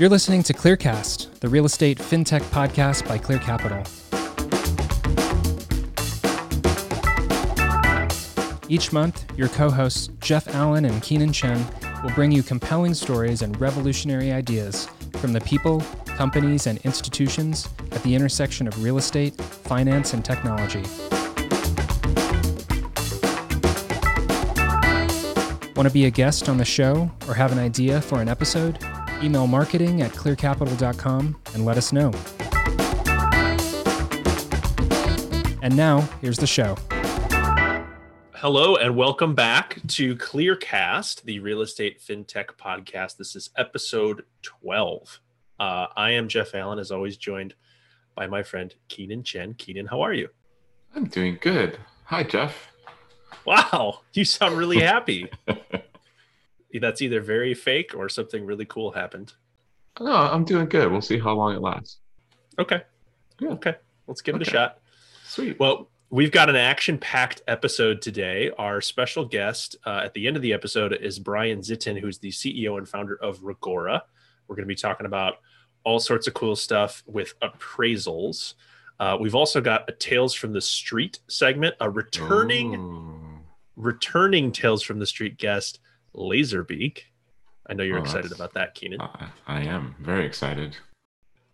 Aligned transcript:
You're 0.00 0.08
listening 0.08 0.42
to 0.44 0.54
Clearcast, 0.54 1.40
the 1.40 1.48
real 1.50 1.66
estate 1.66 1.98
fintech 1.98 2.40
podcast 2.44 3.06
by 3.06 3.18
Clear 3.18 3.38
Capital. 3.38 3.82
Each 8.70 8.94
month, 8.94 9.30
your 9.36 9.48
co 9.48 9.68
hosts 9.68 10.08
Jeff 10.22 10.48
Allen 10.54 10.86
and 10.86 11.02
Keenan 11.02 11.34
Chen 11.34 11.62
will 12.02 12.14
bring 12.14 12.32
you 12.32 12.42
compelling 12.42 12.94
stories 12.94 13.42
and 13.42 13.60
revolutionary 13.60 14.32
ideas 14.32 14.88
from 15.18 15.34
the 15.34 15.40
people, 15.42 15.82
companies, 16.06 16.66
and 16.66 16.78
institutions 16.78 17.68
at 17.92 18.02
the 18.02 18.14
intersection 18.14 18.66
of 18.66 18.82
real 18.82 18.96
estate, 18.96 19.34
finance, 19.34 20.14
and 20.14 20.24
technology. 20.24 20.80
Want 25.76 25.86
to 25.86 25.92
be 25.92 26.06
a 26.06 26.10
guest 26.10 26.48
on 26.48 26.56
the 26.56 26.64
show 26.64 27.10
or 27.28 27.34
have 27.34 27.52
an 27.52 27.58
idea 27.58 28.00
for 28.00 28.22
an 28.22 28.30
episode? 28.30 28.78
Email 29.22 29.46
marketing 29.46 30.02
at 30.02 30.12
clearcapital.com 30.12 31.36
and 31.54 31.64
let 31.64 31.76
us 31.76 31.92
know. 31.92 32.12
And 35.62 35.76
now, 35.76 36.00
here's 36.22 36.38
the 36.38 36.46
show. 36.46 36.76
Hello 38.34 38.76
and 38.76 38.96
welcome 38.96 39.34
back 39.34 39.78
to 39.88 40.16
Clearcast, 40.16 41.24
the 41.24 41.40
real 41.40 41.60
estate 41.60 42.00
fintech 42.00 42.46
podcast. 42.58 43.18
This 43.18 43.36
is 43.36 43.50
episode 43.58 44.24
12. 44.40 45.20
Uh, 45.58 45.86
I 45.94 46.12
am 46.12 46.26
Jeff 46.26 46.54
Allen, 46.54 46.78
as 46.78 46.90
always, 46.90 47.18
joined 47.18 47.54
by 48.14 48.26
my 48.26 48.42
friend 48.42 48.74
Keenan 48.88 49.22
Chen. 49.22 49.52
Keenan, 49.52 49.84
how 49.84 50.00
are 50.00 50.14
you? 50.14 50.30
I'm 50.96 51.04
doing 51.04 51.36
good. 51.42 51.78
Hi, 52.04 52.22
Jeff. 52.22 52.68
Wow, 53.44 54.00
you 54.14 54.24
sound 54.24 54.56
really 54.56 54.80
happy. 54.80 55.28
That's 56.78 57.02
either 57.02 57.20
very 57.20 57.54
fake 57.54 57.94
or 57.96 58.08
something 58.08 58.44
really 58.44 58.64
cool 58.64 58.92
happened. 58.92 59.32
No, 60.00 60.12
I'm 60.12 60.44
doing 60.44 60.66
good. 60.66 60.90
We'll 60.90 61.00
see 61.00 61.18
how 61.18 61.32
long 61.32 61.54
it 61.54 61.60
lasts. 61.60 61.98
Okay. 62.58 62.82
Yeah. 63.40 63.50
Okay. 63.50 63.74
Let's 64.06 64.22
give 64.22 64.36
it 64.36 64.42
a 64.42 64.44
shot. 64.44 64.78
Sweet. 65.24 65.58
Well, 65.58 65.88
we've 66.10 66.32
got 66.32 66.48
an 66.48 66.56
action 66.56 66.98
packed 66.98 67.42
episode 67.48 68.02
today. 68.02 68.50
Our 68.58 68.80
special 68.80 69.24
guest 69.24 69.76
uh, 69.86 70.02
at 70.04 70.14
the 70.14 70.26
end 70.26 70.36
of 70.36 70.42
the 70.42 70.52
episode 70.52 70.92
is 70.92 71.18
Brian 71.18 71.60
Zitin, 71.60 71.98
who's 71.98 72.18
the 72.18 72.30
CEO 72.30 72.78
and 72.78 72.88
founder 72.88 73.16
of 73.22 73.40
Reggora. 73.40 74.02
We're 74.46 74.56
going 74.56 74.64
to 74.64 74.68
be 74.68 74.74
talking 74.74 75.06
about 75.06 75.34
all 75.84 76.00
sorts 76.00 76.26
of 76.26 76.34
cool 76.34 76.56
stuff 76.56 77.02
with 77.06 77.38
appraisals. 77.40 78.54
Uh, 78.98 79.16
we've 79.18 79.34
also 79.34 79.60
got 79.60 79.88
a 79.88 79.92
Tales 79.92 80.34
from 80.34 80.52
the 80.52 80.60
Street 80.60 81.20
segment, 81.28 81.74
a 81.80 81.88
returning 81.88 82.74
Ooh. 82.74 83.38
returning 83.76 84.52
Tales 84.52 84.82
from 84.82 84.98
the 84.98 85.06
Street 85.06 85.38
guest, 85.38 85.80
Laserbeak. 86.14 87.00
I 87.68 87.74
know 87.74 87.84
you're 87.84 87.98
Oh, 87.98 88.02
excited 88.02 88.32
about 88.32 88.54
that, 88.54 88.74
Keenan. 88.74 89.00
I, 89.00 89.28
I 89.46 89.60
am 89.62 89.94
very 90.00 90.26
excited. 90.26 90.76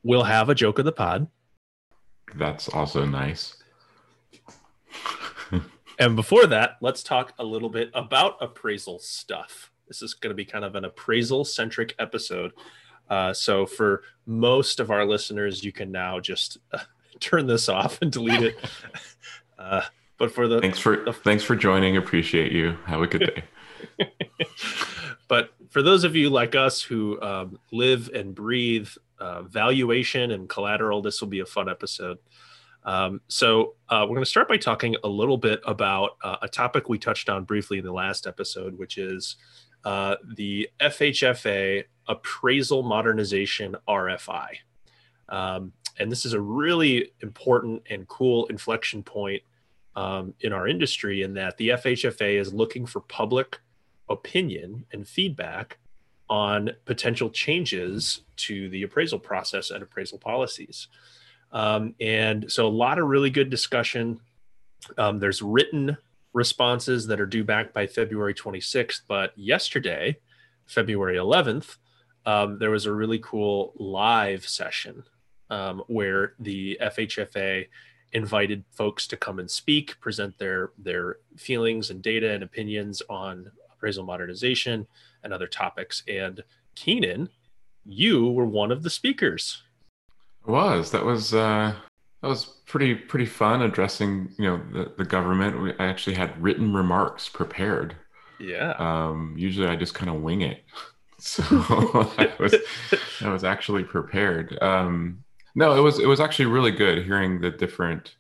We'll 0.03 0.25
have 0.25 0.49
a 0.49 0.55
joke 0.55 0.79
of 0.79 0.85
the 0.85 0.93
pod. 0.93 1.27
That's 2.35 2.69
also 2.69 3.05
nice. 3.05 3.57
And 5.99 6.15
before 6.15 6.47
that, 6.49 6.77
let's 6.83 7.03
talk 7.03 7.33
a 7.39 7.45
little 7.45 7.71
bit 7.71 7.91
about 7.95 8.37
appraisal 8.43 8.99
stuff. 8.99 9.71
This 9.89 10.03
is 10.03 10.13
going 10.13 10.29
to 10.31 10.35
be 10.35 10.45
kind 10.45 10.63
of 10.63 10.75
an 10.75 10.85
appraisal 10.85 11.43
centric 11.43 11.95
episode. 11.99 12.53
Uh, 13.09 13.33
so, 13.33 13.65
for 13.65 14.03
most 14.27 14.79
of 14.79 14.91
our 14.91 15.07
listeners, 15.07 15.65
you 15.65 15.73
can 15.73 15.91
now 15.91 16.21
just 16.21 16.59
uh, 16.73 16.81
turn 17.21 17.47
this 17.47 17.71
off 17.71 17.99
and 18.03 18.13
delete 18.13 18.43
it. 18.43 18.59
Uh, 19.59 19.81
but 20.19 20.31
for 20.31 20.47
the 20.47 20.61
Thanks 20.61 20.79
for 20.79 21.11
thanks 21.25 21.43
for 21.43 21.57
joining. 21.57 21.97
Appreciate 21.97 22.53
you. 22.53 22.77
Have 22.85 23.01
a 23.01 23.07
good 23.07 23.21
day. 23.23 23.45
but 25.29 25.51
for 25.71 25.83
those 25.83 26.05
of 26.05 26.17
you 26.17 26.31
like 26.31 26.55
us 26.55 26.83
who 26.83 27.21
um, 27.21 27.59
live 27.73 28.11
and 28.15 28.35
breathe 28.35 28.89
uh, 29.19 29.43
valuation 29.43 30.31
and 30.31 30.49
collateral, 30.49 31.03
this 31.03 31.21
will 31.21 31.29
be 31.29 31.41
a 31.41 31.47
fun 31.47 31.69
episode. 31.69 32.19
Um, 32.85 33.21
so, 33.27 33.75
uh, 33.89 34.03
we're 34.03 34.15
going 34.15 34.23
to 34.23 34.31
start 34.31 34.49
by 34.49 34.59
talking 34.59 34.95
a 35.03 35.09
little 35.09 35.39
bit 35.39 35.61
about 35.67 36.19
uh, 36.23 36.37
a 36.43 36.49
topic 36.49 36.89
we 36.89 36.99
touched 36.99 37.29
on 37.29 37.43
briefly 37.43 37.79
in 37.79 37.85
the 37.85 37.93
last 37.93 38.29
episode, 38.29 38.79
which 38.79 38.97
is 38.97 39.37
uh, 39.85 40.17
the 40.37 40.69
FHFA 40.81 41.85
appraisal 42.09 42.83
modernization 42.83 43.77
RFI. 43.89 44.49
Um, 45.29 45.73
and 45.99 46.11
this 46.11 46.25
is 46.25 46.33
a 46.33 46.41
really 46.41 47.13
important 47.21 47.83
and 47.91 48.07
cool 48.07 48.47
inflection 48.47 49.03
point 49.03 49.43
um, 49.95 50.35
in 50.41 50.53
our 50.53 50.69
industry 50.69 51.23
in 51.23 51.35
that 51.35 51.57
the 51.57 51.71
FHFA 51.71 52.39
is 52.39 52.53
looking 52.53 52.87
for 52.87 53.01
public 53.01 53.59
opinion 54.09 54.85
and 54.93 55.07
feedback 55.07 55.79
on 56.29 56.71
potential 56.85 57.31
changes 57.31 58.23
to 58.37 58.69
the 58.71 58.83
appraisal 58.83 59.19
process 59.19 59.71
and 59.71 59.83
appraisal 59.83 60.19
policies. 60.19 60.89
Um, 61.53 61.95
and 62.01 62.51
so, 62.51 62.67
a 62.67 62.69
lot 62.69 62.99
of 62.99 63.07
really 63.07 63.31
good 63.31 63.51
discussion. 63.51 64.21
Um, 64.99 65.19
there's 65.19 65.43
written 65.43 65.97
responses 66.33 67.07
that 67.07 67.21
are 67.21 67.27
due 67.27 67.45
back 67.45 67.73
by 67.73 67.87
February 67.87 68.35
26th, 68.35 69.03
but 69.09 69.33
yesterday, 69.37 70.17
February 70.67 71.17
11th, 71.17 71.77
um, 72.27 72.59
there 72.59 72.71
was 72.71 72.87
a 72.87 72.93
really 72.93 73.21
cool 73.21 73.73
live 73.77 74.47
session 74.47 75.05
um, 75.49 75.83
where 75.87 76.35
the 76.41 76.79
FHFA 76.83 77.67
invited 78.13 78.65
folks 78.73 79.07
to 79.09 79.17
come 79.17 79.39
and 79.39 79.51
speak, 79.51 79.99
present 80.01 80.37
their 80.39 80.73
their 80.79 81.19
feelings 81.37 81.91
and 81.91 82.03
data 82.03 82.31
and 82.33 82.43
opinions 82.43 83.03
on 83.09 83.51
appraisal 83.87 84.05
modernization 84.05 84.85
and 85.23 85.33
other 85.33 85.47
topics. 85.47 86.03
And 86.09 86.43
Keenan, 86.75 87.29
you 87.85 88.31
were 88.31 88.45
one 88.45 88.73
of 88.73 88.83
the 88.83 88.91
speakers. 88.91 89.63
It 90.47 90.51
was 90.51 90.91
that 90.91 91.05
was 91.05 91.33
uh, 91.33 91.73
that 92.21 92.29
was 92.29 92.45
pretty 92.67 92.97
pretty 92.97 93.27
fun 93.27 93.63
addressing 93.63 94.31
you 94.39 94.45
know 94.45 94.61
the, 94.73 94.93
the 94.99 95.05
government. 95.05 95.63
We, 95.63 95.73
I 95.79 95.87
actually 95.87 96.17
had 96.17 96.41
written 96.43 96.75
remarks 96.75 97.29
prepared. 97.29 97.95
Yeah. 98.41 98.75
Um, 98.79 99.35
usually 99.39 99.69
I 99.69 99.77
just 99.77 99.95
kind 99.95 100.11
of 100.11 100.23
wing 100.23 100.43
it. 100.43 100.65
So 101.19 101.43
I 102.19 102.31
was 102.39 102.55
I 103.23 103.31
was 103.31 103.43
actually 103.43 103.85
prepared. 103.85 104.63
Um, 104.63 105.25
no, 105.55 105.75
it 105.75 105.81
was 105.81 105.99
it 105.99 106.05
was 106.05 106.21
actually 106.21 106.45
really 106.45 106.73
good 106.73 107.07
hearing 107.07 107.41
the 107.41 107.51
different 107.51 108.17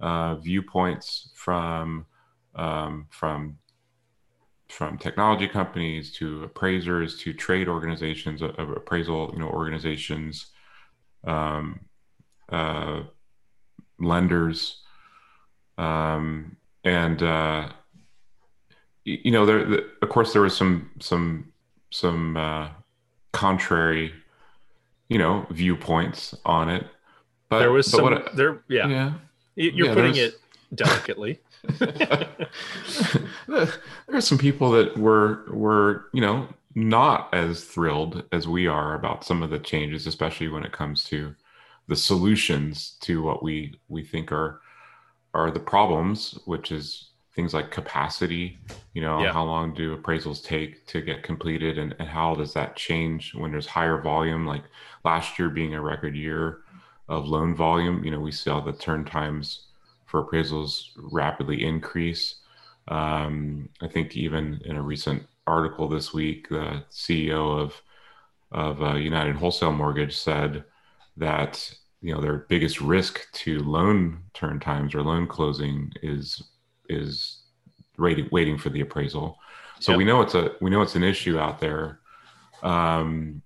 uh, 0.00 0.34
viewpoints 0.34 1.30
from 1.34 2.04
um, 2.54 3.06
from 3.08 3.56
from 4.68 4.98
technology 4.98 5.48
companies 5.48 6.12
to 6.12 6.44
appraisers 6.44 7.18
to 7.18 7.32
trade 7.32 7.68
organizations, 7.68 8.42
uh, 8.42 8.48
appraisal 8.58 9.30
you 9.32 9.38
know 9.38 9.48
organizations, 9.48 10.46
um, 11.24 11.80
uh, 12.50 13.02
lenders, 13.98 14.82
um, 15.78 16.56
and 16.84 17.22
uh, 17.22 17.68
you 19.04 19.30
know 19.30 19.46
there 19.46 19.64
the, 19.64 19.86
of 20.02 20.08
course 20.08 20.32
there 20.32 20.42
was 20.42 20.56
some 20.56 20.90
some 21.00 21.52
some 21.90 22.36
uh, 22.36 22.68
contrary 23.32 24.12
you 25.08 25.18
know 25.18 25.46
viewpoints 25.50 26.34
on 26.44 26.68
it 26.68 26.86
but 27.48 27.60
there 27.60 27.70
was 27.70 27.90
but 27.90 27.96
some 27.96 28.14
I- 28.14 28.34
there 28.34 28.62
yeah, 28.68 28.88
yeah. 28.88 29.12
You're 29.54 29.86
yeah, 29.86 29.94
putting 29.94 30.16
it 30.16 30.34
delicately 30.74 31.40
there 33.48 33.68
are 34.16 34.20
some 34.20 34.38
people 34.38 34.70
that 34.72 34.96
were 34.98 35.44
were 35.48 36.06
you 36.12 36.20
know 36.20 36.48
not 36.74 37.32
as 37.32 37.64
thrilled 37.64 38.22
as 38.32 38.46
we 38.46 38.66
are 38.66 38.94
about 38.94 39.24
some 39.24 39.42
of 39.42 39.50
the 39.50 39.58
changes 39.58 40.06
especially 40.06 40.48
when 40.48 40.64
it 40.64 40.72
comes 40.72 41.04
to 41.04 41.34
the 41.88 41.96
solutions 41.96 42.96
to 43.00 43.22
what 43.22 43.42
we 43.42 43.74
we 43.88 44.02
think 44.04 44.32
are 44.32 44.60
are 45.34 45.50
the 45.50 45.60
problems 45.60 46.38
which 46.46 46.72
is 46.72 47.10
things 47.34 47.52
like 47.54 47.70
capacity 47.70 48.58
you 48.94 49.00
know 49.02 49.22
Yeah. 49.22 49.32
how 49.32 49.44
long 49.44 49.74
do 49.74 49.96
appraisals 49.96 50.42
take 50.44 50.86
to 50.86 51.00
get 51.00 51.22
completed 51.22 51.78
and, 51.78 51.94
and 51.98 52.08
how 52.08 52.34
does 52.34 52.52
that 52.54 52.76
change 52.76 53.34
when 53.34 53.52
there's 53.52 53.66
higher 53.66 54.00
volume 54.00 54.46
like 54.46 54.64
last 55.04 55.38
year 55.38 55.48
being 55.50 55.74
a 55.74 55.80
record 55.80 56.16
year 56.16 56.60
of 57.08 57.26
loan 57.28 57.54
volume 57.54 58.02
you 58.04 58.10
know 58.10 58.20
we 58.20 58.32
saw 58.32 58.60
the 58.60 58.72
turn 58.72 59.04
times 59.04 59.66
for 60.06 60.24
appraisals 60.24 60.90
rapidly 60.96 61.64
increase. 61.64 62.36
Um, 62.88 63.68
I 63.80 63.88
think 63.88 64.16
even 64.16 64.60
in 64.64 64.76
a 64.76 64.82
recent 64.82 65.26
article 65.46 65.88
this 65.88 66.12
week, 66.12 66.48
the 66.48 66.84
CEO 66.90 67.60
of 67.60 67.80
of 68.52 68.80
uh, 68.80 68.94
United 68.94 69.36
Wholesale 69.36 69.72
Mortgage 69.72 70.16
said 70.16 70.64
that 71.16 71.72
you 72.00 72.14
know 72.14 72.20
their 72.20 72.46
biggest 72.48 72.80
risk 72.80 73.30
to 73.32 73.58
loan 73.60 74.22
turn 74.34 74.60
times 74.60 74.94
or 74.94 75.02
loan 75.02 75.26
closing 75.26 75.92
is 76.02 76.42
is 76.88 77.42
waiting 77.98 78.28
waiting 78.30 78.58
for 78.58 78.70
the 78.70 78.80
appraisal. 78.80 79.38
So 79.80 79.92
Yep. 79.92 79.98
we 79.98 80.04
know 80.04 80.22
it's 80.22 80.34
a 80.34 80.52
we 80.60 80.70
know 80.70 80.82
it's 80.82 80.94
an 80.94 81.02
issue 81.02 81.38
out 81.38 81.58
there, 81.58 82.00
um, 82.62 83.42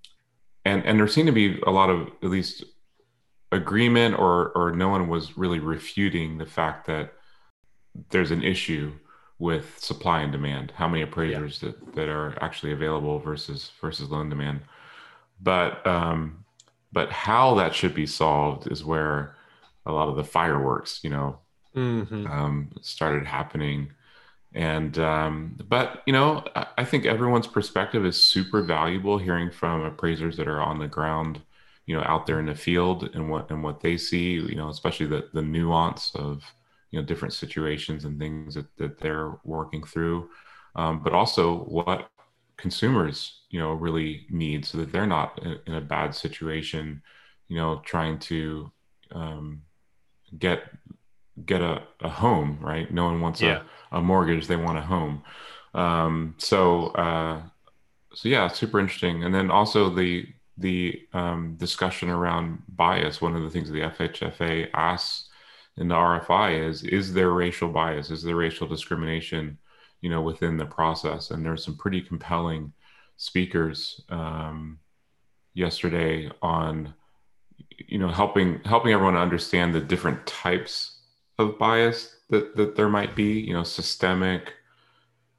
and 0.65 0.85
and 0.85 0.99
there 0.99 1.09
seemed 1.09 1.29
to 1.29 1.33
be 1.33 1.61
a 1.67 1.71
lot 1.71 1.91
of 1.91 2.09
at 2.23 2.31
least 2.31 2.65
agreement 3.53 4.19
or 4.19 4.53
or 4.55 4.73
no 4.73 4.91
one 4.91 5.09
was 5.09 5.37
really 5.37 5.59
refuting 5.59 6.39
the 6.39 6.47
fact 6.47 6.87
that 6.87 7.15
there's 8.11 8.31
an 8.31 8.43
issue 8.43 8.93
with 9.41 9.79
supply 9.81 10.23
and 10.23 10.33
demand 10.33 10.73
how 10.77 10.89
many 10.89 11.03
appraisers 11.03 11.61
that, 11.61 11.95
that 11.97 12.09
are 12.09 12.39
actually 12.43 12.73
available 12.73 13.19
versus 13.21 13.73
versus 13.83 14.11
loan 14.11 14.31
demand 14.31 14.61
but 15.41 15.87
um, 15.87 16.45
but 16.93 17.11
how 17.11 17.55
that 17.57 17.75
should 17.75 17.95
be 17.95 18.07
solved 18.07 18.71
is 18.71 18.85
where 18.85 19.37
a 19.87 19.93
lot 19.93 20.09
of 20.09 20.17
the 20.17 20.25
fireworks, 20.25 21.01
you 21.03 21.11
know, 21.11 21.39
Mhm. 21.75 22.29
um, 22.29 22.71
started 22.83 23.27
happening. 23.27 23.93
And 24.55 24.99
um, 24.99 25.57
but 25.69 26.03
you 26.07 26.13
know, 26.13 26.45
I, 26.57 26.67
I 26.79 26.85
think 26.85 27.07
everyone's 27.07 27.47
perspective 27.47 28.05
is 28.05 28.23
super 28.23 28.63
valuable. 28.63 29.19
Hearing 29.19 29.51
from 29.51 29.83
appraisers 29.83 30.37
that 30.39 30.49
are 30.49 30.61
on 30.61 30.79
the 30.81 30.89
ground, 30.89 31.41
you 31.87 31.97
know, 31.97 32.03
out 32.05 32.27
there 32.27 32.41
in 32.41 32.47
the 32.47 32.55
field 32.55 33.11
and 33.15 33.31
what 33.31 33.51
and 33.51 33.63
what 33.63 33.81
they 33.81 33.97
see, 33.97 34.33
you 34.35 34.57
know, 34.57 34.69
especially 34.69 35.07
the 35.07 35.29
the 35.33 35.43
nuance 35.43 36.13
of 36.17 36.45
you 36.91 37.01
know 37.01 37.07
different 37.07 37.35
situations 37.35 38.05
and 38.05 38.19
things 38.19 38.55
that, 38.55 38.67
that 38.79 39.01
they're 39.01 39.35
working 39.45 39.83
through, 39.85 40.29
um, 40.77 41.03
but 41.03 41.13
also 41.13 41.61
what 41.65 42.11
consumers 42.57 43.41
you 43.51 43.59
know 43.59 43.73
really 43.73 44.27
need 44.31 44.65
so 44.65 44.79
that 44.79 44.93
they're 44.93 45.07
not 45.07 45.41
in, 45.43 45.59
in 45.67 45.75
a 45.75 45.81
bad 45.81 46.15
situation, 46.15 47.03
you 47.49 47.57
know, 47.57 47.81
trying 47.85 48.19
to 48.19 48.71
um, 49.13 49.63
get 50.39 50.65
get 51.47 51.61
a, 51.63 51.83
a 52.03 52.09
home, 52.09 52.59
right? 52.61 52.93
No 52.93 53.05
one 53.05 53.21
wants 53.21 53.43
Yeah. 53.43 53.45
a, 53.45 53.65
a 53.93 54.01
mortgage; 54.03 54.47
they 54.47 54.57
want 54.57 54.79
a 54.79 54.83
home. 54.83 55.23
Um, 55.75 56.35
so, 56.39 56.89
uh, 56.89 57.43
so 58.15 58.29
yeah, 58.31 58.49
super 58.49 58.81
interesting. 58.81 59.25
And 59.25 59.35
then 59.35 59.51
also 59.53 59.91
the 59.95 60.27
the 60.59 61.01
um, 61.15 61.57
discussion 61.59 62.11
around 62.11 62.63
bias. 62.69 63.23
One 63.23 63.37
of 63.37 63.45
the 63.45 63.51
things 63.51 63.71
the 63.71 63.83
FHFA 63.85 64.69
asks 64.75 65.30
in 65.81 65.89
the 65.89 65.95
RFI 65.97 66.69
is: 66.69 66.83
Is 66.85 67.13
there 67.13 67.31
racial 67.31 67.69
bias? 67.71 68.11
Is 68.11 68.23
there 68.23 68.37
racial 68.37 68.69
discrimination? 68.69 69.59
You 70.03 70.09
know, 70.11 70.23
within 70.23 70.57
the 70.57 70.65
process. 70.67 71.31
And 71.31 71.45
there's 71.45 71.63
some 71.65 71.77
pretty 71.77 72.01
compelling 72.01 72.73
speakers 73.17 74.01
um, 74.09 74.79
yesterday 75.53 76.31
on 76.41 76.95
you 77.93 77.99
know 77.99 78.09
helping 78.09 78.61
helping 78.65 78.93
everyone 78.93 79.17
understand 79.17 79.75
the 79.75 79.81
different 79.81 80.25
types 80.27 81.01
of 81.39 81.59
bias 81.59 82.17
that 82.31 82.57
that 82.57 82.77
there 82.77 82.89
might 82.89 83.15
be 83.15 83.41
you 83.41 83.53
know 83.53 83.63
systemic 83.63 84.55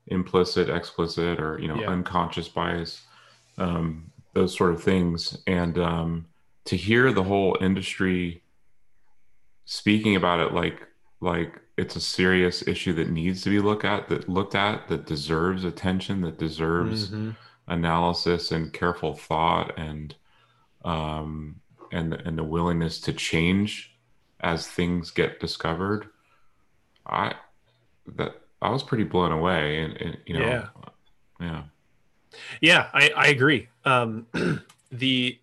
implicit 0.07 0.69
explicit 0.69 1.39
or 1.39 1.59
you 1.59 1.67
know 1.67 1.79
Yeah. 1.79 1.89
unconscious 1.89 2.47
bias 2.47 3.01
um, 3.57 4.11
those 4.33 4.55
sort 4.55 4.73
of 4.73 4.83
things 4.83 5.37
and 5.47 5.77
um, 5.77 6.25
to 6.65 6.75
hear 6.75 7.11
the 7.11 7.23
whole 7.23 7.57
industry 7.61 8.43
speaking 9.65 10.15
about 10.15 10.39
it 10.39 10.53
like 10.53 10.87
like 11.21 11.59
it's 11.77 11.95
a 11.95 12.01
serious 12.01 12.67
issue 12.67 12.93
that 12.93 13.09
needs 13.09 13.41
to 13.43 13.49
be 13.49 13.59
looked 13.59 13.85
at 13.85 14.07
that 14.09 14.27
looked 14.27 14.55
at 14.55 14.87
that 14.87 15.05
deserves 15.05 15.63
attention 15.63 16.21
that 16.21 16.37
deserves 16.37 17.09
Mhm. 17.11 17.35
analysis 17.67 18.51
and 18.51 18.73
careful 18.73 19.13
thought 19.15 19.77
and 19.77 20.15
um 20.83 21.61
and 21.91 22.13
and 22.13 22.37
the 22.37 22.43
willingness 22.43 22.99
to 23.01 23.13
change 23.13 23.95
as 24.39 24.67
things 24.67 25.11
get 25.11 25.39
discovered 25.39 26.07
i 27.05 27.33
that 28.07 28.41
i 28.61 28.69
was 28.69 28.81
pretty 28.83 29.03
blown 29.03 29.31
away 29.31 29.79
and, 29.79 29.93
and 29.97 30.17
you 30.25 30.33
know 30.33 30.45
Yeah. 30.45 30.67
yeah 31.39 31.63
Yeah, 32.61 32.89
I, 32.93 33.09
I 33.15 33.27
agree. 33.27 33.67
Um, 33.85 34.25
the 34.91 35.39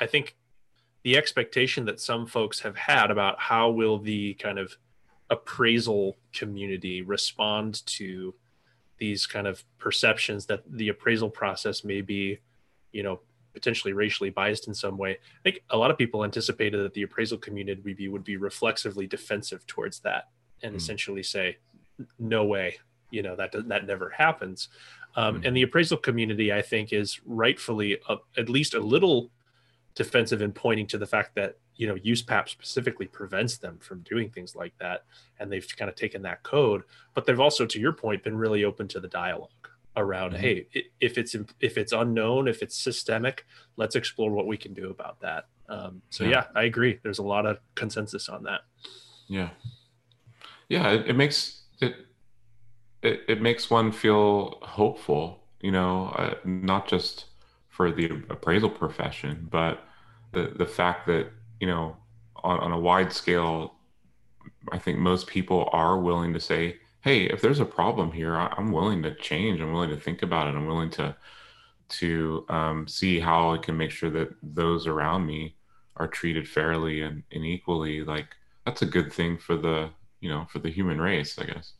I 0.00 0.06
think 0.06 0.36
the 1.04 1.16
expectation 1.16 1.84
that 1.84 2.00
some 2.00 2.26
folks 2.26 2.60
have 2.60 2.76
had 2.76 3.10
about 3.10 3.38
how 3.38 3.70
will 3.70 3.98
the 3.98 4.34
kind 4.34 4.58
of 4.58 4.76
appraisal 5.30 6.16
community 6.32 7.02
respond 7.02 7.84
to 7.86 8.34
these 8.98 9.26
kind 9.26 9.46
of 9.46 9.64
perceptions 9.78 10.46
that 10.46 10.62
the 10.70 10.88
appraisal 10.88 11.28
process 11.28 11.84
may 11.84 12.00
be, 12.00 12.38
you 12.92 13.02
know, 13.02 13.20
potentially 13.52 13.92
racially 13.92 14.30
biased 14.30 14.66
in 14.66 14.74
some 14.74 14.96
way. 14.98 15.12
I 15.12 15.42
think 15.42 15.62
a 15.70 15.76
lot 15.76 15.90
of 15.90 15.98
people 15.98 16.24
anticipated 16.24 16.78
that 16.78 16.94
the 16.94 17.02
appraisal 17.02 17.38
community 17.38 17.80
would 17.84 17.96
be 17.96 18.08
would 18.08 18.24
be 18.24 18.36
reflexively 18.36 19.06
defensive 19.06 19.66
towards 19.66 20.00
that 20.00 20.28
and 20.62 20.72
Hmm. 20.72 20.76
essentially 20.76 21.22
say, 21.22 21.58
"No 22.18 22.44
way, 22.44 22.78
you 23.10 23.22
know 23.22 23.36
that 23.36 23.52
that 23.68 23.86
never 23.86 24.10
happens." 24.10 24.68
Um, 25.16 25.36
Hmm. 25.36 25.46
And 25.46 25.56
the 25.56 25.62
appraisal 25.62 25.98
community, 25.98 26.52
I 26.52 26.62
think, 26.62 26.92
is 26.92 27.20
rightfully 27.24 27.98
uh, 28.08 28.16
at 28.36 28.48
least 28.48 28.74
a 28.74 28.80
little 28.80 29.30
defensive 29.94 30.42
in 30.42 30.52
pointing 30.52 30.86
to 30.88 30.98
the 30.98 31.06
fact 31.06 31.34
that 31.36 31.56
you 31.76 31.86
know 31.86 31.94
USPAP 31.96 32.48
specifically 32.48 33.06
prevents 33.06 33.56
them 33.58 33.78
from 33.78 34.00
doing 34.00 34.30
things 34.30 34.54
like 34.56 34.74
that, 34.78 35.04
and 35.38 35.50
they've 35.50 35.66
kind 35.76 35.88
of 35.88 35.94
taken 35.96 36.22
that 36.22 36.42
code. 36.42 36.82
But 37.14 37.26
they've 37.26 37.40
also, 37.40 37.66
to 37.66 37.80
your 37.80 37.92
point, 37.92 38.22
been 38.24 38.36
really 38.36 38.64
open 38.64 38.88
to 38.88 39.00
the 39.00 39.08
dialogue 39.08 39.50
around, 39.96 40.32
Mhm. 40.32 40.38
hey, 40.38 40.66
if 41.00 41.16
it's 41.18 41.34
if 41.60 41.78
it's 41.78 41.92
unknown, 41.92 42.48
if 42.48 42.62
it's 42.62 42.76
systemic, 42.76 43.46
let's 43.76 43.94
explore 43.96 44.30
what 44.32 44.46
we 44.46 44.56
can 44.56 44.74
do 44.74 44.90
about 44.90 45.20
that. 45.20 45.46
Um, 45.68 46.02
so 46.10 46.24
Yeah. 46.24 46.30
yeah, 46.30 46.46
I 46.54 46.64
agree. 46.64 46.98
There's 47.02 47.18
a 47.20 47.22
lot 47.22 47.46
of 47.46 47.58
consensus 47.74 48.28
on 48.28 48.42
that. 48.44 48.62
yeah 49.28 49.50
yeah 50.68 50.90
it, 50.90 51.08
it 51.08 51.16
makes 51.16 51.62
it, 51.80 51.94
it 53.02 53.22
it 53.28 53.40
makes 53.40 53.70
one 53.70 53.90
feel 53.90 54.58
hopeful 54.62 55.42
you 55.62 55.70
know 55.70 56.08
uh, 56.18 56.34
not 56.44 56.86
just 56.86 57.24
for 57.74 57.90
the 57.90 58.04
appraisal 58.30 58.70
profession 58.70 59.48
but 59.50 59.84
the 60.32 60.52
the 60.56 60.66
fact 60.66 61.06
that 61.06 61.26
you 61.58 61.66
know 61.66 61.96
on, 62.36 62.60
on 62.60 62.70
a 62.70 62.78
wide 62.78 63.12
scale 63.12 63.74
i 64.70 64.78
think 64.78 64.96
most 64.96 65.26
people 65.26 65.68
are 65.72 65.98
willing 65.98 66.32
to 66.32 66.38
say 66.38 66.76
hey 67.00 67.24
if 67.24 67.40
there's 67.40 67.58
a 67.58 67.64
problem 67.64 68.12
here 68.12 68.36
I, 68.36 68.52
i'm 68.56 68.70
willing 68.70 69.02
to 69.02 69.14
change. 69.16 69.60
I'm 69.60 69.72
willing 69.72 69.90
to 69.90 70.00
think 70.06 70.22
about 70.22 70.46
it. 70.46 70.54
I'm 70.54 70.66
willing 70.66 70.90
to 70.90 71.16
to 72.00 72.46
um, 72.48 72.86
see 72.86 73.18
how 73.18 73.52
i 73.52 73.58
can 73.58 73.76
make 73.76 73.90
sure 73.90 74.10
that 74.10 74.28
those 74.42 74.86
around 74.86 75.26
me 75.26 75.56
are 75.96 76.08
treated 76.08 76.48
fairly 76.48 77.02
and, 77.02 77.22
and 77.32 77.44
equally. 77.44 78.04
Like 78.04 78.28
that's 78.64 78.82
a 78.82 78.86
good 78.86 79.12
thing 79.12 79.36
for 79.38 79.56
the 79.56 79.90
you 80.20 80.28
know 80.28 80.46
for 80.48 80.58
the 80.58 80.70
human 80.70 81.00
race 81.00 81.38
i 81.38 81.44
guess 81.44 81.72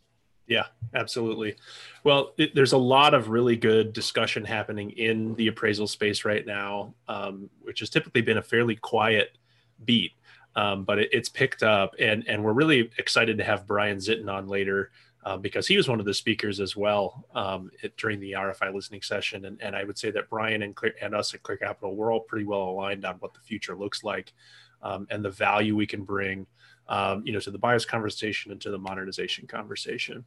Yeah, 0.46 0.66
absolutely. 0.94 1.56
Well, 2.02 2.32
it, 2.36 2.54
there's 2.54 2.72
a 2.72 2.78
lot 2.78 3.14
of 3.14 3.28
really 3.28 3.56
good 3.56 3.92
discussion 3.92 4.44
happening 4.44 4.90
in 4.90 5.34
the 5.36 5.46
appraisal 5.48 5.86
space 5.86 6.24
right 6.24 6.44
now, 6.46 6.94
um, 7.08 7.48
which 7.62 7.80
has 7.80 7.88
typically 7.88 8.20
been 8.20 8.36
a 8.36 8.42
fairly 8.42 8.76
quiet 8.76 9.38
beat, 9.84 10.12
um, 10.54 10.84
but 10.84 10.98
it, 10.98 11.08
it's 11.12 11.28
picked 11.28 11.62
up, 11.62 11.94
and 11.98 12.28
and 12.28 12.44
we're 12.44 12.52
really 12.52 12.90
excited 12.98 13.38
to 13.38 13.44
have 13.44 13.66
Brian 13.66 13.98
Zitin 13.98 14.32
on 14.32 14.48
later. 14.48 14.90
Uh, 15.26 15.38
because 15.38 15.66
he 15.66 15.78
was 15.78 15.88
one 15.88 15.98
of 15.98 16.04
the 16.04 16.12
speakers 16.12 16.60
as 16.60 16.76
well 16.76 17.24
um, 17.34 17.70
it, 17.82 17.96
during 17.96 18.20
the 18.20 18.32
RFI 18.32 18.74
listening 18.74 19.00
session, 19.00 19.46
and, 19.46 19.58
and 19.62 19.74
I 19.74 19.82
would 19.82 19.96
say 19.96 20.10
that 20.10 20.28
Brian 20.28 20.60
and 20.60 20.76
Clear, 20.76 20.92
and 21.00 21.14
us 21.14 21.32
at 21.32 21.42
Clear 21.42 21.56
Capital, 21.56 21.96
we're 21.96 22.12
all 22.12 22.20
pretty 22.20 22.44
well 22.44 22.64
aligned 22.64 23.06
on 23.06 23.14
what 23.20 23.32
the 23.32 23.40
future 23.40 23.74
looks 23.74 24.04
like, 24.04 24.34
um, 24.82 25.06
and 25.08 25.24
the 25.24 25.30
value 25.30 25.74
we 25.74 25.86
can 25.86 26.04
bring, 26.04 26.46
um, 26.88 27.22
you 27.24 27.32
know, 27.32 27.40
to 27.40 27.50
the 27.50 27.56
bias 27.56 27.86
conversation 27.86 28.52
and 28.52 28.60
to 28.60 28.70
the 28.70 28.76
modernization 28.76 29.46
conversation. 29.46 30.26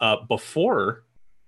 Uh, 0.00 0.16
before 0.26 1.04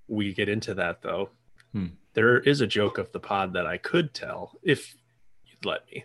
we 0.08 0.32
get 0.34 0.48
into 0.48 0.74
that, 0.74 1.02
though, 1.02 1.30
Hmm. 1.72 1.86
there 2.14 2.38
is 2.40 2.60
a 2.60 2.66
joke 2.66 2.98
of 2.98 3.12
the 3.12 3.20
pod 3.20 3.52
that 3.52 3.64
I 3.66 3.76
could 3.78 4.12
tell 4.12 4.58
if 4.62 4.96
you'd 5.46 5.64
let 5.64 5.88
me. 5.90 6.04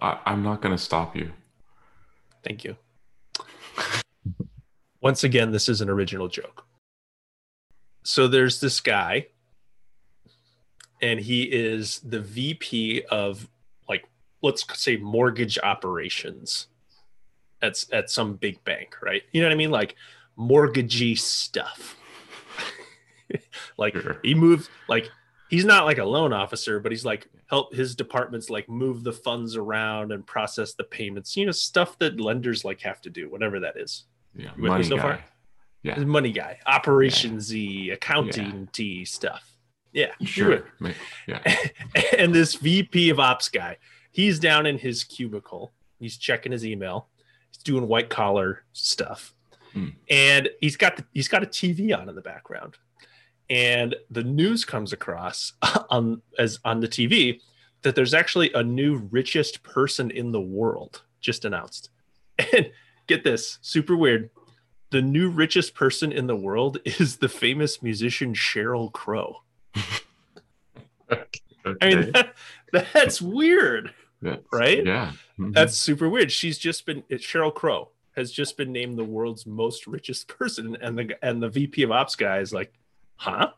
I, 0.00 0.18
i'm 0.26 0.42
not 0.44 0.62
going 0.62 0.74
to 0.74 0.82
stop 0.82 1.14
you 1.16 1.32
Thank 2.44 2.64
you. 2.64 2.76
Once 5.02 5.24
again, 5.24 5.50
this 5.50 5.68
is 5.68 5.80
an 5.80 5.90
original 5.90 6.28
joke. 6.28 6.64
So 8.04 8.26
there's 8.28 8.60
this 8.60 8.80
guy, 8.80 9.26
and 11.02 11.20
he 11.20 11.42
is 11.42 12.00
the 12.00 12.20
VP 12.20 13.02
of 13.10 13.48
like 13.88 14.08
let's 14.40 14.64
say 14.80 14.96
mortgage 14.96 15.58
operations 15.58 16.68
at 17.60 17.84
at 17.92 18.08
some 18.08 18.34
big 18.36 18.62
bank, 18.64 18.96
right? 19.02 19.22
You 19.32 19.42
know 19.42 19.48
what 19.48 19.52
I 19.52 19.56
mean? 19.56 19.70
Like 19.72 19.96
mortgagee 20.38 21.16
stuff. 21.16 21.96
like 23.76 23.94
Sure. 23.94 24.18
he 24.22 24.34
moved 24.34 24.70
like 24.88 25.10
he's 25.50 25.64
not 25.64 25.84
like 25.84 25.98
a 25.98 26.04
loan 26.04 26.32
officer, 26.32 26.80
but 26.80 26.92
he's 26.92 27.04
like 27.04 27.28
help 27.50 27.74
his 27.74 27.94
departments 27.94 28.48
like 28.50 28.68
move 28.68 29.04
the 29.04 29.12
funds 29.12 29.56
around 29.56 30.12
and 30.12 30.26
process 30.26 30.74
the 30.74 30.84
payments. 30.84 31.36
You 31.36 31.46
know, 31.46 31.52
stuff 31.52 31.98
that 31.98 32.20
lenders 32.20 32.64
like 32.64 32.80
have 32.82 33.00
to 33.02 33.10
do, 33.10 33.28
whatever 33.28 33.60
that 33.60 33.76
is. 33.76 34.04
yeah 34.34 34.52
You 34.56 34.64
money 34.68 34.84
so 34.84 34.96
guy 34.96 35.02
far? 35.02 35.24
yeah 35.82 35.98
money 36.00 36.32
guy, 36.32 36.58
operations 36.66 37.44
Z, 37.44 37.90
accounting 37.90 38.68
T 38.72 39.04
stuff. 39.04 39.54
Yeah, 39.92 40.12
sure 40.22 40.64
yeah 41.26 41.40
and 42.18 42.34
this 42.34 42.54
VP 42.54 43.08
of 43.10 43.18
ops 43.18 43.48
guy, 43.48 43.78
he's 44.12 44.38
down 44.38 44.66
in 44.66 44.78
his 44.78 45.02
cubicle. 45.02 45.72
He's 45.98 46.16
checking 46.18 46.52
his 46.52 46.64
email. 46.64 47.08
He's 47.50 47.62
doing 47.62 47.88
white 47.88 48.10
collar 48.10 48.64
stuff, 48.74 49.34
Hmm. 49.72 49.88
and 50.10 50.48
he's 50.60 50.76
got 50.76 50.96
the, 50.96 51.04
he's 51.12 51.28
got 51.28 51.42
a 51.42 51.46
TV 51.46 51.96
on 51.98 52.08
in 52.08 52.14
the 52.14 52.22
background. 52.22 52.76
And 53.50 53.94
the 54.10 54.22
news 54.24 54.64
comes 54.64 54.92
across 54.92 55.52
on 55.90 56.22
as 56.38 56.58
on 56.64 56.80
the 56.80 56.88
TV 56.88 57.40
that 57.82 57.94
there's 57.94 58.12
actually 58.14 58.52
a 58.52 58.62
new 58.62 58.96
richest 59.10 59.62
person 59.62 60.10
in 60.10 60.32
the 60.32 60.40
world 60.40 61.02
just 61.20 61.44
announced. 61.44 61.90
And 62.54 62.70
get 63.08 63.24
this, 63.24 63.58
super 63.62 63.96
weird. 63.96 64.30
The 64.90 65.02
new 65.02 65.28
richest 65.28 65.74
person 65.74 66.12
in 66.12 66.26
the 66.28 66.36
world 66.36 66.78
is 66.84 67.16
the 67.16 67.28
famous 67.28 67.82
musician 67.82 68.32
Sheryl 68.34 68.92
Crow. 68.92 69.42
I 71.10 71.24
mean, 71.82 72.12
that, 72.12 72.34
that's 72.92 73.20
weird, 73.20 73.92
That's- 74.22 74.44
right? 74.52 74.84
Yeah. 74.84 75.12
Mhm. 75.38 75.52
That's 75.54 75.76
super 75.76 76.08
weird. 76.08 76.30
She's 76.32 76.58
just 76.58 76.86
been 76.86 77.02
it's 77.08 77.24
Sheryl 77.24 77.54
Crow 77.54 77.90
has 78.18 78.30
just 78.30 78.56
been 78.56 78.72
named 78.72 78.98
the 78.98 79.04
world's 79.04 79.46
most 79.46 79.86
richest 79.86 80.28
person, 80.38 80.76
and 80.82 80.98
the 80.98 81.14
and 81.22 81.42
the 81.42 81.48
VP 81.48 81.84
of 81.84 81.92
Ops 81.92 82.16
guy 82.16 82.40
is 82.40 82.52
like, 82.52 82.74
huh? 83.16 83.52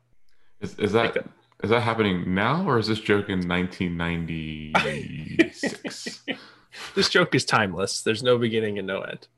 is, 0.61 0.79
is 0.79 0.93
that 0.93 1.17
like 1.17 1.25
is 1.62 1.71
that 1.71 1.81
happening 1.81 2.35
now 2.35 2.69
or 2.69 2.79
is 2.79 2.87
this 2.87 3.00
joke 3.00 3.29
in 3.29 3.47
1996? 3.47 6.25
this 6.95 7.11
joke 7.11 7.35
is 7.35 7.45
timeless. 7.45 8.02
There's 8.02 8.23
no 8.23 8.38
beginning 8.38 8.79
and 8.79 8.87
no 8.87 9.02
end. 9.02 9.29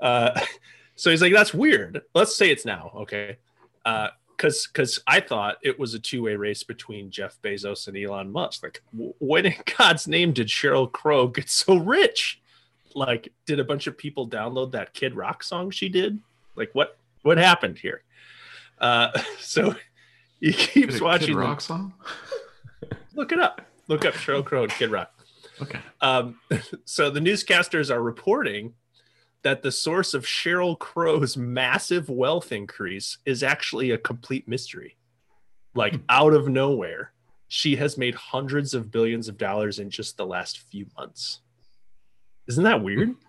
Uh, 0.00 0.40
so 0.96 1.10
he's 1.10 1.22
like, 1.22 1.32
that's 1.32 1.54
weird. 1.54 2.02
Let's 2.14 2.36
say 2.36 2.50
it's 2.50 2.64
now, 2.64 2.90
okay? 2.96 3.36
Because 3.84 4.66
because 4.66 5.00
I 5.06 5.20
thought 5.20 5.58
it 5.62 5.78
was 5.78 5.94
a 5.94 6.00
two 6.00 6.24
way 6.24 6.34
race 6.34 6.64
between 6.64 7.10
Jeff 7.10 7.40
Bezos 7.42 7.86
and 7.86 7.96
Elon 7.96 8.32
Musk. 8.32 8.64
Like, 8.64 8.82
w- 8.92 9.14
when 9.18 9.46
in 9.46 9.54
God's 9.78 10.08
name 10.08 10.32
did 10.32 10.48
Sheryl 10.48 10.90
Crow 10.90 11.28
get 11.28 11.48
so 11.48 11.76
rich? 11.76 12.40
Like, 12.94 13.32
did 13.46 13.60
a 13.60 13.64
bunch 13.64 13.86
of 13.86 13.96
people 13.98 14.28
download 14.28 14.72
that 14.72 14.94
Kid 14.94 15.14
Rock 15.14 15.42
song 15.42 15.70
she 15.70 15.88
did? 15.88 16.18
Like, 16.54 16.70
what 16.74 16.98
what 17.22 17.38
happened 17.38 17.78
here? 17.78 18.02
Uh, 18.78 19.10
so 19.40 19.74
he 20.40 20.50
Did 20.52 20.56
keeps 20.58 20.94
a 20.94 20.98
Kid 20.98 21.02
watching. 21.02 21.28
them. 21.36 21.38
rock 21.38 21.60
song. 21.60 21.94
Look 23.14 23.32
it 23.32 23.38
up. 23.38 23.62
Look 23.88 24.04
up 24.04 24.14
Sheryl 24.14 24.44
Crow 24.44 24.64
and 24.64 24.72
Kid 24.72 24.90
Rock. 24.90 25.12
Okay. 25.62 25.78
Um, 26.00 26.38
so 26.84 27.10
the 27.10 27.20
newscasters 27.20 27.90
are 27.90 28.02
reporting 28.02 28.74
that 29.42 29.62
the 29.62 29.72
source 29.72 30.12
of 30.12 30.24
Sheryl 30.24 30.78
Crow's 30.78 31.36
massive 31.36 32.08
wealth 32.08 32.52
increase 32.52 33.18
is 33.24 33.42
actually 33.42 33.90
a 33.92 33.98
complete 33.98 34.46
mystery. 34.48 34.96
Like 35.74 35.94
Hmm. 35.94 36.00
out 36.08 36.32
of 36.34 36.48
nowhere, 36.48 37.12
she 37.48 37.76
has 37.76 37.96
made 37.96 38.14
hundreds 38.14 38.74
of 38.74 38.90
billions 38.90 39.28
of 39.28 39.38
dollars 39.38 39.78
in 39.78 39.88
just 39.90 40.16
the 40.16 40.26
last 40.26 40.58
few 40.58 40.86
months. 40.98 41.40
Isn't 42.48 42.64
that 42.64 42.82
weird? 42.82 43.14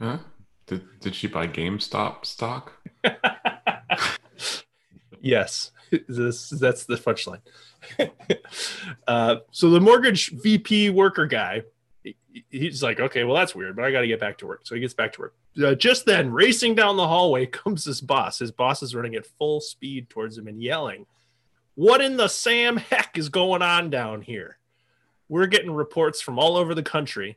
Huh? 0.00 0.18
Did 0.68 1.00
did 1.00 1.14
she 1.16 1.26
buy 1.26 1.48
GameStop 1.48 2.24
stock? 2.24 2.72
yes, 5.20 5.72
this 6.08 6.50
that's 6.50 6.84
the 6.84 6.94
punchline. 6.94 7.40
uh, 9.08 9.36
so 9.50 9.70
the 9.70 9.80
mortgage 9.80 10.30
VP 10.30 10.90
worker 10.90 11.26
guy, 11.26 11.62
he's 12.50 12.82
like, 12.82 13.00
okay, 13.00 13.24
well 13.24 13.34
that's 13.34 13.54
weird, 13.54 13.74
but 13.74 13.86
I 13.86 13.90
got 13.90 14.02
to 14.02 14.06
get 14.06 14.20
back 14.20 14.38
to 14.38 14.46
work. 14.46 14.60
So 14.64 14.74
he 14.74 14.80
gets 14.80 14.94
back 14.94 15.14
to 15.14 15.22
work. 15.22 15.34
Uh, 15.60 15.74
just 15.74 16.06
then, 16.06 16.30
racing 16.30 16.76
down 16.76 16.96
the 16.96 17.08
hallway 17.08 17.46
comes 17.46 17.84
his 17.84 18.00
boss. 18.00 18.38
His 18.38 18.52
boss 18.52 18.82
is 18.82 18.94
running 18.94 19.16
at 19.16 19.26
full 19.26 19.60
speed 19.60 20.10
towards 20.10 20.38
him 20.38 20.46
and 20.46 20.62
yelling, 20.62 21.06
"What 21.74 22.00
in 22.00 22.16
the 22.16 22.28
Sam 22.28 22.76
heck 22.76 23.18
is 23.18 23.30
going 23.30 23.62
on 23.62 23.90
down 23.90 24.22
here?" 24.22 24.58
We're 25.30 25.46
getting 25.46 25.72
reports 25.72 26.20
from 26.20 26.38
all 26.38 26.56
over 26.56 26.74
the 26.74 26.82
country 26.82 27.36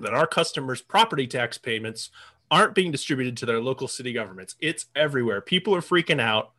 that 0.00 0.14
our 0.14 0.26
customers' 0.26 0.82
property 0.82 1.26
tax 1.26 1.58
payments 1.58 2.10
aren't 2.50 2.74
being 2.74 2.90
distributed 2.90 3.36
to 3.36 3.46
their 3.46 3.60
local 3.60 3.88
city 3.88 4.12
governments. 4.12 4.54
It's 4.60 4.86
everywhere. 4.94 5.40
People 5.40 5.74
are 5.74 5.80
freaking 5.80 6.20
out. 6.20 6.52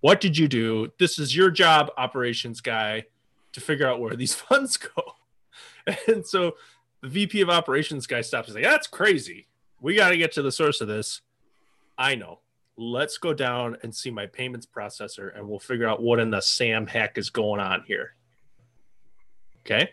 What 0.00 0.20
did 0.20 0.38
you 0.38 0.48
do? 0.48 0.92
This 0.98 1.18
is 1.18 1.36
your 1.36 1.50
job, 1.50 1.90
operations 1.98 2.60
guy, 2.60 3.04
to 3.52 3.60
figure 3.60 3.86
out 3.86 4.00
where 4.00 4.16
these 4.16 4.34
funds 4.34 4.76
go. 4.76 5.14
And 6.06 6.26
so 6.26 6.56
the 7.02 7.08
VP 7.08 7.40
of 7.40 7.50
operations 7.50 8.06
guy 8.06 8.20
stops 8.20 8.48
and 8.48 8.56
says, 8.56 8.64
That's 8.64 8.86
crazy. 8.86 9.46
We 9.80 9.94
got 9.94 10.10
to 10.10 10.16
get 10.16 10.32
to 10.32 10.42
the 10.42 10.52
source 10.52 10.80
of 10.80 10.88
this. 10.88 11.20
I 11.96 12.14
know. 12.14 12.40
Let's 12.76 13.18
go 13.18 13.32
down 13.34 13.76
and 13.82 13.94
see 13.94 14.10
my 14.10 14.26
payments 14.26 14.66
processor 14.66 15.36
and 15.36 15.48
we'll 15.48 15.58
figure 15.58 15.88
out 15.88 16.02
what 16.02 16.20
in 16.20 16.30
the 16.30 16.40
Sam 16.40 16.86
heck 16.86 17.18
is 17.18 17.30
going 17.30 17.60
on 17.60 17.84
here. 17.86 18.14
Okay. 19.60 19.90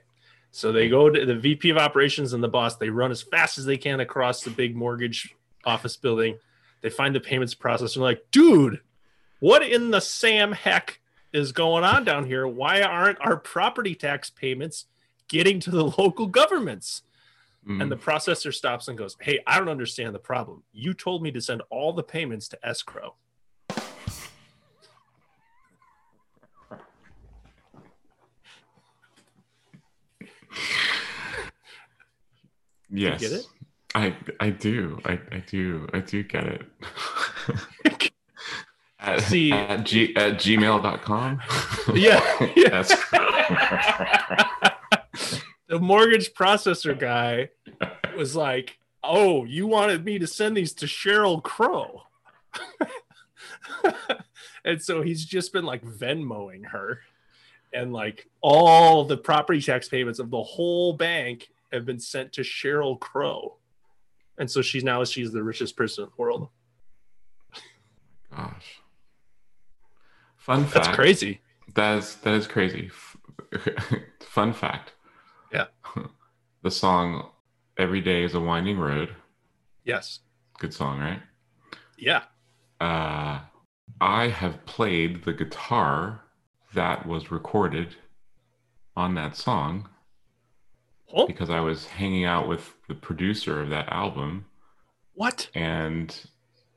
So 0.56 0.72
they 0.72 0.88
go 0.88 1.10
to 1.10 1.26
the 1.26 1.36
VP 1.36 1.70
of 1.72 1.78
operations 1.78 2.32
and 2.32 2.42
the 2.42 2.48
boss, 2.48 2.78
they 2.78 2.90
run 2.90 3.12
as 3.12 3.22
fast 3.22 3.58
as 3.58 3.66
they 3.66 3.76
can 3.76 4.00
across 4.00 4.42
the 4.42 4.50
big 4.50 4.74
mortgage 4.74 5.36
office 5.66 5.98
building. 5.98 6.38
They 6.80 6.90
find 6.90 7.14
the 7.14 7.20
payments 7.20 7.54
processor 7.54 7.98
like, 7.98 8.24
dude, 8.32 8.80
what 9.42 9.64
in 9.68 9.92
the 9.92 10.00
Sam 10.00 10.54
heck 10.54 11.02
is 11.34 11.52
going 11.52 11.84
on 11.84 12.06
down 12.06 12.26
here? 12.26 12.48
Why 12.48 12.82
aren't 12.84 13.20
our 13.20 13.36
property 13.36 13.96
tax 13.96 14.30
payments 14.30 14.86
getting 15.28 15.60
to 15.60 15.72
the 15.72 15.84
local 15.98 16.26
governments? 16.26 17.02
Mm. 17.68 17.82
And 17.82 17.92
the 17.92 17.98
processor 17.98 18.54
stops 18.54 18.88
and 18.88 18.98
goes, 18.98 19.18
Hey, 19.20 19.40
I 19.46 19.60
don't 19.60 19.68
understand 19.68 20.16
the 20.16 20.20
problem. 20.20 20.64
You 20.72 20.94
told 20.94 21.22
me 21.22 21.32
to 21.32 21.42
send 21.42 21.64
all 21.70 21.92
the 21.92 22.02
payments 22.02 22.48
to 22.48 22.66
escrow. 22.66 23.16
Yes. 32.90 33.20
get 33.22 33.32
it? 33.32 33.46
I 33.94 34.16
I 34.40 34.50
do. 34.52 35.00
I, 35.06 35.20
I 35.32 35.44
do. 35.48 35.88
I 35.94 36.00
do 36.00 36.24
get 36.24 36.44
it. 36.46 36.62
at, 39.00 39.22
See- 39.22 39.52
at, 39.52 39.86
g, 39.86 40.16
at 40.16 40.34
gmail.com. 40.34 41.42
Yeah. 41.94 42.20
That's 42.70 42.90
the 45.68 45.80
mortgage 45.80 46.34
processor 46.34 46.98
guy 46.98 47.50
was 48.18 48.36
like, 48.36 48.78
Oh, 49.04 49.46
you 49.46 49.68
wanted 49.68 50.04
me 50.04 50.18
to 50.20 50.26
send 50.28 50.58
these 50.58 50.74
to 50.74 50.88
Sheryl 50.88 51.42
Crow. 51.44 52.02
and 54.66 54.82
so 54.82 55.04
he's 55.04 55.24
just 55.26 55.54
been 55.54 55.66
like 55.66 55.84
Venmoing 55.86 56.66
her. 56.68 57.02
And 57.75 57.91
like 57.91 58.27
all 58.41 59.03
the 59.03 59.17
property 59.17 59.62
tax 59.62 59.89
payments 59.89 60.20
of 60.20 60.32
the 60.32 60.41
whole 60.41 60.94
bank 60.94 61.50
have 61.74 61.86
been 61.86 62.00
sent 62.00 62.32
to 62.34 62.41
Sheryl 62.41 63.00
Crow. 63.00 63.58
And 64.38 64.50
so 64.50 64.62
she's 64.62 64.84
now 64.84 65.03
she's 65.03 65.32
the 65.32 65.44
richest 65.44 65.75
person 65.75 66.05
in 66.05 66.10
the 66.10 66.22
world. 66.22 66.50
gosh. 68.36 68.82
Fun 70.38 70.63
fact. 70.63 70.74
That's 70.74 70.96
crazy. 70.96 71.41
That 71.75 71.98
is 71.98 72.15
that 72.17 72.34
is 72.34 72.48
crazy. 72.48 72.91
Fun 74.22 74.53
fact. 74.53 74.94
Yeah. 75.51 75.65
The 76.63 76.72
song 76.72 77.29
"Every 77.77 78.01
Day 78.01 78.24
Is 78.24 78.34
a 78.34 78.39
Winding 78.39 78.79
Road." 78.79 79.15
Yes. 79.84 80.22
Good 80.58 80.74
song, 80.74 80.98
right? 81.00 81.22
Yeah. 81.96 82.24
Uh, 82.82 83.41
I 84.01 84.29
have 84.29 84.65
played 84.65 85.24
the 85.25 85.34
guitar 85.34 86.25
that 86.75 87.05
was 87.05 87.32
recorded 87.32 87.96
on 88.96 89.15
that 89.15 89.36
song 89.36 89.89
Oh, 91.13 91.27
because 91.27 91.50
I 91.50 91.60
was 91.62 91.86
hanging 91.86 92.25
out 92.25 92.48
with 92.48 92.75
the 92.88 92.96
producer 92.96 93.62
of 93.62 93.70
that 93.70 93.88
album 93.89 94.46
what? 95.13 95.50
and 95.53 96.13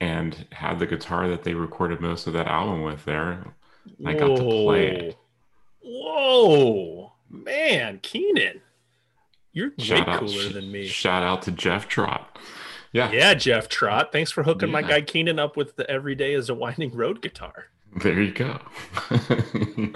and 0.00 0.46
had 0.52 0.78
the 0.78 0.86
guitar 0.86 1.26
that 1.28 1.42
they 1.42 1.54
recorded 1.54 2.00
most 2.00 2.26
of 2.26 2.32
that 2.34 2.46
album 2.46 2.82
with 2.82 3.04
there. 3.04 3.54
I 4.06 4.14
got 4.14 4.36
to 4.36 4.42
play 4.42 4.86
it. 4.90 5.18
Whoa, 5.82 7.12
man, 7.28 7.98
Keenan, 8.02 8.60
you're 9.52 9.72
way 9.76 9.96
out, 10.06 10.20
cooler 10.20 10.50
sh- 10.50 10.52
than 10.52 10.70
me. 10.70 10.86
Shout 10.86 11.22
out 11.22 11.42
to 11.42 11.50
Jeff 11.50 11.88
Trott. 11.88 12.38
Yeah, 12.92 13.10
Yeah, 13.10 13.34
Jeff 13.34 13.68
Trott. 13.68 14.12
Thanks 14.12 14.30
for 14.30 14.42
hooking 14.44 14.70
my 14.70 14.82
guy 14.82 15.00
Keenan 15.00 15.38
up 15.38 15.56
with 15.56 15.76
the 15.76 15.88
Everyday 15.90 16.32
is 16.34 16.48
a 16.48 16.54
Winding 16.54 16.94
Road 16.94 17.20
guitar. 17.22 17.66
There 18.00 18.20
you 18.20 18.32
go. 18.32 18.58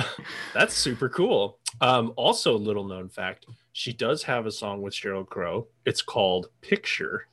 That's 0.54 0.74
super 0.74 1.08
cool. 1.08 1.58
Um, 1.80 2.12
also, 2.16 2.56
little 2.56 2.84
known 2.84 3.08
fact: 3.08 3.46
she 3.72 3.92
does 3.92 4.22
have 4.24 4.46
a 4.46 4.50
song 4.50 4.82
with 4.82 4.94
Sheryl 4.94 5.26
Crow. 5.26 5.68
It's 5.84 6.02
called 6.02 6.48
"Picture," 6.60 7.26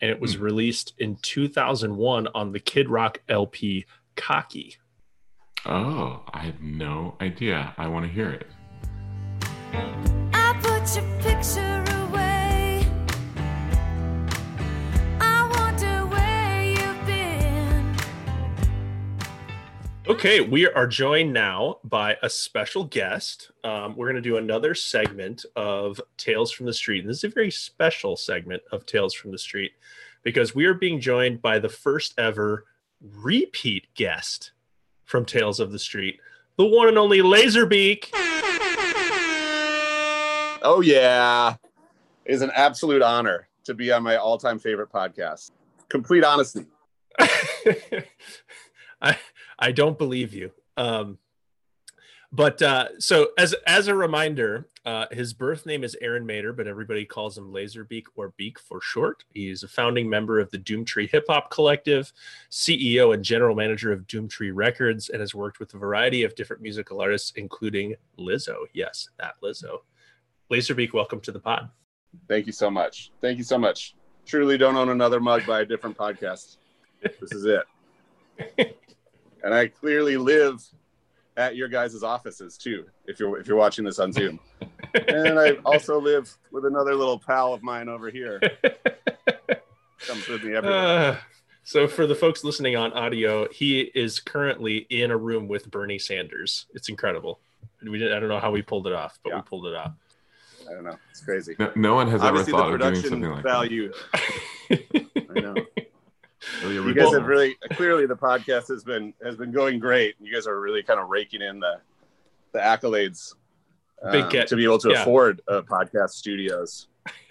and 0.00 0.10
it 0.10 0.20
was 0.20 0.34
Hmm. 0.34 0.42
released 0.42 0.94
in 0.98 1.16
2001 1.22 2.28
on 2.34 2.52
the 2.52 2.60
Kid 2.60 2.88
Rock 2.88 3.20
LP 3.28 3.86
"Cocky." 4.16 4.76
oh, 5.66 6.22
I 6.32 6.38
have 6.40 6.60
no 6.62 7.16
idea. 7.20 7.74
I 7.76 7.86
want 7.88 8.06
to 8.06 8.12
hear 8.12 8.30
it. 8.30 8.46
Okay, 20.08 20.40
we 20.40 20.66
are 20.66 20.86
joined 20.86 21.32
now 21.32 21.76
by 21.84 22.16
a 22.22 22.30
special 22.30 22.84
guest. 22.84 23.50
Um, 23.62 23.94
we're 23.94 24.06
going 24.06 24.16
to 24.16 24.22
do 24.22 24.38
another 24.38 24.74
segment 24.74 25.44
of 25.56 26.00
Tales 26.16 26.50
from 26.50 26.64
the 26.66 26.72
Street. 26.72 27.00
And 27.00 27.10
this 27.10 27.18
is 27.18 27.24
a 27.24 27.28
very 27.28 27.50
special 27.50 28.16
segment 28.16 28.62
of 28.72 28.86
Tales 28.86 29.12
from 29.12 29.30
the 29.30 29.38
Street 29.38 29.72
because 30.22 30.54
we 30.54 30.64
are 30.64 30.74
being 30.74 31.00
joined 31.00 31.42
by 31.42 31.58
the 31.58 31.68
first 31.68 32.14
ever 32.18 32.64
repeat 33.00 33.88
guest 33.94 34.52
from 35.04 35.26
Tales 35.26 35.60
of 35.60 35.70
the 35.70 35.78
Street, 35.78 36.18
the 36.56 36.64
one 36.64 36.88
and 36.88 36.98
only 36.98 37.18
Laserbeak. 37.18 38.08
Oh 40.62 40.82
yeah, 40.82 41.56
it 42.24 42.32
is 42.34 42.42
an 42.42 42.50
absolute 42.54 43.02
honor 43.02 43.48
to 43.64 43.74
be 43.74 43.92
on 43.92 44.02
my 44.02 44.16
all-time 44.16 44.58
favorite 44.58 44.90
podcast. 44.90 45.50
Complete 45.88 46.24
honesty. 46.24 46.64
I 49.02 49.16
I 49.60 49.72
don't 49.72 49.98
believe 49.98 50.34
you. 50.34 50.52
Um, 50.76 51.18
but 52.32 52.62
uh, 52.62 52.88
so 52.98 53.30
as 53.36 53.54
as 53.66 53.88
a 53.88 53.94
reminder, 53.94 54.68
uh, 54.86 55.06
his 55.10 55.34
birth 55.34 55.66
name 55.66 55.82
is 55.82 55.96
Aaron 56.00 56.24
Mader, 56.24 56.56
but 56.56 56.68
everybody 56.68 57.04
calls 57.04 57.36
him 57.36 57.52
Laserbeak 57.52 58.04
or 58.14 58.32
Beak 58.36 58.58
for 58.58 58.80
short. 58.80 59.24
He's 59.34 59.64
a 59.64 59.68
founding 59.68 60.08
member 60.08 60.38
of 60.38 60.50
the 60.52 60.58
Doomtree 60.58 61.10
Hip 61.10 61.24
Hop 61.28 61.50
Collective, 61.50 62.12
CEO 62.50 63.12
and 63.12 63.24
general 63.24 63.56
manager 63.56 63.92
of 63.92 64.06
Doomtree 64.06 64.52
Records, 64.54 65.08
and 65.08 65.20
has 65.20 65.34
worked 65.34 65.58
with 65.58 65.74
a 65.74 65.78
variety 65.78 66.22
of 66.22 66.36
different 66.36 66.62
musical 66.62 67.00
artists, 67.00 67.32
including 67.34 67.96
Lizzo. 68.18 68.66
Yes, 68.72 69.08
that 69.18 69.34
Lizzo. 69.42 69.80
Laserbeak, 70.52 70.92
welcome 70.92 71.20
to 71.20 71.32
the 71.32 71.40
pod. 71.40 71.68
Thank 72.28 72.46
you 72.46 72.52
so 72.52 72.70
much. 72.70 73.10
Thank 73.20 73.38
you 73.38 73.44
so 73.44 73.58
much. 73.58 73.94
Truly 74.24 74.56
don't 74.56 74.76
own 74.76 74.90
another 74.90 75.18
mug 75.18 75.44
by 75.46 75.62
a 75.62 75.64
different 75.64 75.96
podcast. 75.96 76.58
This 77.02 77.32
is 77.32 77.44
it. 77.44 78.76
and 79.42 79.54
I 79.54 79.68
clearly 79.68 80.16
live 80.16 80.62
at 81.36 81.56
your 81.56 81.68
guys' 81.68 82.02
offices 82.02 82.58
too, 82.58 82.86
if 83.06 83.18
you're 83.18 83.38
if 83.38 83.46
you're 83.46 83.56
watching 83.56 83.84
this 83.84 83.98
on 83.98 84.12
Zoom. 84.12 84.38
and 85.08 85.38
I 85.38 85.52
also 85.64 86.00
live 86.00 86.36
with 86.50 86.66
another 86.66 86.94
little 86.94 87.18
pal 87.18 87.54
of 87.54 87.62
mine 87.62 87.88
over 87.88 88.10
here. 88.10 88.40
Comes 90.00 90.28
with 90.28 90.44
me 90.44 90.54
everywhere. 90.54 90.78
Uh, 90.78 91.16
so 91.62 91.86
for 91.86 92.06
the 92.06 92.14
folks 92.14 92.42
listening 92.42 92.76
on 92.76 92.92
audio, 92.92 93.48
he 93.50 93.80
is 93.94 94.18
currently 94.18 94.86
in 94.90 95.10
a 95.10 95.16
room 95.16 95.46
with 95.46 95.70
Bernie 95.70 95.98
Sanders. 95.98 96.66
It's 96.74 96.88
incredible. 96.88 97.40
We 97.82 97.98
didn't, 97.98 98.16
I 98.16 98.20
don't 98.20 98.28
know 98.28 98.40
how 98.40 98.50
we 98.50 98.62
pulled 98.62 98.86
it 98.86 98.92
off, 98.92 99.18
but 99.22 99.34
we 99.34 99.40
pulled 99.42 99.66
it 99.66 99.74
off. 99.74 99.92
I 100.68 100.74
don't 100.74 100.84
know. 100.84 100.96
It's 101.10 101.20
crazy. 101.20 101.56
No, 101.58 101.72
no 101.74 101.94
one 101.94 102.08
has 102.08 102.22
Obviously, 102.22 102.52
ever 102.54 102.72
the 102.72 102.78
thought 102.78 102.86
of 102.86 102.94
doing 102.94 103.10
something 103.10 103.30
like 103.30 103.42
value. 103.42 103.92
I 104.70 105.40
know. 105.40 105.54
That. 106.62 106.72
You 106.72 106.94
guys 106.94 107.12
have 107.12 107.26
really 107.26 107.56
clearly 107.72 108.06
the 108.06 108.16
podcast 108.16 108.68
has 108.68 108.84
been 108.84 109.14
has 109.22 109.36
been 109.36 109.52
going 109.52 109.78
great. 109.78 110.16
You 110.20 110.32
guys 110.32 110.46
are 110.46 110.60
really 110.60 110.82
kind 110.82 111.00
of 111.00 111.08
raking 111.08 111.42
in 111.42 111.60
the 111.60 111.80
the 112.52 112.58
accolades 112.58 113.34
Big 114.10 114.24
um, 114.24 114.30
get- 114.30 114.48
to 114.48 114.56
be 114.56 114.64
able 114.64 114.78
to 114.78 114.90
yeah. 114.90 115.02
afford 115.02 115.42
uh, 115.46 115.60
podcast 115.62 116.10
studios 116.10 116.88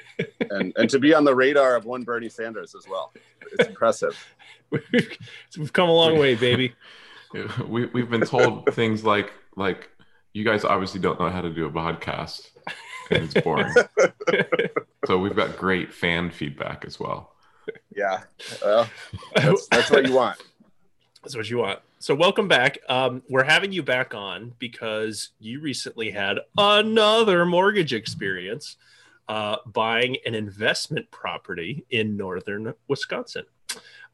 and 0.51 0.71
and 0.75 0.89
to 0.89 0.99
be 0.99 1.13
on 1.13 1.23
the 1.23 1.33
radar 1.33 1.75
of 1.75 1.85
one 1.85 2.03
Bernie 2.03 2.29
Sanders 2.29 2.75
as 2.75 2.87
well. 2.87 3.11
It's 3.53 3.67
impressive. 3.67 4.15
We've, 4.69 4.83
we've 5.57 5.73
come 5.73 5.89
a 5.89 5.93
long 5.93 6.19
way, 6.19 6.35
baby. 6.35 6.75
we 7.67 7.87
we've 7.87 8.09
been 8.09 8.25
told 8.25 8.71
things 8.73 9.03
like 9.03 9.31
like 9.55 9.89
you 10.33 10.43
guys 10.43 10.63
obviously 10.63 10.99
don't 10.99 11.19
know 11.19 11.29
how 11.29 11.41
to 11.41 11.49
do 11.49 11.65
a 11.65 11.71
podcast 11.71 12.51
and 13.09 13.23
it's 13.23 13.33
boring. 13.33 13.73
so 15.07 15.17
we've 15.17 15.35
got 15.35 15.57
great 15.57 15.91
fan 15.91 16.29
feedback 16.29 16.85
as 16.85 16.99
well. 16.99 17.33
Yeah, 17.95 18.23
well, 18.63 18.89
that's, 19.35 19.67
that's 19.67 19.91
what 19.91 20.05
you 20.05 20.13
want. 20.13 20.37
That's 21.21 21.35
what 21.35 21.49
you 21.49 21.57
want. 21.57 21.79
So 21.99 22.15
welcome 22.15 22.47
back. 22.47 22.77
Um, 22.87 23.21
we're 23.29 23.43
having 23.43 23.73
you 23.73 23.83
back 23.83 24.15
on 24.15 24.53
because 24.57 25.31
you 25.37 25.59
recently 25.59 26.11
had 26.11 26.39
another 26.57 27.45
mortgage 27.45 27.93
experience 27.93 28.77
uh, 29.27 29.57
buying 29.65 30.15
an 30.25 30.33
investment 30.33 31.11
property 31.11 31.85
in 31.89 32.15
northern 32.15 32.73
Wisconsin. 32.87 33.43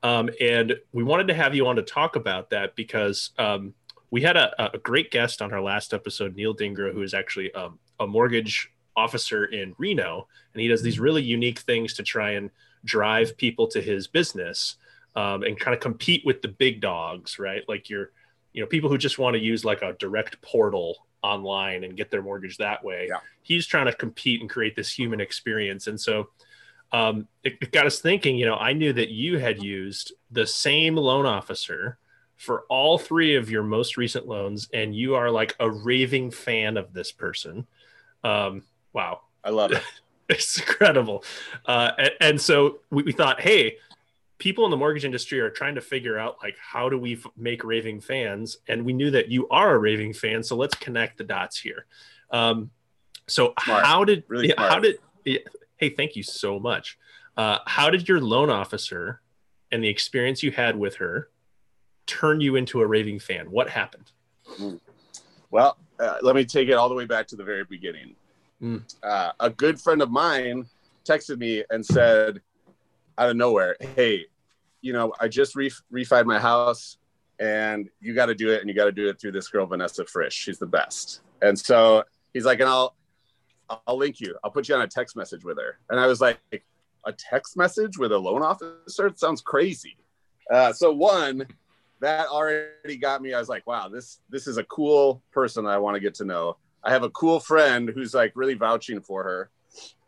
Um, 0.01 0.29
and 0.41 0.75
we 0.93 1.03
wanted 1.03 1.27
to 1.27 1.35
have 1.35 1.53
you 1.53 1.67
on 1.67 1.75
to 1.77 1.83
talk 1.83 2.15
about 2.15 2.49
that 2.49 2.75
because 2.75 3.29
um, 3.37 3.75
we 4.11 4.21
had 4.21 4.35
a, 4.35 4.73
a 4.73 4.77
great 4.77 5.11
guest 5.11 5.41
on 5.41 5.53
our 5.53 5.61
last 5.61 5.93
episode, 5.93 6.35
Neil 6.35 6.55
Dingra, 6.55 6.91
who 6.91 7.01
is 7.01 7.13
actually 7.13 7.53
um, 7.53 7.79
a 7.99 8.07
mortgage 8.07 8.71
officer 8.95 9.45
in 9.45 9.75
Reno, 9.77 10.27
and 10.53 10.61
he 10.61 10.67
does 10.67 10.81
these 10.81 10.99
really 10.99 11.23
unique 11.23 11.59
things 11.59 11.93
to 11.95 12.03
try 12.03 12.31
and 12.31 12.49
drive 12.85 13.35
people 13.35 13.67
to 13.67 13.81
his 13.81 14.07
business 14.07 14.77
um, 15.15 15.43
and 15.43 15.59
kind 15.59 15.73
of 15.73 15.81
compete 15.81 16.25
with 16.25 16.41
the 16.41 16.47
big 16.47 16.81
dogs, 16.81 17.39
right? 17.39 17.63
Like 17.67 17.89
you're, 17.89 18.11
you 18.53 18.61
know, 18.61 18.67
people 18.67 18.89
who 18.89 18.97
just 18.97 19.19
want 19.19 19.33
to 19.35 19.41
use 19.41 19.65
like 19.65 19.81
a 19.81 19.93
direct 19.93 20.41
portal 20.41 20.97
online 21.21 21.83
and 21.83 21.97
get 21.97 22.11
their 22.11 22.21
mortgage 22.21 22.57
that 22.57 22.83
way. 22.83 23.07
Yeah. 23.09 23.19
He's 23.41 23.65
trying 23.65 23.87
to 23.87 23.93
compete 23.93 24.41
and 24.41 24.49
create 24.49 24.75
this 24.75 24.91
human 24.91 25.19
experience. 25.19 25.87
And 25.87 25.99
so 25.99 26.29
um, 26.91 27.27
it, 27.43 27.57
it 27.61 27.71
got 27.71 27.85
us 27.85 27.99
thinking, 27.99 28.37
you 28.37 28.45
know, 28.45 28.55
I 28.55 28.73
knew 28.73 28.93
that 28.93 29.09
you 29.09 29.39
had 29.39 29.61
used 29.61 30.13
the 30.31 30.45
same 30.45 30.95
loan 30.95 31.25
officer 31.25 31.97
for 32.35 32.65
all 32.69 32.97
three 32.97 33.35
of 33.35 33.49
your 33.49 33.63
most 33.63 33.97
recent 33.97 34.27
loans, 34.27 34.67
and 34.73 34.93
you 34.95 35.15
are 35.15 35.31
like 35.31 35.55
a 35.59 35.69
raving 35.69 36.31
fan 36.31 36.77
of 36.77 36.93
this 36.93 37.11
person. 37.11 37.65
Um, 38.23 38.63
wow. 38.93 39.21
I 39.43 39.49
love 39.49 39.71
it. 39.71 39.81
It's 40.29 40.57
incredible. 40.57 41.23
Uh, 41.67 41.91
and, 41.99 42.11
and 42.19 42.41
so 42.41 42.79
we, 42.89 43.03
we 43.03 43.11
thought, 43.11 43.41
hey, 43.41 43.77
people 44.37 44.65
in 44.65 44.71
the 44.71 44.77
mortgage 44.77 45.05
industry 45.05 45.39
are 45.39 45.49
trying 45.49 45.75
to 45.75 45.81
figure 45.81 46.17
out 46.17 46.37
like 46.41 46.55
how 46.59 46.89
do 46.89 46.97
we 46.97 47.13
f- 47.13 47.27
make 47.37 47.63
raving 47.63 48.01
fans, 48.01 48.57
and 48.67 48.83
we 48.83 48.93
knew 48.93 49.11
that 49.11 49.29
you 49.29 49.47
are 49.49 49.75
a 49.75 49.77
raving 49.77 50.13
fan, 50.13 50.43
so 50.43 50.55
let's 50.55 50.75
connect 50.75 51.17
the 51.17 51.23
dots 51.23 51.59
here. 51.59 51.85
Um, 52.31 52.71
so 53.27 53.53
Smart. 53.63 53.85
how 53.85 54.03
did 54.03 54.23
Really 54.27 54.49
yeah, 54.49 54.53
how 54.57 54.79
did 54.79 54.97
yeah, 55.23 55.39
hey 55.77 55.89
thank 55.89 56.15
you 56.15 56.23
so 56.23 56.59
much. 56.59 56.97
Uh, 57.37 57.59
how 57.65 57.89
did 57.89 58.07
your 58.07 58.21
loan 58.21 58.49
officer 58.49 59.21
and 59.71 59.83
the 59.83 59.89
experience 59.89 60.41
you 60.41 60.51
had 60.51 60.77
with 60.77 60.95
her 60.95 61.29
turn 62.07 62.41
you 62.41 62.55
into 62.55 62.81
a 62.81 62.87
raving 62.87 63.19
fan? 63.19 63.51
What 63.51 63.69
happened? 63.69 64.11
Well, 65.51 65.77
uh, 65.99 66.17
let 66.21 66.35
me 66.35 66.45
take 66.45 66.69
it 66.69 66.73
all 66.73 66.89
the 66.89 66.95
way 66.95 67.05
back 67.05 67.27
to 67.27 67.35
the 67.35 67.43
very 67.43 67.63
beginning. 67.63 68.15
Mm. 68.61 68.83
Uh, 69.03 69.31
a 69.39 69.49
good 69.49 69.79
friend 69.79 70.01
of 70.01 70.11
mine 70.11 70.65
texted 71.07 71.37
me 71.37 71.63
and 71.69 71.85
said, 71.85 72.41
out 73.17 73.29
of 73.29 73.35
nowhere, 73.35 73.75
"Hey, 73.95 74.25
you 74.81 74.93
know, 74.93 75.13
I 75.19 75.27
just 75.27 75.55
ref- 75.55 75.81
refied 75.91 76.25
my 76.25 76.39
house, 76.39 76.97
and 77.39 77.89
you 77.99 78.13
got 78.13 78.27
to 78.27 78.35
do 78.35 78.51
it, 78.51 78.61
and 78.61 78.69
you 78.69 78.75
got 78.75 78.85
to 78.85 78.91
do 78.91 79.07
it 79.07 79.19
through 79.19 79.31
this 79.31 79.47
girl 79.47 79.65
Vanessa 79.65 80.05
Frisch. 80.05 80.33
She's 80.33 80.59
the 80.59 80.65
best." 80.65 81.21
And 81.41 81.57
so 81.57 82.03
he's 82.33 82.45
like, 82.45 82.59
"And 82.59 82.69
I'll, 82.69 82.95
I'll 83.87 83.97
link 83.97 84.19
you. 84.19 84.35
I'll 84.43 84.51
put 84.51 84.67
you 84.67 84.75
on 84.75 84.81
a 84.81 84.87
text 84.87 85.15
message 85.15 85.43
with 85.43 85.57
her." 85.57 85.77
And 85.89 85.99
I 85.99 86.07
was 86.07 86.21
like, 86.21 86.39
"A 87.05 87.13
text 87.13 87.57
message 87.57 87.97
with 87.97 88.11
a 88.11 88.17
loan 88.17 88.41
officer? 88.41 89.07
It 89.07 89.19
sounds 89.19 89.41
crazy." 89.41 89.97
Uh, 90.51 90.71
so 90.73 90.91
one, 90.91 91.47
that 92.01 92.27
already 92.27 92.97
got 92.97 93.21
me. 93.21 93.33
I 93.33 93.39
was 93.39 93.49
like, 93.49 93.65
wow, 93.65 93.87
this 93.87 94.19
this 94.29 94.47
is 94.47 94.57
a 94.57 94.63
cool 94.65 95.21
person 95.31 95.65
I 95.65 95.77
want 95.77 95.95
to 95.95 95.99
get 95.99 96.13
to 96.15 96.25
know. 96.25 96.57
I 96.85 96.91
have 96.91 97.03
a 97.03 97.09
cool 97.09 97.39
friend 97.39 97.89
who's 97.93 98.13
like 98.13 98.33
really 98.35 98.53
vouching 98.53 99.01
for 99.01 99.23
her 99.23 99.49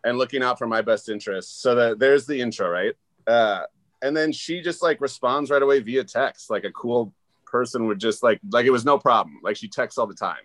and 0.04 0.18
looking 0.18 0.44
out 0.44 0.58
for 0.58 0.68
my 0.68 0.82
best 0.82 1.10
interests. 1.10 1.62
So 1.62 1.76
that 1.76 2.00
there's 2.00 2.26
the 2.26 2.40
intro, 2.40 2.70
right? 2.70 2.94
Uh, 3.26 3.63
and 4.02 4.16
then 4.16 4.32
she 4.32 4.62
just 4.62 4.84
like 4.84 5.02
responds 5.02 5.50
right 5.50 5.62
away 5.62 5.80
via 5.80 6.04
text, 6.04 6.50
like 6.50 6.63
a 6.63 6.72
cool 6.72 7.13
person 7.46 7.88
would 7.88 8.00
just 8.00 8.22
like 8.22 8.40
like 8.52 8.66
it 8.66 8.72
was 8.72 8.86
no 8.86 9.00
problem. 9.00 9.40
Like 9.44 9.58
she 9.58 9.68
texts 9.68 9.98
all 9.98 10.08
the 10.08 10.13
time, 10.13 10.44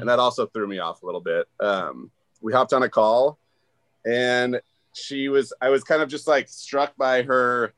and 0.00 0.08
that 0.08 0.18
also 0.18 0.46
threw 0.46 0.66
me 0.66 0.78
off 0.78 1.02
a 1.02 1.06
little 1.06 1.20
bit. 1.20 1.46
Um, 1.60 2.10
we 2.40 2.52
hopped 2.52 2.72
on 2.72 2.82
a 2.82 2.88
call, 2.88 3.38
and 4.06 4.60
she 4.94 5.28
was 5.28 5.52
I 5.60 5.68
was 5.68 5.84
kind 5.84 6.00
of 6.00 6.08
just 6.08 6.26
like 6.26 6.48
struck 6.48 6.96
by 6.96 7.22
her 7.22 7.74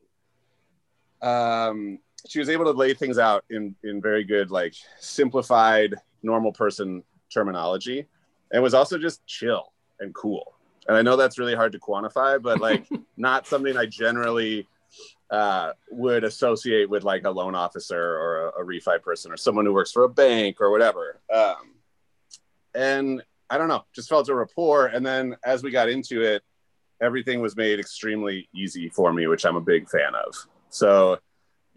um 1.20 1.98
she 2.28 2.38
was 2.38 2.48
able 2.48 2.64
to 2.64 2.70
lay 2.70 2.94
things 2.94 3.18
out 3.18 3.44
in 3.50 3.74
in 3.82 4.00
very 4.00 4.22
good 4.22 4.52
like 4.52 4.74
simplified 5.00 5.96
normal 6.22 6.52
person 6.52 7.02
terminology 7.32 8.06
and 8.52 8.62
was 8.62 8.74
also 8.74 8.98
just 8.98 9.24
chill 9.26 9.72
and 10.00 10.14
cool 10.14 10.54
and 10.86 10.96
i 10.96 11.02
know 11.02 11.16
that's 11.16 11.38
really 11.38 11.54
hard 11.54 11.72
to 11.72 11.78
quantify 11.78 12.40
but 12.40 12.60
like 12.60 12.86
not 13.16 13.46
something 13.46 13.76
i 13.76 13.86
generally 13.86 14.66
uh, 15.30 15.72
would 15.90 16.24
associate 16.24 16.88
with 16.88 17.04
like 17.04 17.24
a 17.24 17.30
loan 17.30 17.54
officer 17.54 18.00
or 18.00 18.46
a, 18.46 18.62
a 18.62 18.64
refi 18.64 19.00
person 19.02 19.30
or 19.30 19.36
someone 19.36 19.66
who 19.66 19.74
works 19.74 19.92
for 19.92 20.04
a 20.04 20.08
bank 20.08 20.58
or 20.60 20.70
whatever 20.70 21.20
um, 21.32 21.74
and 22.74 23.22
i 23.50 23.58
don't 23.58 23.68
know 23.68 23.84
just 23.92 24.08
felt 24.08 24.28
a 24.30 24.34
rapport 24.34 24.86
and 24.86 25.04
then 25.04 25.36
as 25.44 25.62
we 25.62 25.70
got 25.70 25.90
into 25.90 26.22
it 26.22 26.42
everything 27.02 27.40
was 27.40 27.54
made 27.56 27.78
extremely 27.78 28.48
easy 28.54 28.88
for 28.88 29.12
me 29.12 29.26
which 29.26 29.44
i'm 29.44 29.56
a 29.56 29.60
big 29.60 29.88
fan 29.90 30.14
of 30.14 30.34
so 30.70 31.18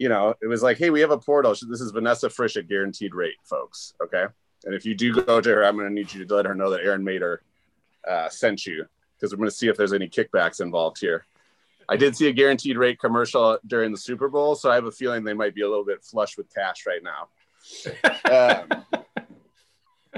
you 0.02 0.08
know, 0.08 0.34
it 0.42 0.48
was 0.48 0.64
like, 0.64 0.78
hey, 0.78 0.90
we 0.90 1.00
have 1.00 1.12
a 1.12 1.18
portal. 1.18 1.52
This 1.52 1.80
is 1.80 1.92
Vanessa 1.92 2.28
Frisch 2.28 2.56
at 2.56 2.66
guaranteed 2.66 3.14
rate, 3.14 3.36
folks. 3.44 3.94
Okay. 4.02 4.24
And 4.64 4.74
if 4.74 4.84
you 4.84 4.94
do 4.94 5.12
go 5.22 5.40
to 5.40 5.48
her, 5.50 5.64
I'm 5.64 5.76
going 5.76 5.88
to 5.88 5.94
need 5.94 6.12
you 6.12 6.24
to 6.24 6.34
let 6.34 6.46
her 6.46 6.54
know 6.54 6.70
that 6.70 6.82
Aaron 6.82 7.04
Mader 7.04 7.38
uh, 8.08 8.28
sent 8.28 8.66
you 8.66 8.86
because 9.16 9.32
we're 9.32 9.38
going 9.38 9.50
to 9.50 9.56
see 9.56 9.68
if 9.68 9.76
there's 9.76 9.92
any 9.92 10.08
kickbacks 10.08 10.60
involved 10.60 10.98
here. 11.00 11.24
I 11.88 11.96
did 11.96 12.16
see 12.16 12.28
a 12.28 12.32
guaranteed 12.32 12.76
rate 12.76 12.98
commercial 12.98 13.58
during 13.66 13.92
the 13.92 13.98
Super 13.98 14.28
Bowl, 14.28 14.54
so 14.54 14.70
I 14.70 14.74
have 14.74 14.84
a 14.84 14.90
feeling 14.90 15.24
they 15.24 15.34
might 15.34 15.54
be 15.54 15.62
a 15.62 15.68
little 15.68 15.84
bit 15.84 16.02
flush 16.04 16.36
with 16.36 16.52
cash 16.54 16.86
right 16.86 17.02
now. 17.02 17.28
Um, 18.30 19.04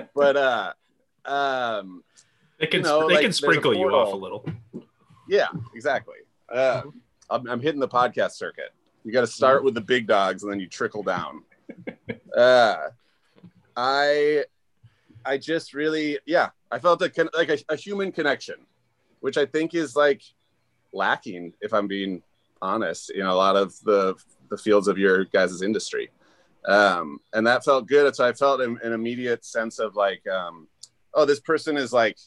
but 0.15 0.37
uh, 0.37 0.73
um, 1.25 2.05
They 2.59 2.67
can 2.67 2.81
You 2.81 2.85
know, 2.85 3.09
they 3.09 3.15
like, 3.15 3.23
can 3.23 3.33
sprinkle 3.33 3.75
you 3.75 3.89
off 3.89 4.13
a 4.13 4.17
little. 4.17 4.47
Yeah, 5.29 5.49
exactly. 5.75 6.17
Uh, 6.49 6.83
I'm, 7.31 7.49
I'm 7.49 7.61
hitting 7.61 7.81
the 7.81 7.89
podcast 7.89 8.33
circuit. 8.33 8.73
You 9.05 9.13
got 9.13 9.23
to 9.23 9.27
start 9.27 9.65
with 9.65 9.75
the 9.75 9.81
big 9.81 10.07
dogs 10.07 10.43
and 10.43 10.53
then 10.53 10.61
you 10.61 10.69
trickle 10.69 11.03
down. 11.03 11.43
Uh, 12.37 12.77
I, 13.77 14.45
I 15.25 15.39
just 15.39 15.75
really, 15.75 16.19
yeah, 16.27 16.51
I 16.71 16.79
felt 16.79 17.03
a, 17.03 17.31
like 17.37 17.49
a, 17.51 17.59
a 17.69 17.77
human 17.77 18.13
connection, 18.13 18.57
which 19.21 19.37
I 19.37 19.47
think 19.47 19.75
is 19.75 19.97
like 19.97 20.23
lacking, 20.93 21.55
if 21.61 21.73
I'm 21.73 21.89
being 21.89 22.23
honest, 22.63 23.11
in 23.11 23.27
a 23.27 23.35
lot 23.35 23.57
of 23.57 23.75
the 23.85 24.15
the 24.51 24.59
fields 24.59 24.89
of 24.89 24.99
your 24.99 25.25
guys' 25.25 25.63
industry. 25.63 26.11
um, 26.67 27.21
and 27.33 27.47
that 27.47 27.65
felt 27.65 27.87
good. 27.87 28.15
So 28.17 28.27
I 28.27 28.33
felt 28.33 28.61
an, 28.61 28.79
an 28.83 28.93
immediate 28.93 29.45
sense 29.45 29.79
of 29.79 29.97
like, 29.97 30.27
um, 30.29 30.69
oh, 31.13 31.25
this 31.25 31.41
person 31.41 31.77
is 31.77 31.93
like 31.93 32.19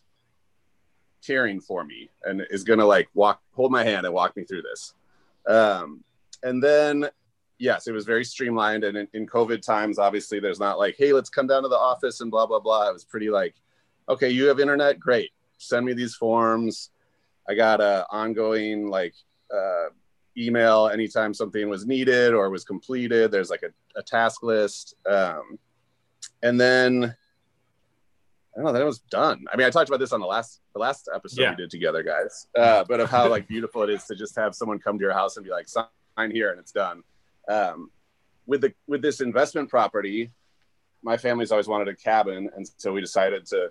caring 1.26 1.60
for 1.60 1.84
me 1.84 2.10
and 2.24 2.46
is 2.50 2.64
gonna 2.64 2.86
like 2.86 3.10
walk, 3.14 3.42
hold 3.54 3.72
my 3.72 3.84
hand 3.84 4.06
and 4.06 4.14
walk 4.14 4.36
me 4.36 4.44
through 4.44 4.62
this. 4.62 4.94
Um, 5.48 6.04
and 6.44 6.62
then, 6.62 7.10
yes, 7.60 7.88
it 7.88 7.92
was 7.92 8.06
very 8.06 8.24
streamlined. 8.24 8.84
And 8.84 8.98
in, 8.98 9.08
in 9.14 9.28
COVID 9.28 9.62
times, 9.62 10.00
obviously, 10.00 10.40
there's 10.40 10.60
not 10.60 10.78
like, 10.78 10.96
hey, 10.98 11.14
let's 11.14 11.30
come 11.30 11.48
down 11.48 11.64
to 11.64 11.70
the 11.70 11.78
office 11.78 12.22
and 12.22 12.32
blah 12.32 12.46
blah 12.46 12.60
blah. 12.60 12.90
It 12.90 12.94
was 12.94 13.06
pretty 13.06 13.30
like, 13.30 13.56
okay, 14.10 14.30
you 14.30 14.46
have 14.46 14.60
internet, 14.60 15.00
great. 15.00 15.32
Send 15.58 15.86
me 15.86 15.94
these 15.94 16.16
forms. 16.16 16.92
I 17.50 17.56
got 17.56 17.82
a 17.82 18.06
ongoing 18.12 18.90
like 18.90 19.16
uh, 19.54 19.86
email 20.38 20.88
anytime 20.88 21.34
something 21.34 21.70
was 21.70 21.86
needed 21.86 22.34
or 22.34 22.50
was 22.50 22.64
completed. 22.64 23.32
There's 23.32 23.50
like 23.50 23.64
a, 23.64 24.00
a 24.00 24.04
task 24.04 24.44
list. 24.44 24.96
Um, 25.10 25.58
and 26.44 26.60
then 26.60 27.16
I 28.54 28.58
don't 28.60 28.66
know, 28.66 28.74
then 28.74 28.82
it 28.82 28.86
was 28.86 29.00
done. 29.00 29.46
I 29.52 29.56
mean, 29.56 29.66
I 29.68 29.70
talked 29.70 29.90
about 29.90 30.00
this 30.00 30.12
on 30.14 30.20
the 30.20 30.26
last 30.26 30.62
the 30.74 30.80
last 30.80 31.10
episode 31.14 31.42
Yeah. 31.42 31.50
we 31.52 31.56
did 31.56 31.70
together, 31.70 32.04
guys. 32.04 32.48
Uh, 32.56 32.84
but 32.88 33.00
of 33.00 33.10
how 33.10 33.28
like 33.30 33.48
beautiful 33.48 33.84
it 33.84 33.90
is 33.90 34.04
to 34.06 34.16
just 34.16 34.36
have 34.36 34.54
someone 34.56 34.80
come 34.80 34.98
to 34.98 35.04
your 35.04 35.14
house 35.14 35.38
and 35.38 35.46
be 35.46 35.52
like, 35.52 35.68
sign 35.68 35.86
here 36.32 36.52
and 36.52 36.60
it's 36.60 36.72
done. 36.72 37.04
Um, 37.48 37.92
with 38.46 38.62
the 38.62 38.74
with 38.88 39.02
this 39.02 39.22
investment 39.22 39.70
property, 39.70 40.32
my 41.04 41.18
family's 41.18 41.52
always 41.52 41.68
wanted 41.68 41.88
a 41.88 41.96
cabin, 41.96 42.50
and 42.56 42.70
so 42.78 42.94
we 42.94 43.02
decided 43.02 43.46
to 43.48 43.70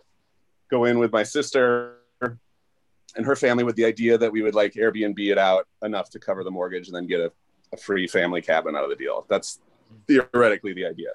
go 0.70 0.84
in 0.84 0.98
with 0.98 1.12
my 1.12 1.22
sister 1.22 1.96
and 2.20 3.24
her 3.24 3.36
family 3.36 3.64
with 3.64 3.76
the 3.76 3.84
idea 3.84 4.18
that 4.18 4.30
we 4.30 4.42
would 4.42 4.54
like 4.54 4.74
Airbnb 4.74 5.18
it 5.30 5.38
out 5.38 5.66
enough 5.82 6.10
to 6.10 6.18
cover 6.18 6.44
the 6.44 6.50
mortgage 6.50 6.88
and 6.88 6.94
then 6.94 7.06
get 7.06 7.20
a, 7.20 7.32
a 7.72 7.76
free 7.76 8.06
family 8.06 8.42
cabin 8.42 8.76
out 8.76 8.84
of 8.84 8.90
the 8.90 8.96
deal. 8.96 9.26
That's 9.28 9.60
theoretically 10.06 10.74
the 10.74 10.86
idea. 10.86 11.10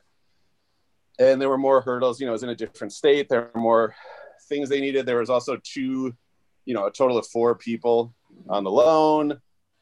And 1.19 1.39
there 1.39 1.49
were 1.49 1.57
more 1.57 1.81
hurdles, 1.81 2.19
you 2.19 2.25
know, 2.25 2.31
it 2.31 2.33
was 2.33 2.43
in 2.43 2.49
a 2.49 2.55
different 2.55 2.93
state. 2.93 3.29
There 3.29 3.51
were 3.53 3.61
more 3.61 3.95
things 4.47 4.69
they 4.69 4.81
needed. 4.81 5.05
There 5.05 5.19
was 5.19 5.29
also 5.29 5.57
two, 5.63 6.15
you 6.65 6.73
know, 6.73 6.87
a 6.87 6.91
total 6.91 7.17
of 7.17 7.27
four 7.27 7.55
people 7.55 8.13
on 8.49 8.63
the 8.63 8.71
loan. 8.71 9.39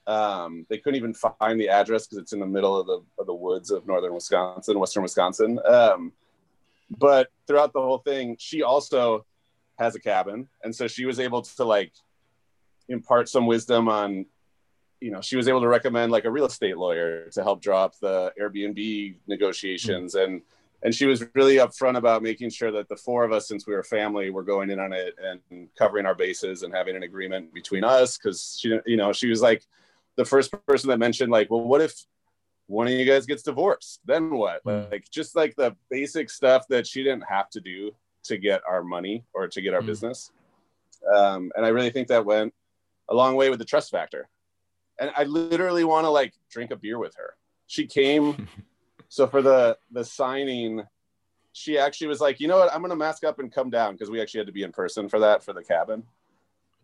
Um, 0.09 0.65
they 0.69 0.79
couldn't 0.79 0.97
even 0.97 1.13
find 1.13 1.59
the 1.59 1.69
address 1.69 2.07
because 2.07 2.17
it's 2.17 2.33
in 2.33 2.39
the 2.39 2.47
middle 2.47 2.75
of 2.75 2.87
the, 2.87 2.99
of 3.19 3.27
the 3.27 3.33
woods 3.33 3.69
of 3.69 3.85
northern 3.85 4.15
Wisconsin, 4.15 4.79
western 4.79 5.03
Wisconsin. 5.03 5.59
Um, 5.63 6.13
but 6.89 7.27
throughout 7.45 7.73
the 7.73 7.81
whole 7.81 7.99
thing, 7.99 8.35
she 8.39 8.63
also 8.63 9.23
has 9.77 9.93
a 9.93 9.99
cabin. 9.99 10.49
And 10.63 10.75
so 10.75 10.87
she 10.87 11.05
was 11.05 11.19
able 11.19 11.43
to 11.43 11.63
like 11.63 11.93
impart 12.87 13.29
some 13.29 13.45
wisdom 13.45 13.87
on, 13.87 14.25
you 14.99 15.11
know, 15.11 15.21
she 15.21 15.37
was 15.37 15.47
able 15.47 15.61
to 15.61 15.67
recommend 15.67 16.11
like 16.11 16.25
a 16.25 16.31
real 16.31 16.45
estate 16.45 16.75
lawyer 16.75 17.29
to 17.33 17.43
help 17.43 17.61
draw 17.61 17.85
up 17.85 17.93
the 17.99 18.33
Airbnb 18.41 19.15
negotiations. 19.27 20.15
And, 20.15 20.41
and 20.81 20.95
she 20.95 21.05
was 21.05 21.23
really 21.35 21.57
upfront 21.57 21.97
about 21.97 22.23
making 22.23 22.49
sure 22.49 22.71
that 22.71 22.89
the 22.89 22.95
four 22.95 23.23
of 23.23 23.31
us, 23.31 23.47
since 23.47 23.67
we 23.67 23.75
were 23.75 23.83
family, 23.83 24.31
were 24.31 24.43
going 24.43 24.71
in 24.71 24.79
on 24.79 24.91
it 24.91 25.13
and 25.21 25.69
covering 25.77 26.07
our 26.07 26.15
bases 26.15 26.63
and 26.63 26.73
having 26.73 26.95
an 26.95 27.03
agreement 27.03 27.53
between 27.53 27.83
us. 27.83 28.17
Cause 28.17 28.57
she, 28.59 28.79
you 28.87 28.97
know, 28.97 29.13
she 29.13 29.29
was 29.29 29.43
like 29.43 29.67
the 30.19 30.25
first 30.25 30.53
person 30.67 30.89
that 30.89 30.99
mentioned 30.99 31.31
like, 31.31 31.49
well, 31.49 31.61
what 31.61 31.79
if 31.79 31.93
one 32.67 32.87
of 32.87 32.91
you 32.91 33.05
guys 33.05 33.25
gets 33.25 33.41
divorced? 33.41 34.01
Then 34.03 34.31
what? 34.31 34.61
Mm. 34.65 34.91
Like 34.91 35.05
just 35.09 35.33
like 35.33 35.55
the 35.55 35.77
basic 35.89 36.29
stuff 36.29 36.67
that 36.67 36.85
she 36.85 37.03
didn't 37.03 37.23
have 37.23 37.49
to 37.51 37.61
do 37.61 37.91
to 38.23 38.37
get 38.37 38.61
our 38.67 38.83
money 38.83 39.23
or 39.33 39.47
to 39.47 39.61
get 39.61 39.73
our 39.73 39.81
Mm. 39.81 39.85
business. 39.85 40.31
Um, 41.15 41.53
and 41.55 41.65
I 41.65 41.69
really 41.69 41.89
think 41.89 42.09
that 42.09 42.25
went 42.25 42.53
a 43.07 43.15
long 43.15 43.37
way 43.37 43.49
with 43.49 43.59
the 43.59 43.65
trust 43.65 43.91
factor. 43.91 44.27
And 44.99 45.09
I 45.15 45.23
literally 45.23 45.85
want 45.85 46.03
to 46.03 46.09
like 46.09 46.33
drink 46.51 46.71
a 46.71 46.75
beer 46.75 46.99
with 46.99 47.15
her. 47.15 47.35
She 47.67 47.87
came. 47.87 48.45
so 49.07 49.25
for 49.25 49.41
the 49.41 49.77
the 49.89 50.03
signing, 50.03 50.83
she 51.53 51.77
actually 51.77 52.07
was 52.07 52.19
like, 52.19 52.41
you 52.41 52.49
know 52.49 52.57
what, 52.57 52.73
I'm 52.73 52.81
gonna 52.81 52.97
mask 52.97 53.23
up 53.23 53.39
and 53.39 53.49
come 53.49 53.69
down 53.69 53.93
because 53.93 54.11
we 54.11 54.19
actually 54.19 54.39
had 54.39 54.47
to 54.47 54.53
be 54.53 54.63
in 54.63 54.73
person 54.73 55.07
for 55.07 55.19
that 55.19 55.45
for 55.45 55.53
the 55.53 55.63
cabin. 55.63 56.03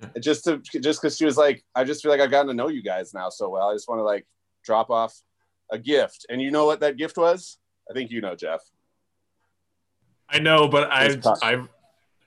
And 0.02 0.24
Just 0.24 0.44
to 0.46 0.58
just 0.58 1.02
because 1.02 1.18
she 1.18 1.26
was 1.26 1.38
like, 1.38 1.64
I 1.74 1.84
just 1.84 2.02
feel 2.02 2.12
like 2.12 2.20
I've 2.20 2.32
gotten 2.32 2.48
to 2.48 2.54
know 2.54 2.68
you 2.68 2.84
guys 2.84 3.14
now 3.14 3.30
so 3.30 3.50
well. 3.50 3.70
I 3.70 3.74
just 3.74 3.88
want 3.88 4.00
to 4.00 4.04
like 4.04 4.26
drop 4.64 4.90
off 4.90 5.16
a 5.72 5.78
gift. 5.78 6.26
And 6.30 6.42
you 6.42 6.52
know 6.52 6.66
what 6.66 6.82
that 6.82 6.98
gift 6.98 7.18
was? 7.18 7.58
I 7.90 7.94
think 7.94 8.12
you 8.12 8.22
know, 8.22 8.36
Jeff. 8.36 8.62
I 10.30 10.40
know, 10.40 10.68
but 10.68 10.92
I, 10.92 11.18
I, 11.44 11.64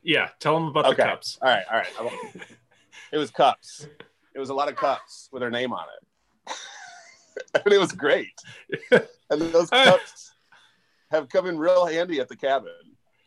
yeah. 0.02 0.28
Tell 0.38 0.54
them 0.54 0.68
about 0.68 0.88
the 0.88 1.02
cups. 1.02 1.38
All 1.42 1.48
right, 1.48 1.64
all 1.70 1.78
right. 1.78 2.12
It 3.10 3.16
was 3.16 3.30
cups. 3.30 3.86
It 4.34 4.38
was 4.38 4.50
a 4.50 4.54
lot 4.54 4.68
of 4.68 4.76
cups 4.76 5.30
with 5.32 5.42
her 5.42 5.50
name 5.50 5.72
on 5.72 5.86
it. 5.96 6.54
and 7.64 7.72
it 7.72 7.78
was 7.78 7.92
great. 7.92 8.38
And 9.30 9.42
those 9.42 9.68
cups 9.68 10.32
have 11.10 11.28
come 11.28 11.46
in 11.46 11.58
real 11.58 11.84
handy 11.84 12.18
at 12.18 12.28
the 12.28 12.36
cabin. 12.36 12.72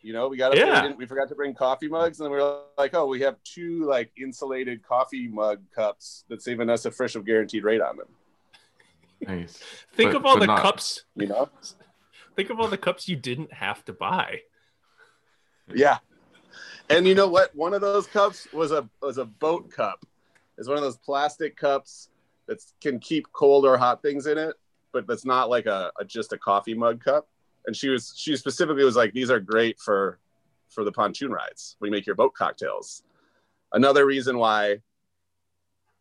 You 0.02 0.12
know, 0.12 0.28
we 0.28 0.36
got 0.36 0.50
up 0.52 0.54
we, 0.54 0.60
Yeah. 0.60 0.82
didn't- 0.82 0.98
we 0.98 1.06
forgot 1.06 1.28
to 1.28 1.34
bring 1.34 1.54
coffee 1.54 1.88
mugs, 1.88 2.18
and 2.20 2.26
then 2.26 2.32
we 2.32 2.38
were 2.42 2.62
like, 2.76 2.92
oh, 2.94 3.06
we 3.06 3.20
have 3.20 3.36
two 3.44 3.84
like 3.84 4.10
insulated 4.20 4.82
coffee 4.82 5.28
mug 5.28 5.60
cups 5.74 6.24
that's 6.28 6.44
that 6.44 6.78
say 6.80 6.88
a 6.88 6.90
fresh 6.90 7.14
of 7.14 7.24
guaranteed 7.24 7.62
rate 7.64 7.80
on 7.80 7.96
them. 7.96 8.08
Nice. 9.20 9.58
Think 9.94 10.10
But- 10.12 10.16
of 10.16 10.26
all 10.26 10.38
the 10.38 10.46
not- 10.46 10.60
cups. 10.60 11.04
You 11.14 11.28
know? 11.28 11.48
Think 12.36 12.50
of 12.50 12.58
all 12.58 12.68
the 12.68 12.78
cups 12.78 13.08
you 13.08 13.16
didn't 13.16 13.52
have 13.52 13.84
to 13.84 13.92
buy. 13.92 14.40
Yeah. 15.72 15.98
And 16.90 17.06
you 17.06 17.14
know 17.14 17.28
what? 17.28 17.54
One 17.54 17.72
of 17.74 17.80
those 17.80 18.06
cups 18.06 18.48
was 18.52 18.72
a 18.72 18.88
was 19.00 19.18
a 19.18 19.24
boat 19.24 19.70
cup. 19.70 20.04
It's 20.58 20.68
one 20.68 20.76
of 20.76 20.82
those 20.82 20.96
plastic 20.98 21.56
cups 21.56 22.08
that 22.46 22.58
can 22.80 22.98
keep 22.98 23.30
cold 23.32 23.64
or 23.64 23.76
hot 23.78 24.02
things 24.02 24.26
in 24.26 24.36
it, 24.36 24.56
but 24.92 25.06
that's 25.06 25.24
not 25.24 25.48
like 25.48 25.66
a, 25.66 25.92
a 25.98 26.04
just 26.04 26.32
a 26.32 26.38
coffee 26.38 26.74
mug 26.74 27.02
cup. 27.02 27.28
And 27.66 27.76
she 27.76 27.88
was 27.88 28.14
she 28.16 28.36
specifically 28.36 28.84
was 28.84 28.96
like, 28.96 29.12
these 29.12 29.30
are 29.30 29.40
great 29.40 29.78
for 29.78 30.18
for 30.70 30.84
the 30.84 30.92
pontoon 30.92 31.30
rides. 31.30 31.76
We 31.80 31.90
make 31.90 32.06
your 32.06 32.16
boat 32.16 32.34
cocktails. 32.34 33.02
Another 33.72 34.06
reason 34.06 34.38
why 34.38 34.80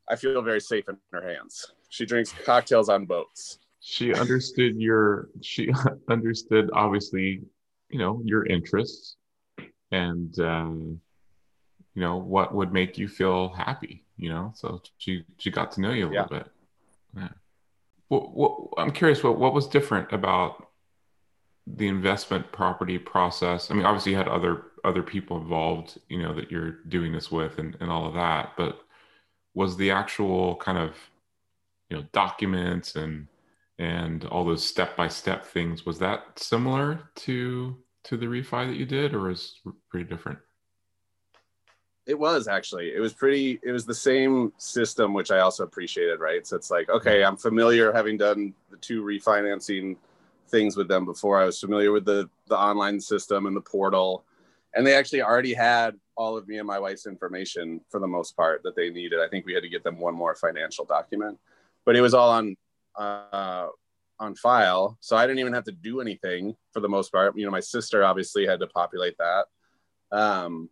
I 0.09 0.15
feel 0.15 0.41
very 0.41 0.61
safe 0.61 0.89
in 0.89 0.97
her 1.11 1.27
hands. 1.27 1.73
She 1.89 2.05
drinks 2.05 2.33
cocktails 2.45 2.89
on 2.89 3.05
boats. 3.05 3.59
She 3.79 4.13
understood 4.13 4.75
your. 4.75 5.29
She 5.41 5.71
understood 6.09 6.69
obviously, 6.73 7.41
you 7.89 7.99
know, 7.99 8.21
your 8.23 8.45
interests, 8.45 9.17
and 9.91 10.37
um, 10.39 11.01
you 11.93 12.01
know 12.01 12.17
what 12.17 12.53
would 12.53 12.71
make 12.71 12.97
you 12.97 13.07
feel 13.07 13.49
happy. 13.49 14.03
You 14.17 14.29
know, 14.29 14.51
so 14.55 14.81
she 14.97 15.25
she 15.37 15.49
got 15.49 15.71
to 15.73 15.81
know 15.81 15.91
you 15.91 16.07
a 16.07 16.09
little 16.09 16.27
bit. 16.27 16.47
Yeah. 17.15 17.29
What, 18.07 18.33
what, 18.33 18.69
I'm 18.77 18.91
curious. 18.91 19.23
What 19.23 19.39
what 19.39 19.53
was 19.53 19.67
different 19.67 20.11
about 20.11 20.70
the 21.67 21.87
investment 21.87 22.51
property 22.51 22.97
process? 22.97 23.71
I 23.71 23.73
mean, 23.75 23.85
obviously 23.85 24.11
you 24.13 24.17
had 24.17 24.27
other 24.27 24.65
other 24.83 25.03
people 25.03 25.37
involved. 25.37 25.99
You 26.09 26.21
know 26.21 26.33
that 26.33 26.51
you're 26.51 26.79
doing 26.89 27.11
this 27.13 27.31
with, 27.31 27.59
and 27.59 27.77
and 27.79 27.91
all 27.91 28.07
of 28.07 28.13
that. 28.15 28.53
But 28.57 28.81
was 29.53 29.77
the 29.77 29.91
actual 29.91 30.55
kind 30.57 30.77
of 30.77 30.95
you 31.89 31.97
know 31.97 32.03
documents 32.13 32.95
and 32.95 33.27
and 33.79 34.25
all 34.25 34.45
those 34.45 34.63
step 34.63 34.95
by 34.95 35.07
step 35.07 35.45
things 35.45 35.85
was 35.85 35.99
that 35.99 36.37
similar 36.37 37.09
to 37.15 37.75
to 38.03 38.17
the 38.17 38.25
refi 38.25 38.67
that 38.67 38.77
you 38.77 38.85
did 38.85 39.13
or 39.13 39.21
was 39.21 39.59
pretty 39.89 40.07
different 40.07 40.39
It 42.05 42.17
was 42.17 42.47
actually. 42.47 42.93
It 42.95 42.99
was 42.99 43.13
pretty. 43.13 43.59
It 43.63 43.71
was 43.71 43.85
the 43.85 43.93
same 43.93 44.53
system, 44.57 45.13
which 45.13 45.31
I 45.31 45.39
also 45.39 45.63
appreciated. 45.63 46.19
Right. 46.19 46.45
So 46.47 46.55
it's 46.55 46.71
like, 46.71 46.89
okay, 46.89 47.19
mm-hmm. 47.19 47.27
I'm 47.29 47.37
familiar 47.37 47.91
having 47.91 48.17
done 48.17 48.53
the 48.69 48.77
two 48.77 49.03
refinancing 49.03 49.97
things 50.51 50.77
with 50.77 50.87
them 50.87 51.05
before. 51.05 51.41
I 51.41 51.45
was 51.45 51.59
familiar 51.59 51.91
with 51.91 52.05
the 52.05 52.29
the 52.47 52.57
online 52.57 52.99
system 52.99 53.45
and 53.45 53.55
the 53.55 53.61
portal, 53.61 54.25
and 54.75 54.85
they 54.85 54.95
actually 54.95 55.21
already 55.21 55.53
had 55.53 55.95
all 56.15 56.37
of 56.37 56.47
me 56.47 56.57
and 56.57 56.67
my 56.67 56.77
wife's 56.77 57.07
information 57.07 57.81
for 57.89 57.99
the 57.99 58.07
most 58.07 58.35
part 58.35 58.61
that 58.63 58.75
they 58.75 58.89
needed. 58.89 59.19
I 59.19 59.27
think 59.27 59.45
we 59.45 59.53
had 59.53 59.63
to 59.63 59.69
get 59.69 59.83
them 59.83 59.99
one 59.99 60.13
more 60.13 60.35
financial 60.35 60.85
document, 60.85 61.39
but 61.85 61.95
it 61.95 62.01
was 62.01 62.13
all 62.13 62.29
on 62.29 62.55
uh, 62.95 63.67
on 64.19 64.35
file, 64.35 64.97
so 64.99 65.15
I 65.15 65.25
didn't 65.25 65.39
even 65.39 65.53
have 65.53 65.63
to 65.65 65.71
do 65.71 66.01
anything 66.01 66.55
for 66.73 66.79
the 66.81 66.89
most 66.89 67.11
part. 67.11 67.35
You 67.37 67.45
know, 67.45 67.51
my 67.51 67.59
sister 67.59 68.03
obviously 68.03 68.45
had 68.45 68.59
to 68.59 68.67
populate 68.67 69.15
that. 69.17 69.45
Um, 70.15 70.69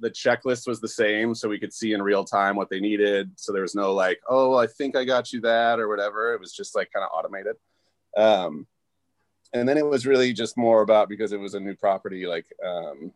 the 0.00 0.10
checklist 0.10 0.66
was 0.66 0.80
the 0.80 0.88
same 0.88 1.34
so 1.34 1.48
we 1.48 1.58
could 1.58 1.72
see 1.72 1.92
in 1.92 2.02
real 2.02 2.24
time 2.24 2.56
what 2.56 2.68
they 2.68 2.80
needed 2.80 3.30
so 3.36 3.52
there 3.52 3.62
was 3.62 3.76
no 3.76 3.92
like 3.94 4.20
oh 4.28 4.56
i 4.56 4.66
think 4.66 4.96
i 4.96 5.04
got 5.04 5.32
you 5.32 5.40
that 5.40 5.78
or 5.78 5.88
whatever 5.88 6.34
it 6.34 6.40
was 6.40 6.52
just 6.52 6.74
like 6.74 6.90
kind 6.92 7.04
of 7.04 7.10
automated 7.16 7.54
um, 8.16 8.66
and 9.54 9.68
then 9.68 9.78
it 9.78 9.86
was 9.86 10.06
really 10.06 10.32
just 10.32 10.56
more 10.56 10.82
about 10.82 11.08
because 11.08 11.32
it 11.32 11.40
was 11.40 11.54
a 11.54 11.60
new 11.60 11.74
property 11.74 12.26
like 12.26 12.46
um, 12.64 13.12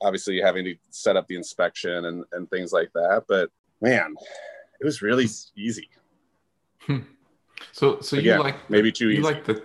obviously 0.00 0.40
having 0.40 0.64
to 0.64 0.74
set 0.90 1.16
up 1.16 1.26
the 1.28 1.36
inspection 1.36 2.06
and, 2.06 2.24
and 2.32 2.48
things 2.50 2.72
like 2.72 2.90
that 2.94 3.24
but 3.28 3.50
man 3.80 4.14
it 4.80 4.84
was 4.84 5.02
really 5.02 5.26
easy 5.56 5.88
so 7.72 8.00
so 8.00 8.16
Again, 8.16 8.38
you 8.38 8.42
like 8.42 8.70
maybe 8.70 8.90
too 8.90 9.10
you 9.10 9.18
easy. 9.18 9.22
like 9.22 9.44
the 9.44 9.62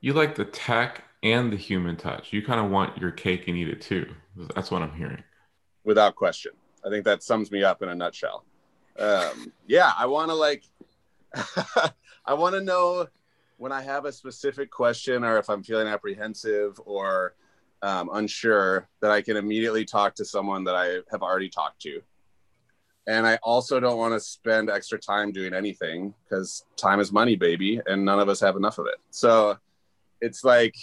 you 0.00 0.12
like 0.12 0.34
the 0.34 0.44
tech 0.44 1.04
and 1.22 1.52
the 1.52 1.56
human 1.56 1.96
touch 1.96 2.32
you 2.32 2.42
kind 2.42 2.60
of 2.60 2.70
want 2.70 2.98
your 2.98 3.10
cake 3.10 3.48
and 3.48 3.56
eat 3.56 3.68
it 3.68 3.80
too 3.80 4.06
that's 4.54 4.70
what 4.70 4.82
i'm 4.82 4.92
hearing 4.94 5.22
without 5.84 6.14
question. 6.14 6.52
I 6.84 6.90
think 6.90 7.04
that 7.04 7.22
sums 7.22 7.50
me 7.50 7.62
up 7.62 7.82
in 7.82 7.88
a 7.88 7.94
nutshell. 7.94 8.44
Um, 8.98 9.52
yeah, 9.66 9.92
I 9.96 10.06
want 10.06 10.30
to 10.30 10.34
like, 10.34 10.64
I 12.24 12.34
want 12.34 12.54
to 12.54 12.60
know 12.60 13.06
when 13.60 13.72
I 13.72 13.82
have 13.82 14.06
a 14.06 14.12
specific 14.12 14.70
question 14.70 15.22
or 15.22 15.36
if 15.36 15.50
I'm 15.50 15.62
feeling 15.62 15.86
apprehensive 15.86 16.80
or 16.86 17.34
um, 17.82 18.08
unsure, 18.14 18.88
that 19.02 19.10
I 19.10 19.20
can 19.20 19.36
immediately 19.36 19.84
talk 19.84 20.14
to 20.14 20.24
someone 20.24 20.64
that 20.64 20.74
I 20.74 21.00
have 21.10 21.22
already 21.22 21.50
talked 21.50 21.82
to. 21.82 22.00
And 23.06 23.26
I 23.26 23.38
also 23.42 23.78
don't 23.78 23.98
want 23.98 24.14
to 24.14 24.20
spend 24.20 24.70
extra 24.70 24.98
time 24.98 25.30
doing 25.30 25.52
anything 25.52 26.14
because 26.24 26.64
time 26.78 27.00
is 27.00 27.12
money, 27.12 27.36
baby, 27.36 27.82
and 27.86 28.02
none 28.02 28.18
of 28.18 28.30
us 28.30 28.40
have 28.40 28.56
enough 28.56 28.78
of 28.78 28.86
it. 28.86 28.96
So 29.10 29.58
it's 30.22 30.42
like, 30.42 30.74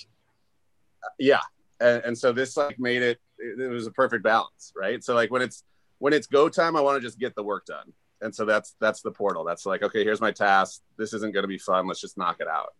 yeah. 1.18 1.42
And, 1.80 2.04
and 2.04 2.18
so 2.18 2.32
this 2.32 2.58
like 2.58 2.80
made 2.80 3.02
it, 3.02 3.20
it, 3.40 3.72
was 3.72 3.88
a 3.88 3.92
perfect 3.92 4.24
balance, 4.24 4.72
right? 4.76 5.04
So 5.04 5.16
like 5.16 5.32
when 5.32 5.42
it's 5.42 5.64
when 5.98 6.14
it's 6.14 6.28
go 6.28 6.48
time, 6.48 6.76
I 6.76 6.82
want 6.82 7.02
to 7.02 7.08
just 7.08 7.18
get 7.18 7.34
the 7.34 7.44
work 7.44 7.66
done 7.66 7.92
and 8.22 8.34
so 8.34 8.46
that's 8.46 8.76
that's 8.80 9.02
the 9.02 9.12
portal. 9.12 9.44
That's 9.44 9.66
like 9.66 9.84
okay 9.84 10.04
here's 10.04 10.22
my 10.22 10.32
task. 10.32 10.82
This 10.98 11.14
isn't 11.14 11.34
going 11.34 11.44
to 11.44 11.48
be 11.48 11.58
fun. 11.58 11.88
Let's 11.88 12.02
just 12.02 12.18
knock 12.18 12.38
it 12.40 12.48
out. 12.48 12.74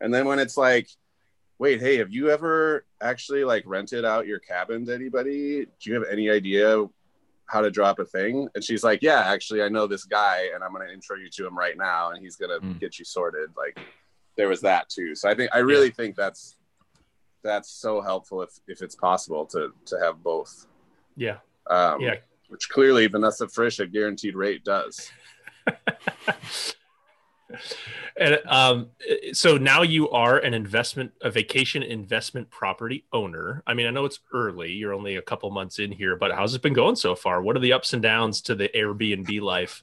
And 0.00 0.12
then 0.12 0.26
when 0.26 0.38
it's 0.38 0.56
like 0.56 0.88
wait 1.58 1.80
hey 1.80 1.96
have 1.96 2.12
you 2.12 2.28
ever 2.30 2.84
actually 3.00 3.42
like 3.44 3.62
rented 3.66 4.04
out 4.04 4.26
your 4.26 4.38
cabin 4.38 4.84
to 4.86 4.94
anybody? 4.94 5.64
Do 5.80 5.90
you 5.90 5.94
have 5.94 6.04
any 6.10 6.28
idea 6.30 6.84
how 7.46 7.60
to 7.62 7.70
drop 7.70 7.98
a 7.98 8.04
thing? 8.04 8.48
And 8.54 8.62
she's 8.62 8.84
like 8.84 9.02
yeah 9.02 9.20
actually 9.26 9.62
i 9.62 9.68
know 9.68 9.86
this 9.86 10.04
guy 10.04 10.48
and 10.54 10.62
i'm 10.62 10.72
going 10.72 10.86
to 10.86 10.92
intro 10.92 11.16
you 11.16 11.28
to 11.30 11.46
him 11.46 11.56
right 11.56 11.76
now 11.76 12.10
and 12.10 12.22
he's 12.22 12.36
going 12.36 12.50
to 12.50 12.64
Mm. 12.66 12.78
get 12.80 12.98
you 12.98 13.04
sorted. 13.04 13.50
Like 13.56 13.78
there 14.36 14.48
was 14.48 14.60
that 14.60 14.88
too. 14.88 15.14
So 15.14 15.28
i 15.30 15.34
think 15.34 15.50
i 15.54 15.58
really 15.58 15.90
think 15.90 16.14
that's 16.16 16.56
that's 17.42 17.70
so 17.70 18.00
helpful 18.00 18.42
if 18.42 18.50
if 18.68 18.82
it's 18.82 18.96
possible 18.96 19.46
to 19.46 19.72
to 19.86 19.98
have 20.02 20.22
both. 20.22 20.66
Yeah. 21.16 21.38
um 21.70 22.00
Yeah. 22.00 22.16
Which 22.48 22.68
clearly 22.68 23.06
vanessa 23.06 23.48
frisch 23.48 23.80
at 23.80 23.92
guaranteed 23.92 24.34
rate 24.34 24.64
does 24.64 25.10
and 28.16 28.40
um, 28.46 28.88
so 29.32 29.56
now 29.56 29.82
you 29.82 30.10
are 30.10 30.38
an 30.38 30.54
investment, 30.54 31.12
a 31.22 31.30
vacation 31.30 31.82
investment 31.82 32.50
property 32.50 33.04
owner. 33.12 33.62
I 33.66 33.74
mean, 33.74 33.86
I 33.86 33.90
know 33.90 34.04
it's 34.04 34.20
early; 34.32 34.72
you're 34.72 34.94
only 34.94 35.16
a 35.16 35.22
couple 35.22 35.50
months 35.50 35.78
in 35.78 35.92
here, 35.92 36.16
but 36.16 36.32
how's 36.32 36.54
it 36.54 36.62
been 36.62 36.72
going 36.72 36.96
so 36.96 37.14
far? 37.14 37.42
What 37.42 37.56
are 37.56 37.60
the 37.60 37.72
ups 37.72 37.92
and 37.92 38.02
downs 38.02 38.40
to 38.42 38.54
the 38.54 38.68
Airbnb 38.68 39.40
life? 39.40 39.82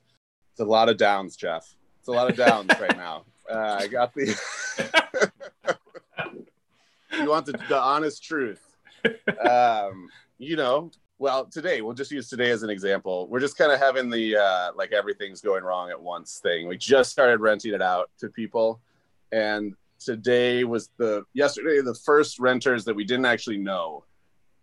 It's 0.52 0.60
a 0.60 0.65
lot 0.65 0.89
of 0.89 0.97
downs, 0.97 1.36
Jeff. 1.36 1.73
It's 1.99 2.08
a 2.08 2.12
lot 2.12 2.30
of 2.30 2.36
downs 2.36 2.69
right 2.80 2.97
now. 2.97 3.26
Uh, 3.49 3.78
I 3.80 3.88
got 3.88 4.13
the. 4.13 4.36
you 7.13 7.30
want 7.30 7.45
the, 7.45 7.54
the 7.69 7.80
honest 7.80 8.23
truth. 8.23 8.62
Um, 9.47 10.10
you 10.38 10.56
know, 10.56 10.91
well, 11.23 11.45
today, 11.45 11.79
we'll 11.79 11.93
just 11.93 12.12
use 12.12 12.27
today 12.27 12.51
as 12.51 12.63
an 12.63 12.69
example. 12.69 13.27
We're 13.29 13.39
just 13.39 13.57
kind 13.57 13.71
of 13.71 13.79
having 13.79 14.09
the 14.09 14.36
uh, 14.36 14.71
like 14.75 14.91
everything's 14.91 15.39
going 15.39 15.63
wrong 15.63 15.89
at 15.89 15.99
once 15.99 16.41
thing. 16.43 16.67
We 16.67 16.75
just 16.75 17.13
started 17.13 17.39
renting 17.39 17.73
it 17.73 17.81
out 17.81 18.12
to 18.19 18.27
people. 18.27 18.81
And 19.31 19.73
today 20.01 20.65
was 20.65 20.89
the, 20.97 21.23
yesterday, 21.33 21.79
the 21.79 21.95
first 21.95 22.39
renters 22.39 22.83
that 22.83 22.93
we 22.93 23.05
didn't 23.05 23.25
actually 23.25 23.57
know 23.57 24.03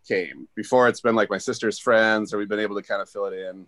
came. 0.06 0.46
Before 0.54 0.86
it's 0.86 1.00
been 1.00 1.14
like 1.14 1.30
my 1.30 1.38
sister's 1.38 1.78
friends, 1.78 2.34
or 2.34 2.36
we've 2.36 2.46
been 2.46 2.60
able 2.60 2.76
to 2.76 2.82
kind 2.82 3.00
of 3.00 3.08
fill 3.08 3.24
it 3.24 3.38
in 3.38 3.64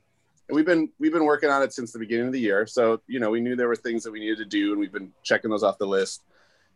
and 0.48 0.56
we've 0.56 0.66
been 0.66 0.90
we've 0.98 1.12
been 1.12 1.24
working 1.24 1.48
on 1.48 1.62
it 1.62 1.72
since 1.72 1.92
the 1.92 1.98
beginning 2.00 2.26
of 2.26 2.32
the 2.32 2.40
year 2.40 2.66
so 2.66 3.00
you 3.06 3.20
know 3.20 3.30
we 3.30 3.40
knew 3.40 3.54
there 3.54 3.68
were 3.68 3.76
things 3.76 4.02
that 4.02 4.10
we 4.10 4.18
needed 4.18 4.38
to 4.38 4.44
do 4.44 4.72
and 4.72 4.80
we've 4.80 4.92
been 4.92 5.12
checking 5.22 5.50
those 5.50 5.62
off 5.62 5.78
the 5.78 5.86
list 5.86 6.24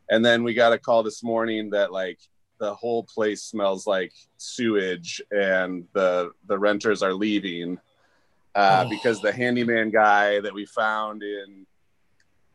and 0.09 0.24
then 0.24 0.44
we 0.44 0.55
got 0.55 0.72
a 0.72 0.79
call 0.79 1.02
this 1.02 1.24
morning 1.24 1.68
that 1.68 1.90
like 1.90 2.20
the 2.59 2.75
whole 2.75 3.03
place 3.05 3.42
smells 3.42 3.87
like 3.87 4.12
sewage 4.38 5.21
and 5.31 5.85
the 5.92 6.31
the 6.47 6.59
renters 6.59 7.03
are 7.03 7.12
leaving 7.14 7.79
uh, 8.55 8.85
Oh. 8.87 8.88
because 8.88 9.21
the 9.21 9.33
handyman 9.33 9.90
guy 9.90 10.40
that 10.40 10.53
we 10.55 10.64
found 10.66 11.23
in 11.23 11.66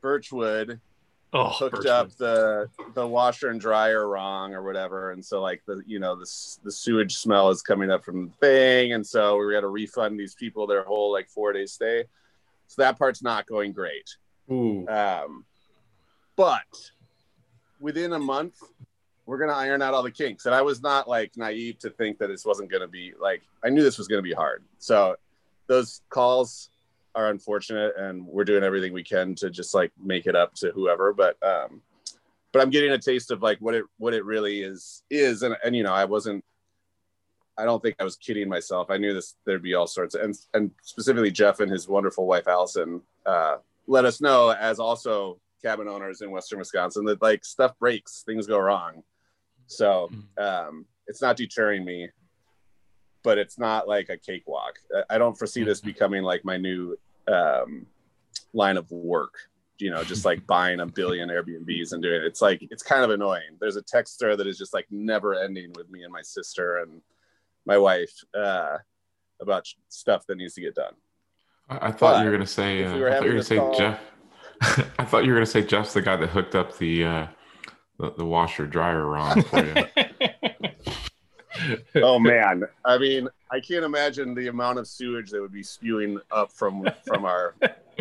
birchwood 0.02 0.80
Oh, 1.34 1.48
hooked 1.48 1.76
Birchwood. 1.76 1.88
up 1.88 2.12
the 2.18 2.68
the 2.94 3.08
washer 3.08 3.50
and 3.50 3.62
dryer 3.62 4.06
wrong 4.10 4.54
or 4.54 4.64
whatever 4.64 5.12
and 5.12 5.24
so 5.24 5.42
like 5.42 5.62
the 5.66 5.82
you 5.86 5.98
know 6.00 6.16
the, 6.16 6.30
the 6.64 6.72
sewage 6.72 7.16
smell 7.16 7.50
is 7.50 7.62
coming 7.62 7.90
up 7.90 8.04
from 8.04 8.26
the 8.28 8.34
thing 8.46 8.94
and 8.94 9.06
so 9.06 9.38
we 9.38 9.54
got 9.54 9.62
to 9.62 9.68
refund 9.70 10.20
these 10.20 10.36
people 10.36 10.68
their 10.68 10.84
whole 10.84 11.10
like 11.12 11.30
four 11.30 11.54
day 11.54 11.66
stay 11.66 12.04
so 12.68 12.82
that 12.82 12.98
part's 13.00 13.24
not 13.24 13.46
going 13.48 13.72
great 13.72 14.10
Ooh. 14.52 14.86
um, 14.90 15.46
but 16.36 16.66
within 17.80 18.12
a 18.14 18.20
month 18.20 18.56
we're 19.26 19.38
gonna 19.38 19.54
iron 19.54 19.82
out 19.82 19.94
all 19.94 20.04
the 20.04 20.12
kinks. 20.12 20.46
And 20.46 20.56
i 20.56 20.62
was 20.62 20.82
not 20.82 21.08
like 21.08 21.32
naive 21.38 21.80
to 21.80 21.90
think 21.90 22.18
that 22.20 22.28
this 22.28 22.46
wasn't 22.46 22.72
gonna 22.72 22.88
be 22.88 23.14
like 23.20 23.42
i 23.64 23.70
knew 23.70 23.84
this 23.84 23.98
was 23.98 24.08
gonna 24.08 24.22
be 24.22 24.34
hard. 24.34 24.64
So 24.80 25.16
those 25.68 26.02
calls 26.10 26.70
are 27.16 27.30
unfortunate 27.30 27.94
and 27.98 28.26
we're 28.26 28.46
doing 28.46 28.64
everything 28.64 28.94
we 28.94 29.04
can 29.04 29.36
to 29.36 29.50
just 29.50 29.74
like 29.74 29.92
make 30.02 30.26
it 30.26 30.36
up 30.36 30.54
to 30.56 30.72
whoever. 30.72 31.14
But 31.14 31.38
um 31.44 31.82
but 32.52 32.62
i'm 32.62 32.70
getting 32.70 32.92
a 32.92 32.98
taste 32.98 33.32
of 33.32 33.42
like 33.42 33.60
what 33.60 33.74
it 33.76 33.86
what 33.98 34.14
it 34.14 34.26
really 34.26 34.62
is 34.62 35.04
is. 35.10 35.44
And, 35.44 35.56
and 35.64 35.76
you 35.76 35.84
know 35.84 35.94
i 35.94 36.06
wasn't 36.06 36.44
i 37.58 37.64
don't 37.64 37.82
think 37.82 37.96
i 38.00 38.04
was 38.04 38.16
kidding 38.16 38.50
myself. 38.50 38.90
I 38.90 38.98
knew 38.98 39.14
this 39.14 39.36
there'd 39.46 39.62
be 39.62 39.76
all 39.76 39.88
sorts 39.88 40.16
of, 40.16 40.22
and 40.22 40.36
and 40.54 40.72
specifically 40.82 41.32
jeff 41.32 41.60
and 41.60 41.72
his 41.72 41.88
wonderful 41.88 42.26
wife 42.26 42.48
allison 42.48 43.02
uh 43.26 43.58
let 43.88 44.06
us 44.06 44.22
know 44.22 44.50
as 44.50 44.80
also 44.80 45.40
cabin 45.62 45.88
owners 45.88 46.22
in 46.22 46.32
western 46.32 46.60
wisconsin 46.60 47.06
that 47.06 47.22
like 47.22 47.46
stuff 47.46 47.78
breaks 47.78 48.24
things 48.26 48.48
go 48.48 48.58
wrong 48.58 49.04
so 49.72 50.10
um 50.38 50.86
it's 51.08 51.22
not 51.22 51.36
deterring 51.38 51.84
me 51.86 52.10
but 53.24 53.38
it's 53.38 53.60
not 53.60 53.88
like 53.88 54.10
a 54.10 54.18
cakewalk. 54.18 54.80
I- 55.10 55.20
don't 55.20 55.38
foresee 55.38 55.64
this 55.64 55.80
becoming 55.80 56.24
like 56.24 56.44
my 56.44 56.58
new 56.58 56.98
um 57.28 57.86
line 58.54 58.78
of 58.78 58.90
work 58.92 59.36
you 59.78 59.92
know 59.92 60.04
just 60.04 60.26
like 60.26 60.46
buying 60.58 60.80
a 60.80 60.86
billion 60.86 61.30
airbnbs 61.30 61.94
and 61.94 62.02
doing 62.04 62.16
it. 62.22 62.24
It's 62.26 62.42
like 62.42 62.60
it's 62.70 62.84
kind 62.84 63.04
of 63.04 63.10
annoying. 63.12 63.58
There's 63.60 63.76
a 63.78 63.82
text 63.82 64.20
thread 64.20 64.38
that 64.40 64.48
is 64.48 64.58
just 64.58 64.74
like 64.74 64.88
never 64.92 65.36
ending 65.36 65.72
with 65.78 65.90
me 65.90 66.04
and 66.04 66.12
my 66.12 66.22
sister 66.22 66.80
and 66.80 67.02
my 67.66 67.78
wife 67.78 68.14
uh 68.38 68.78
about 69.40 69.66
stuff 69.90 70.26
that 70.28 70.38
needs 70.38 70.54
to 70.56 70.62
get 70.62 70.76
done. 70.76 70.94
I, 71.70 71.88
I 71.88 71.92
thought 71.92 72.20
you 72.20 72.26
were 72.26 72.32
gonna 72.32 72.46
say. 72.48 72.84
Uh, 72.84 72.96
we 72.98 73.06
I 73.06 73.12
thought 73.12 73.22
you 73.24 73.28
were 73.28 73.34
gonna 73.34 73.44
say 73.44 73.58
call- 73.58 73.78
Jeff. 73.78 74.00
I 75.00 75.06
thought 75.06 75.24
you 75.26 75.32
were 75.32 75.38
gonna 75.38 75.46
say 75.46 75.64
Jeff's 75.64 75.94
the 75.94 76.02
guy 76.02 76.16
that 76.16 76.28
hooked 76.30 76.56
up 76.56 76.78
the 76.78 77.06
uh, 77.06 77.28
the, 78.02 78.14
the 78.18 78.26
washer 78.26 78.66
dryer 78.68 79.06
wrong 79.06 79.42
for 79.44 79.66
you. 79.66 79.86
oh 82.04 82.20
man. 82.20 82.64
I 82.84 82.98
mean 82.98 83.28
i 83.52 83.60
can't 83.60 83.84
imagine 83.84 84.34
the 84.34 84.48
amount 84.48 84.80
of 84.80 84.88
sewage 84.88 85.30
that 85.30 85.42
would 85.42 85.52
be 85.52 85.62
spewing 85.62 86.20
up 86.32 86.52
from 86.52 86.88
from 87.06 87.26
our 87.26 87.54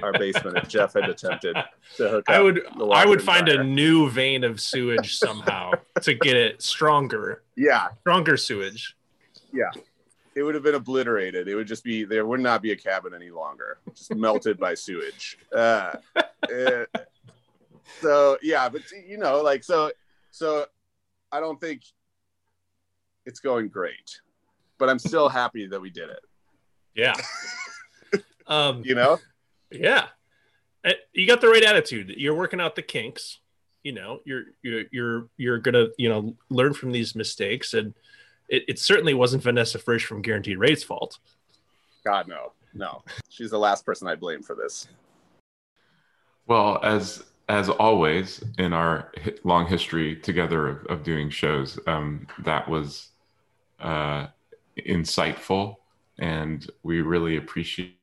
our 0.03 0.13
basement 0.13 0.57
if 0.57 0.69
jeff 0.69 0.95
had 0.95 1.11
attempted 1.11 1.57
to 1.97 2.09
hook 2.09 2.25
up 2.29 2.35
I 2.35 2.41
would 2.41 2.63
the 2.79 2.87
I 2.87 3.05
would 3.05 3.19
and 3.19 3.27
find 3.27 3.49
a 3.49 3.65
new 3.65 4.09
vein 4.09 4.45
of 4.45 4.61
sewage 4.61 5.17
somehow 5.17 5.73
to 6.01 6.15
get 6.15 6.37
it 6.37 6.63
stronger, 6.63 7.43
yeah. 7.57 7.89
Stronger 8.01 8.37
sewage. 8.37 8.97
Yeah, 9.53 9.71
it 10.35 10.43
would 10.43 10.55
have 10.55 10.65
been 10.65 10.75
obliterated. 10.75 11.49
It 11.49 11.55
would 11.55 11.67
just 11.67 11.85
be 11.85 12.05
there 12.05 12.27
would 12.27 12.41
not 12.41 12.63
be 12.63 12.73
a 12.73 12.77
cabin 12.77 13.15
any 13.15 13.31
longer. 13.31 13.79
Just 13.95 14.15
melted 14.15 14.59
by 14.59 14.75
sewage. 14.75 15.39
Uh, 15.55 15.93
eh, 16.51 16.85
so 18.01 18.39
yeah 18.43 18.69
but 18.69 18.83
you 19.07 19.17
know 19.19 19.41
like 19.43 19.63
so 19.65 19.91
so 20.31 20.65
i 21.33 21.41
don't 21.41 21.61
think 21.61 21.83
it's 23.27 23.41
going 23.41 23.69
great 23.69 24.21
but 24.79 24.89
i'm 24.89 24.99
still 24.99 25.29
happy 25.29 25.67
that 25.67 25.81
we 25.81 25.91
did 25.91 26.09
it 26.11 26.21
Yeah. 26.95 27.15
um, 28.47 28.83
you 28.85 28.95
know 28.95 29.19
yeah. 29.71 30.07
Uh, 30.85 30.93
You 31.15 31.27
got 31.29 31.41
the 31.41 31.49
right 31.49 31.63
attitude. 31.63 32.15
You're 32.17 32.35
working 32.35 32.61
out 32.61 32.75
the 32.75 32.83
kinks. 32.83 33.39
You 33.85 33.93
know, 33.93 34.19
you're 34.25 34.45
you're 34.63 34.85
you're 34.91 35.29
you're 35.37 35.59
gonna 35.59 35.87
you 35.97 36.09
know 36.09 36.35
learn 36.49 36.75
from 36.75 36.91
these 36.91 37.15
mistakes, 37.15 37.73
and 37.75 37.95
it, 38.49 38.65
it 38.67 38.79
certainly 38.81 39.15
wasn't 39.15 39.43
Vanessa 39.45 39.79
Frisch 39.79 40.05
from 40.05 40.23
Guaranteed 40.23 40.59
Rates' 40.59 40.83
fault. 40.83 41.19
god 42.05 42.27
no 42.27 42.53
no 42.75 43.03
she's 43.29 43.51
the 43.51 43.59
last 43.59 43.85
person 43.87 44.09
i 44.09 44.15
blame 44.17 44.43
for 44.43 44.55
this 44.57 44.89
Well, 46.47 46.81
as 46.83 47.23
as 47.51 47.69
always 47.69 48.45
in 48.59 48.73
our 48.73 49.11
long 49.43 49.67
history 49.67 50.15
together 50.15 50.69
of, 50.69 50.87
of 50.87 51.03
doing 51.03 51.29
shows, 51.29 51.81
um, 51.89 52.29
that 52.39 52.69
was 52.69 53.09
uh, 53.81 54.29
insightful, 54.79 55.75
and 56.21 56.71
we 56.85 57.01
really 57.01 57.37
appreciate 57.37 57.97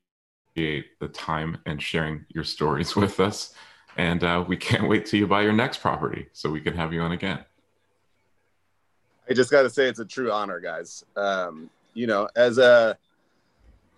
the 0.54 1.08
time 1.14 1.56
and 1.64 1.82
sharing 1.82 2.26
your 2.28 2.44
stories 2.44 2.94
with 3.02 3.20
us. 3.20 3.54
And 3.96 4.22
uh, 4.22 4.44
we 4.46 4.58
can't 4.58 4.86
wait 4.86 5.06
till 5.06 5.18
you 5.18 5.26
buy 5.26 5.42
your 5.42 5.54
next 5.54 5.80
property 5.80 6.28
so 6.34 6.50
we 6.50 6.60
can 6.60 6.74
have 6.74 6.92
you 6.92 7.00
on 7.00 7.12
again. 7.12 7.42
I 9.30 9.32
just 9.32 9.50
got 9.50 9.62
to 9.62 9.70
say 9.70 9.88
it's 9.88 9.98
a 9.98 10.04
true 10.04 10.30
honor, 10.30 10.60
guys. 10.60 11.06
Um, 11.16 11.70
you 11.94 12.06
know, 12.06 12.28
as 12.36 12.58
a 12.58 12.98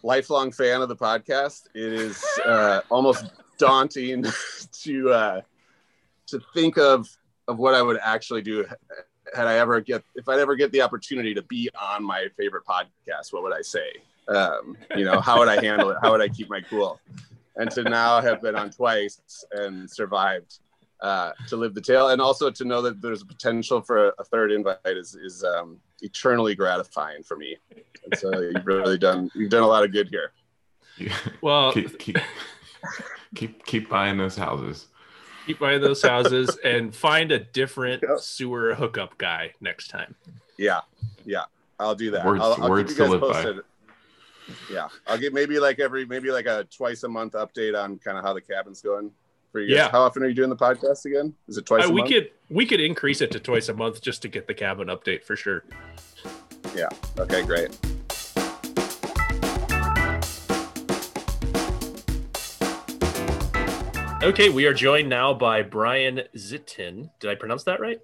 lifelong 0.04 0.52
fan 0.52 0.80
of 0.80 0.88
the 0.88 0.96
podcast, 0.96 1.66
it 1.74 1.92
is 1.92 2.24
uh, 2.46 2.82
almost 2.88 3.24
daunting 3.60 4.24
to 4.82 5.10
uh, 5.10 5.40
to 6.26 6.40
think 6.54 6.78
of 6.78 7.08
of 7.46 7.58
what 7.58 7.74
I 7.74 7.82
would 7.82 7.98
actually 8.02 8.42
do 8.42 8.64
had 9.34 9.46
I 9.46 9.58
ever 9.58 9.80
get 9.80 10.02
if 10.14 10.28
I'd 10.28 10.40
ever 10.40 10.56
get 10.56 10.72
the 10.72 10.82
opportunity 10.82 11.34
to 11.34 11.42
be 11.42 11.70
on 11.80 12.04
my 12.04 12.26
favorite 12.36 12.64
podcast. 12.64 13.32
What 13.32 13.42
would 13.42 13.52
I 13.52 13.62
say? 13.62 13.92
Um, 14.28 14.76
you 14.96 15.04
know, 15.04 15.20
how 15.20 15.38
would 15.38 15.48
I 15.48 15.60
handle 15.60 15.90
it? 15.90 15.98
How 16.02 16.12
would 16.12 16.20
I 16.20 16.28
keep 16.28 16.48
my 16.48 16.60
cool? 16.60 17.00
And 17.56 17.70
to 17.72 17.82
now 17.82 18.20
have 18.20 18.40
been 18.40 18.56
on 18.56 18.70
twice 18.70 19.20
and 19.52 19.90
survived, 19.90 20.60
uh, 21.00 21.32
to 21.48 21.56
live 21.56 21.74
the 21.74 21.80
tale, 21.80 22.08
and 22.08 22.22
also 22.22 22.50
to 22.50 22.64
know 22.64 22.80
that 22.82 23.02
there's 23.02 23.22
a 23.22 23.26
potential 23.26 23.80
for 23.80 24.08
a, 24.08 24.12
a 24.18 24.24
third 24.24 24.52
invite 24.52 24.78
is 24.84 25.14
is 25.14 25.44
um, 25.44 25.78
eternally 26.00 26.54
gratifying 26.54 27.22
for 27.22 27.36
me. 27.36 27.56
And 28.04 28.18
so 28.18 28.40
you've 28.40 28.66
really 28.66 28.98
done 28.98 29.30
you've 29.34 29.50
done 29.50 29.62
a 29.62 29.66
lot 29.66 29.84
of 29.84 29.92
good 29.92 30.08
here. 30.08 30.32
Well, 31.40 31.72
keep, 31.72 31.98
keep 31.98 32.18
keep 33.34 33.64
keep 33.66 33.88
buying 33.88 34.18
those 34.18 34.36
houses. 34.36 34.86
keep 35.46 35.58
buying 35.58 35.80
those 35.80 36.02
houses 36.02 36.56
and 36.64 36.94
find 36.94 37.32
a 37.32 37.38
different 37.38 38.02
Yep. 38.02 38.18
sewer 38.20 38.74
hookup 38.74 39.16
guy 39.18 39.52
next 39.60 39.88
time. 39.88 40.14
Yeah, 40.58 40.80
yeah, 41.24 41.44
I'll 41.78 41.94
do 41.94 42.10
that. 42.12 42.24
Words- 42.26 42.42
I'll, 42.42 42.62
I'll 42.62 42.70
words 42.70 42.92
keep 42.92 42.98
you 42.98 43.04
to 43.06 43.18
guys 43.20 43.32
live 43.44 43.56
by. 43.56 43.62
Yeah, 44.72 44.88
I'll 45.06 45.18
get 45.18 45.32
maybe 45.32 45.58
like 45.60 45.78
every 45.78 46.04
maybe 46.04 46.30
like 46.30 46.46
a 46.46 46.64
twice 46.64 47.02
a 47.04 47.08
month 47.08 47.34
update 47.34 47.80
on 47.80 47.98
kind 47.98 48.18
of 48.18 48.24
how 48.24 48.32
the 48.32 48.40
cabin's 48.40 48.80
going 48.82 49.12
for 49.52 49.60
you. 49.60 49.68
guys. 49.68 49.76
Yeah. 49.86 49.90
How 49.90 50.02
often 50.02 50.22
are 50.24 50.26
you 50.28 50.34
doing 50.34 50.50
the 50.50 50.56
podcast 50.56 51.04
again? 51.04 51.32
Is 51.48 51.56
it 51.56 51.66
twice 51.66 51.84
Uh, 51.84 51.88
a 51.88 51.92
we 51.92 52.00
month? 52.00 52.12
could 52.12 52.30
we 52.50 52.66
could 52.66 52.80
increase 52.80 53.20
it 53.20 53.30
to 53.30 53.38
twice 53.40 53.68
a 53.68 53.74
month 53.74 54.00
just 54.02 54.22
to 54.22 54.28
get 54.28 54.46
the 54.48 54.54
cabin 54.54 54.88
update 54.88 55.22
for 55.24 55.36
sure. 55.36 55.64
Yeah. 56.74 56.88
Okay, 57.18 57.44
great. 57.46 57.78
Okay, 64.22 64.50
we 64.50 64.66
are 64.66 64.74
joined 64.74 65.08
now 65.08 65.32
by 65.32 65.62
Brian 65.62 66.20
Zitin. 66.36 67.08
Did 67.20 67.30
I 67.30 67.34
pronounce 67.34 67.64
that 67.64 67.80
right? 67.80 67.98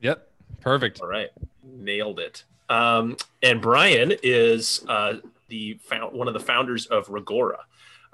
Yep. 0.00 0.26
Perfect. 0.62 1.02
All 1.02 1.06
right, 1.06 1.28
nailed 1.62 2.18
it. 2.18 2.44
Um, 2.70 3.18
and 3.42 3.60
Brian 3.60 4.14
is 4.22 4.82
uh, 4.88 5.16
the 5.48 5.74
found, 5.82 6.16
one 6.16 6.28
of 6.28 6.34
the 6.34 6.40
founders 6.40 6.86
of 6.86 7.08
Reggora, 7.08 7.58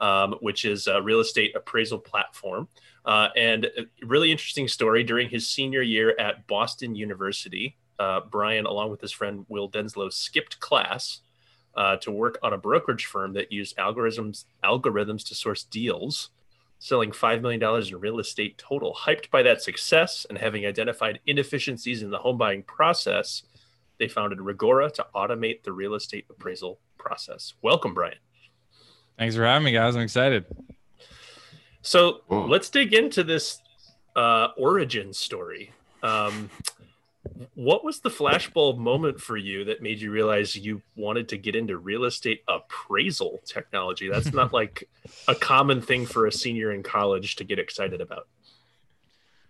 um, 0.01 0.35
which 0.41 0.65
is 0.65 0.89
a 0.89 1.01
real 1.01 1.21
estate 1.21 1.55
appraisal 1.55 2.01
platform. 2.01 2.67
Uh, 3.05 3.29
and 3.37 3.67
a 3.67 3.87
really 4.05 4.33
interesting 4.33 4.67
story. 4.67 5.05
During 5.05 5.29
his 5.29 5.47
senior 5.47 5.83
year 5.83 6.17
at 6.19 6.49
Boston 6.49 6.97
University, 6.97 7.77
uh, 8.01 8.23
Brian, 8.29 8.67
along 8.67 8.91
with 8.91 9.01
his 9.01 9.13
friend 9.13 9.47
Will 9.49 9.71
Denslow, 9.71 10.13
skipped 10.13 10.59
class 10.59 11.21
uh, 11.77 11.95
to 11.99 12.11
work 12.11 12.41
on 12.43 12.53
a 12.53 12.59
brokerage 12.59 13.07
firm 13.07 13.35
that 13.35 13.53
used 13.53 13.77
algorithms 13.77 14.47
algorithms 14.65 15.25
to 15.29 15.37
source 15.37 15.63
deals 15.63 16.31
selling 16.79 17.11
$5 17.11 17.41
million 17.41 17.63
in 17.63 18.01
real 18.01 18.19
estate 18.19 18.59
total. 18.59 18.95
Hyped 18.95 19.31
by 19.31 19.43
that 19.43 19.63
success 19.63 20.27
and 20.29 20.39
having 20.39 20.67
identified 20.67 21.21
inefficiencies 21.27 22.03
in 22.03 22.11
the 22.11 22.19
home 22.19 22.39
buying 22.39 22.63
process, 22.63 23.43
they 23.99 24.09
founded 24.09 24.39
Reggora 24.39 24.93
to 24.95 25.07
automate 25.15 25.63
the 25.63 25.73
real 25.73 25.95
estate 25.95 26.27
appraisal 26.31 26.79
process. 26.99 27.55
Welcome, 27.63 27.95
Brian. 27.95 28.19
Thanks 29.19 29.35
for 29.35 29.45
having 29.45 29.65
me, 29.65 29.73
guys. 29.73 29.97
I'm 29.97 30.03
excited. 30.03 30.45
So 31.81 32.21
Whoa. 32.27 32.47
let's 32.47 32.69
dig 32.69 32.93
into 32.93 33.25
this 33.25 33.61
uh, 34.15 34.49
origin 34.59 35.13
story. 35.13 35.73
Um, 36.03 36.51
what 37.55 37.85
was 37.85 38.01
the 38.01 38.11
flashbulb 38.11 38.79
moment 38.79 39.21
for 39.21 39.37
you 39.37 39.65
that 39.65 39.83
made 39.83 40.01
you 40.01 40.11
realize 40.11 40.57
you 40.57 40.83
wanted 40.95 41.29
to 41.31 41.39
get 41.39 41.57
into 41.57 41.79
real 41.79 42.05
estate 42.05 42.43
appraisal 42.49 43.41
technology? 43.45 44.09
That's 44.09 44.33
not 44.33 44.53
like 44.53 44.89
a 45.29 45.35
common 45.35 45.81
thing 45.81 46.07
for 46.07 46.27
a 46.27 46.33
senior 46.33 46.73
in 46.73 46.83
college 46.83 47.37
to 47.37 47.45
get 47.45 47.59
excited 47.59 48.01
about. 48.01 48.29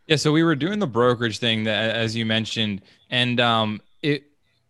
Yeah, 0.07 0.17
so 0.17 0.31
we 0.33 0.45
were 0.45 0.55
doing 0.55 0.79
the 0.79 0.87
brokerage 0.87 1.39
thing 1.39 1.65
that, 1.65 1.97
as 1.97 2.15
you 2.15 2.25
mentioned, 2.25 2.83
and 3.11 3.41
um, 3.41 3.81
it, 4.03 4.25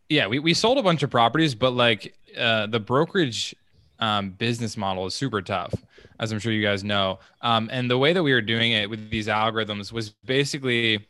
yeah, 0.08 0.26
we, 0.26 0.38
we 0.38 0.54
sold 0.54 0.78
a 0.78 0.82
bunch 0.82 1.02
of 1.02 1.10
properties, 1.10 1.54
but 1.54 1.72
like 1.72 2.14
uh, 2.38 2.66
the 2.66 2.80
brokerage 2.80 3.54
um, 3.98 4.30
business 4.30 4.76
model 4.76 5.06
is 5.06 5.14
super 5.14 5.42
tough, 5.42 5.74
as 6.18 6.32
I'm 6.32 6.38
sure 6.38 6.52
you 6.52 6.62
guys 6.62 6.84
know. 6.84 7.18
Um, 7.42 7.68
and 7.70 7.90
the 7.90 7.98
way 7.98 8.14
that 8.14 8.22
we 8.22 8.32
were 8.32 8.40
doing 8.42 8.72
it 8.72 8.88
with 8.88 9.10
these 9.10 9.26
algorithms 9.26 9.92
was 9.92 10.10
basically 10.24 11.06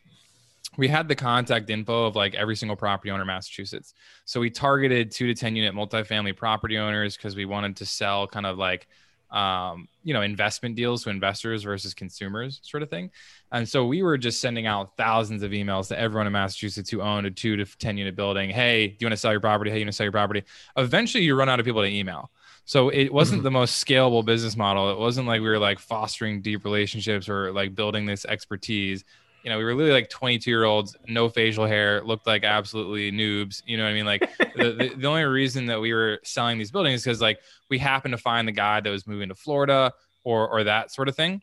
we 0.76 0.88
had 0.88 1.08
the 1.08 1.14
contact 1.14 1.70
info 1.70 2.06
of 2.06 2.16
like 2.16 2.34
every 2.34 2.56
single 2.56 2.76
property 2.76 3.10
owner 3.10 3.22
in 3.22 3.26
Massachusetts. 3.26 3.94
So 4.24 4.40
we 4.40 4.50
targeted 4.50 5.10
two 5.10 5.26
to 5.26 5.34
10 5.34 5.56
unit 5.56 5.74
multifamily 5.74 6.36
property 6.36 6.78
owners 6.78 7.16
because 7.16 7.36
we 7.36 7.44
wanted 7.44 7.76
to 7.76 7.86
sell 7.86 8.26
kind 8.26 8.46
of 8.46 8.58
like, 8.58 8.86
um, 9.30 9.88
you 10.04 10.14
know, 10.14 10.22
investment 10.22 10.76
deals 10.76 11.02
to 11.04 11.10
investors 11.10 11.64
versus 11.64 11.94
consumers 11.94 12.60
sort 12.62 12.82
of 12.82 12.90
thing. 12.90 13.10
And 13.50 13.68
so 13.68 13.84
we 13.84 14.02
were 14.02 14.16
just 14.18 14.40
sending 14.40 14.66
out 14.66 14.96
thousands 14.96 15.42
of 15.42 15.50
emails 15.50 15.88
to 15.88 15.98
everyone 15.98 16.26
in 16.26 16.32
Massachusetts 16.32 16.90
who 16.90 17.00
owned 17.00 17.26
a 17.26 17.30
two 17.30 17.56
to 17.56 17.64
10 17.64 17.98
unit 17.98 18.14
building. 18.14 18.50
Hey, 18.50 18.88
do 18.88 18.96
you 19.00 19.06
want 19.06 19.12
to 19.12 19.16
sell 19.16 19.32
your 19.32 19.40
property? 19.40 19.70
Hey, 19.70 19.78
you 19.78 19.84
want 19.84 19.92
to 19.92 19.96
sell 19.96 20.04
your 20.04 20.12
property? 20.12 20.44
Eventually 20.76 21.24
you 21.24 21.34
run 21.34 21.48
out 21.48 21.58
of 21.58 21.66
people 21.66 21.82
to 21.82 21.88
email. 21.88 22.30
So 22.66 22.88
it 22.88 23.12
wasn't 23.12 23.44
the 23.44 23.50
most 23.50 23.84
scalable 23.84 24.24
business 24.24 24.56
model. 24.56 24.90
It 24.90 24.98
wasn't 24.98 25.28
like 25.28 25.40
we 25.40 25.48
were 25.48 25.58
like 25.58 25.78
fostering 25.78 26.42
deep 26.42 26.64
relationships 26.64 27.28
or 27.28 27.52
like 27.52 27.76
building 27.76 28.06
this 28.06 28.24
expertise. 28.24 29.04
You 29.46 29.52
know, 29.52 29.58
we 29.58 29.64
were 29.64 29.76
literally 29.76 30.00
like 30.00 30.10
22 30.10 30.50
year 30.50 30.64
olds, 30.64 30.96
no 31.06 31.28
facial 31.28 31.66
hair, 31.66 32.02
looked 32.02 32.26
like 32.26 32.42
absolutely 32.42 33.12
noobs. 33.12 33.62
You 33.64 33.76
know 33.76 33.84
what 33.84 33.90
I 33.90 33.94
mean? 33.94 34.04
Like 34.04 34.28
the, 34.56 34.72
the, 34.72 34.94
the 34.96 35.06
only 35.06 35.22
reason 35.22 35.66
that 35.66 35.80
we 35.80 35.94
were 35.94 36.18
selling 36.24 36.58
these 36.58 36.72
buildings 36.72 36.98
is 36.98 37.04
because 37.04 37.20
like 37.20 37.38
we 37.70 37.78
happened 37.78 38.10
to 38.10 38.18
find 38.18 38.48
the 38.48 38.52
guy 38.52 38.80
that 38.80 38.90
was 38.90 39.06
moving 39.06 39.28
to 39.28 39.36
Florida 39.36 39.92
or 40.24 40.48
or 40.48 40.64
that 40.64 40.90
sort 40.90 41.08
of 41.08 41.14
thing. 41.14 41.42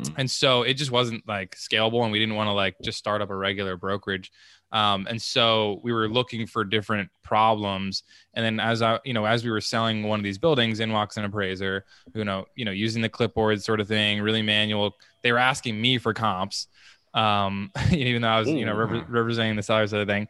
Mm. 0.00 0.14
And 0.16 0.30
so 0.30 0.62
it 0.62 0.78
just 0.78 0.90
wasn't 0.90 1.28
like 1.28 1.54
scalable, 1.54 2.02
and 2.04 2.10
we 2.10 2.18
didn't 2.18 2.36
want 2.36 2.48
to 2.48 2.52
like 2.52 2.76
just 2.82 2.96
start 2.96 3.20
up 3.20 3.28
a 3.28 3.36
regular 3.36 3.76
brokerage. 3.76 4.32
Um, 4.72 5.06
and 5.10 5.20
so 5.20 5.78
we 5.84 5.92
were 5.92 6.08
looking 6.08 6.46
for 6.46 6.64
different 6.64 7.10
problems. 7.22 8.02
And 8.32 8.42
then 8.42 8.60
as 8.60 8.80
I, 8.80 8.98
you 9.04 9.12
know, 9.12 9.26
as 9.26 9.44
we 9.44 9.50
were 9.50 9.60
selling 9.60 10.04
one 10.04 10.18
of 10.18 10.24
these 10.24 10.38
buildings, 10.38 10.80
in 10.80 10.90
walks 10.90 11.18
an 11.18 11.26
appraiser, 11.26 11.84
who, 12.14 12.20
you 12.20 12.24
know, 12.24 12.46
you 12.54 12.64
know, 12.64 12.70
using 12.70 13.02
the 13.02 13.10
clipboard 13.10 13.62
sort 13.62 13.80
of 13.80 13.88
thing, 13.88 14.22
really 14.22 14.40
manual. 14.40 14.96
They 15.22 15.32
were 15.32 15.38
asking 15.38 15.78
me 15.78 15.98
for 15.98 16.14
comps, 16.14 16.68
um, 17.14 17.70
even 17.92 18.22
though 18.22 18.28
I 18.28 18.38
was, 18.40 18.48
you 18.48 18.64
know, 18.64 18.74
repre- 18.74 19.04
representing 19.08 19.56
the 19.56 19.62
sellers 19.62 19.90
the 19.90 20.06
thing. 20.06 20.28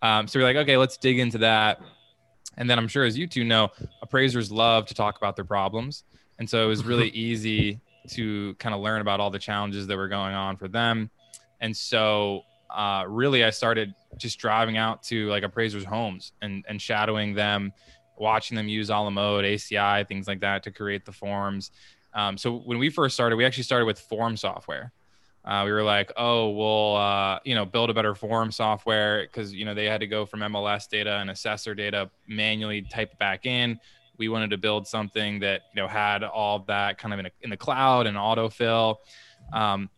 Um, 0.00 0.26
so 0.26 0.38
we're 0.38 0.44
like, 0.44 0.56
okay, 0.56 0.76
let's 0.76 0.96
dig 0.96 1.18
into 1.18 1.38
that. 1.38 1.80
And 2.56 2.68
then 2.68 2.78
I'm 2.78 2.88
sure, 2.88 3.04
as 3.04 3.16
you 3.16 3.26
two 3.26 3.44
know, 3.44 3.70
appraisers 4.02 4.50
love 4.50 4.86
to 4.86 4.94
talk 4.94 5.16
about 5.16 5.36
their 5.36 5.44
problems, 5.44 6.04
and 6.38 6.48
so 6.48 6.62
it 6.64 6.66
was 6.66 6.84
really 6.84 7.08
easy 7.14 7.80
to 8.10 8.54
kind 8.54 8.74
of 8.74 8.80
learn 8.80 9.00
about 9.00 9.20
all 9.20 9.30
the 9.30 9.38
challenges 9.38 9.86
that 9.86 9.96
were 9.96 10.08
going 10.08 10.34
on 10.34 10.56
for 10.56 10.68
them. 10.68 11.10
And 11.60 11.74
so, 11.74 12.42
uh, 12.68 13.04
really, 13.06 13.44
I 13.44 13.50
started 13.50 13.94
just 14.16 14.38
driving 14.38 14.76
out 14.76 15.02
to 15.04 15.28
like 15.28 15.44
appraisers' 15.44 15.84
homes 15.84 16.32
and 16.42 16.64
and 16.68 16.80
shadowing 16.80 17.34
them, 17.34 17.72
watching 18.18 18.56
them 18.56 18.68
use 18.68 18.90
a 18.90 19.10
mode, 19.10 19.44
ACI, 19.44 20.06
things 20.06 20.26
like 20.26 20.40
that 20.40 20.62
to 20.64 20.70
create 20.70 21.04
the 21.04 21.12
forms. 21.12 21.70
Um, 22.14 22.36
so 22.36 22.58
when 22.58 22.78
we 22.78 22.90
first 22.90 23.14
started, 23.14 23.36
we 23.36 23.44
actually 23.44 23.62
started 23.64 23.86
with 23.86 23.98
form 23.98 24.36
software. 24.36 24.92
Uh, 25.44 25.62
we 25.64 25.72
were 25.72 25.82
like, 25.82 26.12
oh, 26.16 26.50
we'll 26.50 26.96
uh, 26.96 27.38
you 27.44 27.54
know 27.54 27.64
build 27.64 27.90
a 27.90 27.94
better 27.94 28.14
form 28.14 28.52
software 28.52 29.22
because 29.22 29.52
you 29.52 29.64
know 29.64 29.74
they 29.74 29.86
had 29.86 30.00
to 30.00 30.06
go 30.06 30.24
from 30.24 30.40
MLS 30.40 30.88
data 30.88 31.16
and 31.16 31.30
assessor 31.30 31.74
data 31.74 32.10
manually 32.28 32.82
type 32.82 33.12
it 33.12 33.18
back 33.18 33.44
in. 33.44 33.78
We 34.18 34.28
wanted 34.28 34.50
to 34.50 34.58
build 34.58 34.86
something 34.86 35.40
that 35.40 35.62
you 35.74 35.82
know 35.82 35.88
had 35.88 36.22
all 36.22 36.60
that 36.60 36.98
kind 36.98 37.12
of 37.12 37.20
in, 37.20 37.26
a, 37.26 37.30
in 37.40 37.50
the 37.50 37.56
cloud 37.56 38.06
and 38.06 38.16
autofill. 38.16 38.96
Um, 39.52 39.90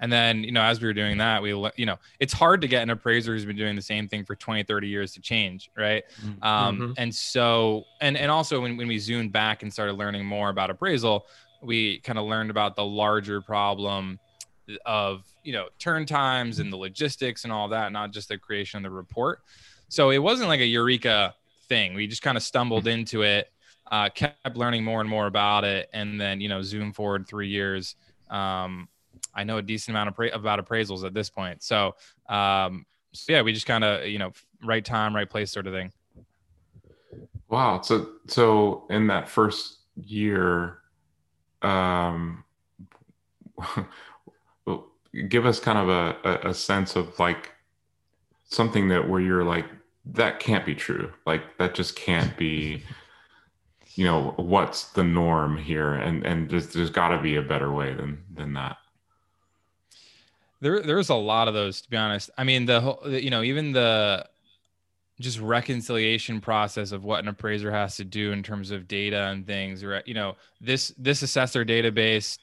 and 0.00 0.12
then 0.12 0.44
you 0.44 0.52
know 0.52 0.62
as 0.62 0.78
we 0.80 0.86
were 0.88 0.92
doing 0.92 1.16
that, 1.18 1.40
we 1.40 1.50
you 1.76 1.86
know 1.86 1.96
it's 2.20 2.34
hard 2.34 2.60
to 2.60 2.68
get 2.68 2.82
an 2.82 2.90
appraiser 2.90 3.32
who's 3.32 3.46
been 3.46 3.56
doing 3.56 3.76
the 3.76 3.82
same 3.82 4.08
thing 4.08 4.24
for 4.26 4.34
20, 4.34 4.64
30 4.64 4.88
years 4.88 5.12
to 5.12 5.20
change, 5.20 5.70
right? 5.76 6.04
Mm. 6.22 6.44
Um, 6.44 6.78
Mhm. 6.78 6.94
And 6.98 7.14
so, 7.14 7.84
and 8.02 8.18
and 8.18 8.30
also 8.30 8.60
when, 8.60 8.76
when 8.76 8.88
we 8.88 8.98
zoomed 8.98 9.32
back 9.32 9.62
and 9.62 9.72
started 9.72 9.94
learning 9.94 10.26
more 10.26 10.50
about 10.50 10.68
appraisal, 10.68 11.26
we 11.62 12.00
kind 12.00 12.18
of 12.18 12.26
learned 12.26 12.50
about 12.50 12.76
the 12.76 12.84
larger 12.84 13.40
problem 13.40 14.18
of 14.84 15.24
you 15.42 15.52
know 15.52 15.68
turn 15.78 16.06
times 16.06 16.58
and 16.58 16.72
the 16.72 16.76
logistics 16.76 17.44
and 17.44 17.52
all 17.52 17.68
that, 17.68 17.92
not 17.92 18.12
just 18.12 18.28
the 18.28 18.38
creation 18.38 18.78
of 18.78 18.82
the 18.90 18.96
report. 18.96 19.40
So 19.88 20.10
it 20.10 20.18
wasn't 20.18 20.48
like 20.48 20.60
a 20.60 20.66
eureka 20.66 21.34
thing. 21.68 21.94
We 21.94 22.06
just 22.06 22.22
kind 22.22 22.36
of 22.36 22.42
stumbled 22.42 22.86
into 22.86 23.22
it, 23.22 23.50
uh, 23.90 24.08
kept 24.10 24.56
learning 24.56 24.84
more 24.84 25.00
and 25.00 25.08
more 25.08 25.26
about 25.26 25.64
it, 25.64 25.88
and 25.92 26.20
then 26.20 26.40
you 26.40 26.48
know 26.48 26.62
zoom 26.62 26.92
forward 26.92 27.26
three 27.26 27.48
years. 27.48 27.96
Um, 28.30 28.88
I 29.34 29.44
know 29.44 29.58
a 29.58 29.62
decent 29.62 29.94
amount 29.94 30.08
of 30.08 30.16
pra- 30.16 30.34
about 30.34 30.64
appraisals 30.64 31.04
at 31.04 31.14
this 31.14 31.30
point. 31.30 31.62
So, 31.62 31.94
um, 32.28 32.86
so 33.12 33.32
yeah, 33.32 33.42
we 33.42 33.52
just 33.52 33.66
kind 33.66 33.84
of 33.84 34.06
you 34.06 34.18
know 34.18 34.32
right 34.64 34.84
time, 34.84 35.14
right 35.14 35.28
place 35.28 35.52
sort 35.52 35.66
of 35.66 35.72
thing. 35.72 35.92
Wow. 37.48 37.80
So 37.82 38.08
so 38.26 38.86
in 38.90 39.06
that 39.08 39.28
first 39.28 39.78
year, 39.94 40.78
um, 41.62 42.44
give 45.22 45.46
us 45.46 45.60
kind 45.60 45.78
of 45.78 45.88
a, 45.88 46.48
a, 46.48 46.54
sense 46.54 46.96
of 46.96 47.18
like 47.18 47.52
something 48.48 48.88
that 48.88 49.08
where 49.08 49.20
you're 49.20 49.44
like 49.44 49.66
that 50.04 50.40
can't 50.40 50.64
be 50.64 50.74
true. 50.74 51.12
Like 51.26 51.42
that 51.58 51.74
just 51.74 51.96
can't 51.96 52.36
be. 52.36 52.82
You 53.94 54.04
know 54.04 54.34
what's 54.36 54.90
the 54.90 55.04
norm 55.04 55.56
here, 55.56 55.94
and 55.94 56.24
and 56.26 56.50
there's, 56.50 56.74
there's 56.74 56.90
got 56.90 57.08
to 57.08 57.22
be 57.22 57.36
a 57.36 57.42
better 57.42 57.72
way 57.72 57.94
than 57.94 58.22
than 58.34 58.52
that. 58.52 58.76
There, 60.60 60.82
there's 60.82 61.08
a 61.08 61.14
lot 61.14 61.48
of 61.48 61.54
those, 61.54 61.80
to 61.82 61.90
be 61.90 61.96
honest. 61.96 62.30
I 62.36 62.44
mean, 62.44 62.66
the 62.66 62.80
whole, 62.80 63.00
you 63.06 63.30
know, 63.30 63.42
even 63.42 63.72
the 63.72 64.26
just 65.20 65.40
reconciliation 65.40 66.40
process 66.40 66.92
of 66.92 67.04
what 67.04 67.20
an 67.20 67.28
appraiser 67.28 67.70
has 67.70 67.96
to 67.96 68.04
do 68.04 68.32
in 68.32 68.42
terms 68.42 68.70
of 68.70 68.86
data 68.86 69.28
and 69.28 69.46
things. 69.46 69.82
Right? 69.82 70.06
You 70.06 70.14
know, 70.14 70.36
this 70.60 70.92
this 70.98 71.22
assessor 71.22 71.64
database 71.64 72.38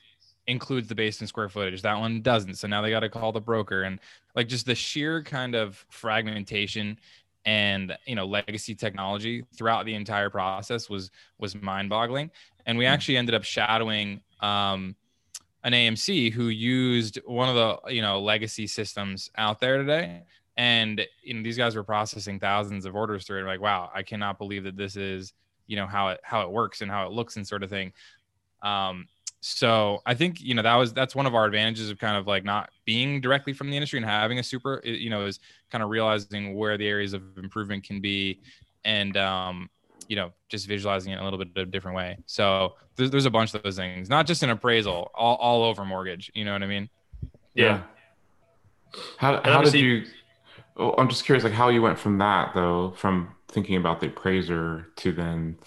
includes 0.47 0.87
the 0.87 0.95
base 0.95 1.21
in 1.21 1.27
square 1.27 1.49
footage. 1.49 1.81
That 1.81 1.99
one 1.99 2.21
doesn't. 2.21 2.55
So 2.55 2.67
now 2.67 2.81
they 2.81 2.89
got 2.89 3.01
to 3.01 3.09
call 3.09 3.31
the 3.31 3.41
broker. 3.41 3.83
And 3.83 3.99
like 4.35 4.47
just 4.47 4.65
the 4.65 4.75
sheer 4.75 5.23
kind 5.23 5.55
of 5.55 5.85
fragmentation 5.89 6.99
and 7.45 7.97
you 8.05 8.15
know 8.15 8.25
legacy 8.25 8.73
technology 8.73 9.43
throughout 9.55 9.85
the 9.85 9.93
entire 9.93 10.29
process 10.29 10.89
was 10.89 11.11
was 11.39 11.55
mind-boggling. 11.55 12.31
And 12.65 12.77
we 12.77 12.85
actually 12.85 13.17
ended 13.17 13.35
up 13.35 13.43
shadowing 13.43 14.21
um, 14.39 14.95
an 15.63 15.73
AMC 15.73 16.31
who 16.31 16.47
used 16.47 17.19
one 17.25 17.49
of 17.49 17.55
the 17.55 17.93
you 17.93 18.01
know 18.01 18.21
legacy 18.21 18.67
systems 18.67 19.29
out 19.37 19.59
there 19.59 19.77
today. 19.77 20.23
And 20.55 21.05
you 21.23 21.33
know 21.33 21.43
these 21.43 21.57
guys 21.57 21.75
were 21.75 21.83
processing 21.83 22.39
thousands 22.39 22.85
of 22.85 22.95
orders 22.95 23.25
through 23.25 23.43
it. 23.43 23.47
Like 23.47 23.61
wow 23.61 23.91
I 23.93 24.03
cannot 24.03 24.37
believe 24.37 24.63
that 24.65 24.77
this 24.77 24.95
is 24.95 25.33
you 25.67 25.75
know 25.75 25.87
how 25.87 26.09
it 26.09 26.19
how 26.23 26.41
it 26.41 26.51
works 26.51 26.81
and 26.81 26.91
how 26.91 27.05
it 27.05 27.11
looks 27.11 27.37
and 27.37 27.47
sort 27.47 27.63
of 27.63 27.69
thing. 27.69 27.93
Um, 28.61 29.07
so 29.45 30.01
I 30.05 30.13
think 30.13 30.39
you 30.39 30.55
know 30.55 30.61
that 30.61 30.75
was 30.75 30.93
that's 30.93 31.15
one 31.15 31.25
of 31.25 31.35
our 31.35 31.45
advantages 31.45 31.89
of 31.89 31.99
kind 31.99 32.15
of 32.15 32.25
like 32.27 32.45
not 32.45 32.69
being 32.85 33.19
directly 33.19 33.51
from 33.51 33.69
the 33.69 33.75
industry 33.75 33.97
and 33.97 34.05
having 34.05 34.39
a 34.39 34.43
super 34.43 34.81
you 34.85 35.09
know 35.09 35.25
is 35.25 35.39
kind 35.69 35.83
of 35.83 35.89
realizing 35.89 36.55
where 36.55 36.77
the 36.77 36.87
areas 36.87 37.13
of 37.13 37.37
improvement 37.37 37.83
can 37.83 37.99
be 37.99 38.39
and 38.85 39.17
um, 39.17 39.69
you 40.07 40.15
know 40.15 40.31
just 40.47 40.65
visualizing 40.65 41.11
it 41.11 41.15
in 41.15 41.21
a 41.21 41.23
little 41.25 41.37
bit 41.37 41.49
of 41.57 41.67
a 41.67 41.71
different 41.71 41.97
way. 41.97 42.17
So 42.25 42.75
there's, 42.95 43.11
there's 43.11 43.25
a 43.25 43.29
bunch 43.29 43.53
of 43.53 43.61
those 43.63 43.75
things, 43.75 44.09
not 44.09 44.27
just 44.27 44.43
an 44.43 44.49
appraisal, 44.49 45.11
all, 45.13 45.35
all 45.35 45.63
over 45.63 45.83
mortgage. 45.83 46.31
You 46.33 46.45
know 46.45 46.53
what 46.53 46.63
I 46.63 46.67
mean? 46.67 46.89
Yeah. 47.53 47.81
How, 49.17 49.41
how 49.43 49.61
did 49.61 49.73
you? 49.73 50.05
Oh, 50.77 50.93
I'm 50.97 51.09
just 51.09 51.25
curious, 51.25 51.43
like 51.43 51.53
how 51.53 51.67
you 51.67 51.81
went 51.81 51.99
from 51.99 52.17
that 52.19 52.53
though, 52.53 52.93
from 52.95 53.35
thinking 53.49 53.75
about 53.75 53.99
the 53.99 54.07
appraiser 54.07 54.87
to 54.97 55.11
then 55.11 55.57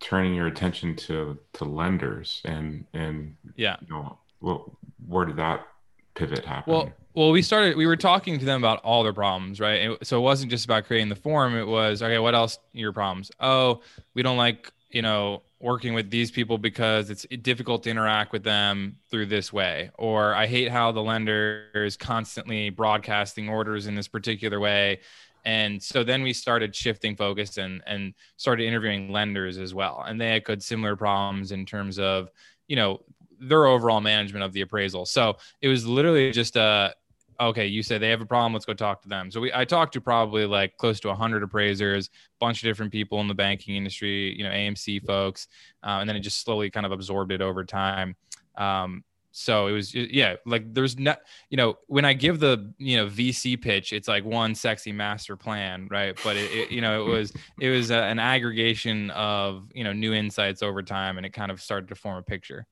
turning 0.00 0.34
your 0.34 0.46
attention 0.46 0.94
to 0.96 1.38
to 1.54 1.64
lenders 1.64 2.40
and 2.44 2.86
and 2.94 3.36
Yeah. 3.56 3.76
you 3.80 3.88
know, 3.88 4.18
well, 4.40 4.76
where 5.06 5.24
did 5.24 5.36
that 5.36 5.66
pivot 6.14 6.44
happen? 6.44 6.72
Well, 6.72 6.92
well, 7.14 7.30
we 7.32 7.42
started. 7.42 7.76
We 7.76 7.86
were 7.86 7.96
talking 7.96 8.38
to 8.38 8.44
them 8.44 8.60
about 8.62 8.80
all 8.84 9.02
their 9.02 9.12
problems, 9.12 9.58
right? 9.60 9.90
It- 9.90 10.06
so 10.06 10.18
it 10.18 10.22
wasn't 10.22 10.50
just 10.50 10.64
about 10.64 10.84
creating 10.86 11.08
the 11.08 11.16
form. 11.16 11.56
It 11.56 11.66
was 11.66 12.02
okay. 12.02 12.18
What 12.18 12.34
else? 12.34 12.56
are 12.56 12.78
Your 12.78 12.92
problems? 12.92 13.30
Oh, 13.40 13.80
we 14.14 14.22
don't 14.22 14.36
like 14.36 14.72
you 14.90 15.02
know 15.02 15.42
working 15.60 15.92
with 15.92 16.08
these 16.10 16.30
people 16.30 16.56
because 16.56 17.10
it's 17.10 17.26
difficult 17.42 17.82
to 17.82 17.90
interact 17.90 18.32
with 18.32 18.44
them 18.44 18.96
through 19.10 19.26
this 19.26 19.52
way. 19.52 19.90
Or 19.98 20.32
I 20.32 20.46
hate 20.46 20.70
how 20.70 20.92
the 20.92 21.02
lender 21.02 21.66
is 21.74 21.96
constantly 21.96 22.70
broadcasting 22.70 23.48
orders 23.48 23.88
in 23.88 23.96
this 23.96 24.06
particular 24.06 24.60
way. 24.60 25.00
And 25.44 25.82
so 25.82 26.04
then 26.04 26.22
we 26.22 26.32
started 26.32 26.74
shifting 26.74 27.16
focus 27.16 27.56
and 27.58 27.82
and 27.86 28.14
started 28.36 28.64
interviewing 28.64 29.10
lenders 29.10 29.58
as 29.58 29.74
well. 29.74 30.04
And 30.06 30.20
they 30.20 30.28
had 30.46 30.62
similar 30.62 30.96
problems 30.96 31.52
in 31.52 31.66
terms 31.66 31.98
of 31.98 32.30
you 32.66 32.76
know 32.76 33.02
their 33.40 33.66
overall 33.66 34.00
management 34.00 34.44
of 34.44 34.52
the 34.52 34.62
appraisal. 34.62 35.06
So 35.06 35.36
it 35.60 35.68
was 35.68 35.86
literally 35.86 36.30
just 36.32 36.56
a 36.56 36.94
okay, 37.40 37.66
you 37.66 37.84
say 37.84 37.98
they 37.98 38.10
have 38.10 38.20
a 38.20 38.26
problem, 38.26 38.52
let's 38.52 38.64
go 38.64 38.74
talk 38.74 39.00
to 39.02 39.08
them. 39.08 39.30
So 39.30 39.40
we 39.40 39.52
I 39.52 39.64
talked 39.64 39.92
to 39.94 40.00
probably 40.00 40.44
like 40.44 40.76
close 40.76 41.00
to 41.00 41.08
100 41.08 41.42
appraisers, 41.42 42.10
bunch 42.40 42.62
of 42.62 42.68
different 42.68 42.92
people 42.92 43.20
in 43.20 43.28
the 43.28 43.34
banking 43.34 43.76
industry, 43.76 44.36
you 44.36 44.44
know, 44.44 44.50
AMC 44.50 45.04
folks, 45.06 45.48
uh, 45.84 45.98
and 46.00 46.08
then 46.08 46.16
it 46.16 46.20
just 46.20 46.42
slowly 46.42 46.70
kind 46.70 46.86
of 46.86 46.92
absorbed 46.92 47.32
it 47.32 47.40
over 47.40 47.64
time. 47.64 48.16
Um, 48.56 49.04
so 49.30 49.66
it 49.66 49.72
was 49.72 49.94
yeah, 49.94 50.36
like 50.46 50.72
there's 50.74 50.98
not 50.98 51.20
you 51.50 51.56
know 51.56 51.78
when 51.86 52.04
I 52.04 52.12
give 52.12 52.40
the 52.40 52.72
you 52.78 52.96
know 52.96 53.06
VC 53.06 53.60
pitch, 53.60 53.92
it's 53.92 54.08
like 54.08 54.24
one 54.24 54.54
sexy 54.54 54.92
master 54.92 55.36
plan, 55.36 55.86
right? 55.90 56.18
But 56.24 56.36
it, 56.36 56.50
it 56.50 56.70
you 56.70 56.80
know 56.80 57.04
it 57.04 57.08
was 57.08 57.32
it 57.60 57.70
was 57.70 57.90
a, 57.90 57.98
an 57.98 58.18
aggregation 58.18 59.10
of 59.10 59.68
you 59.74 59.84
know 59.84 59.92
new 59.92 60.12
insights 60.12 60.62
over 60.62 60.82
time, 60.82 61.18
and 61.18 61.26
it 61.26 61.32
kind 61.32 61.50
of 61.50 61.60
started 61.60 61.88
to 61.88 61.94
form 61.94 62.16
a 62.16 62.22
picture. 62.22 62.66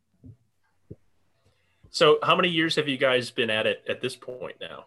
So, 1.90 2.18
how 2.22 2.36
many 2.36 2.48
years 2.48 2.76
have 2.76 2.88
you 2.88 2.98
guys 2.98 3.30
been 3.30 3.48
at 3.48 3.66
it 3.66 3.82
at 3.88 4.00
this 4.00 4.16
point 4.16 4.56
now? 4.60 4.86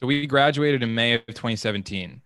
So 0.00 0.06
we 0.06 0.26
graduated 0.26 0.82
in 0.82 0.94
May 0.94 1.14
of 1.14 1.26
2017. 1.26 2.20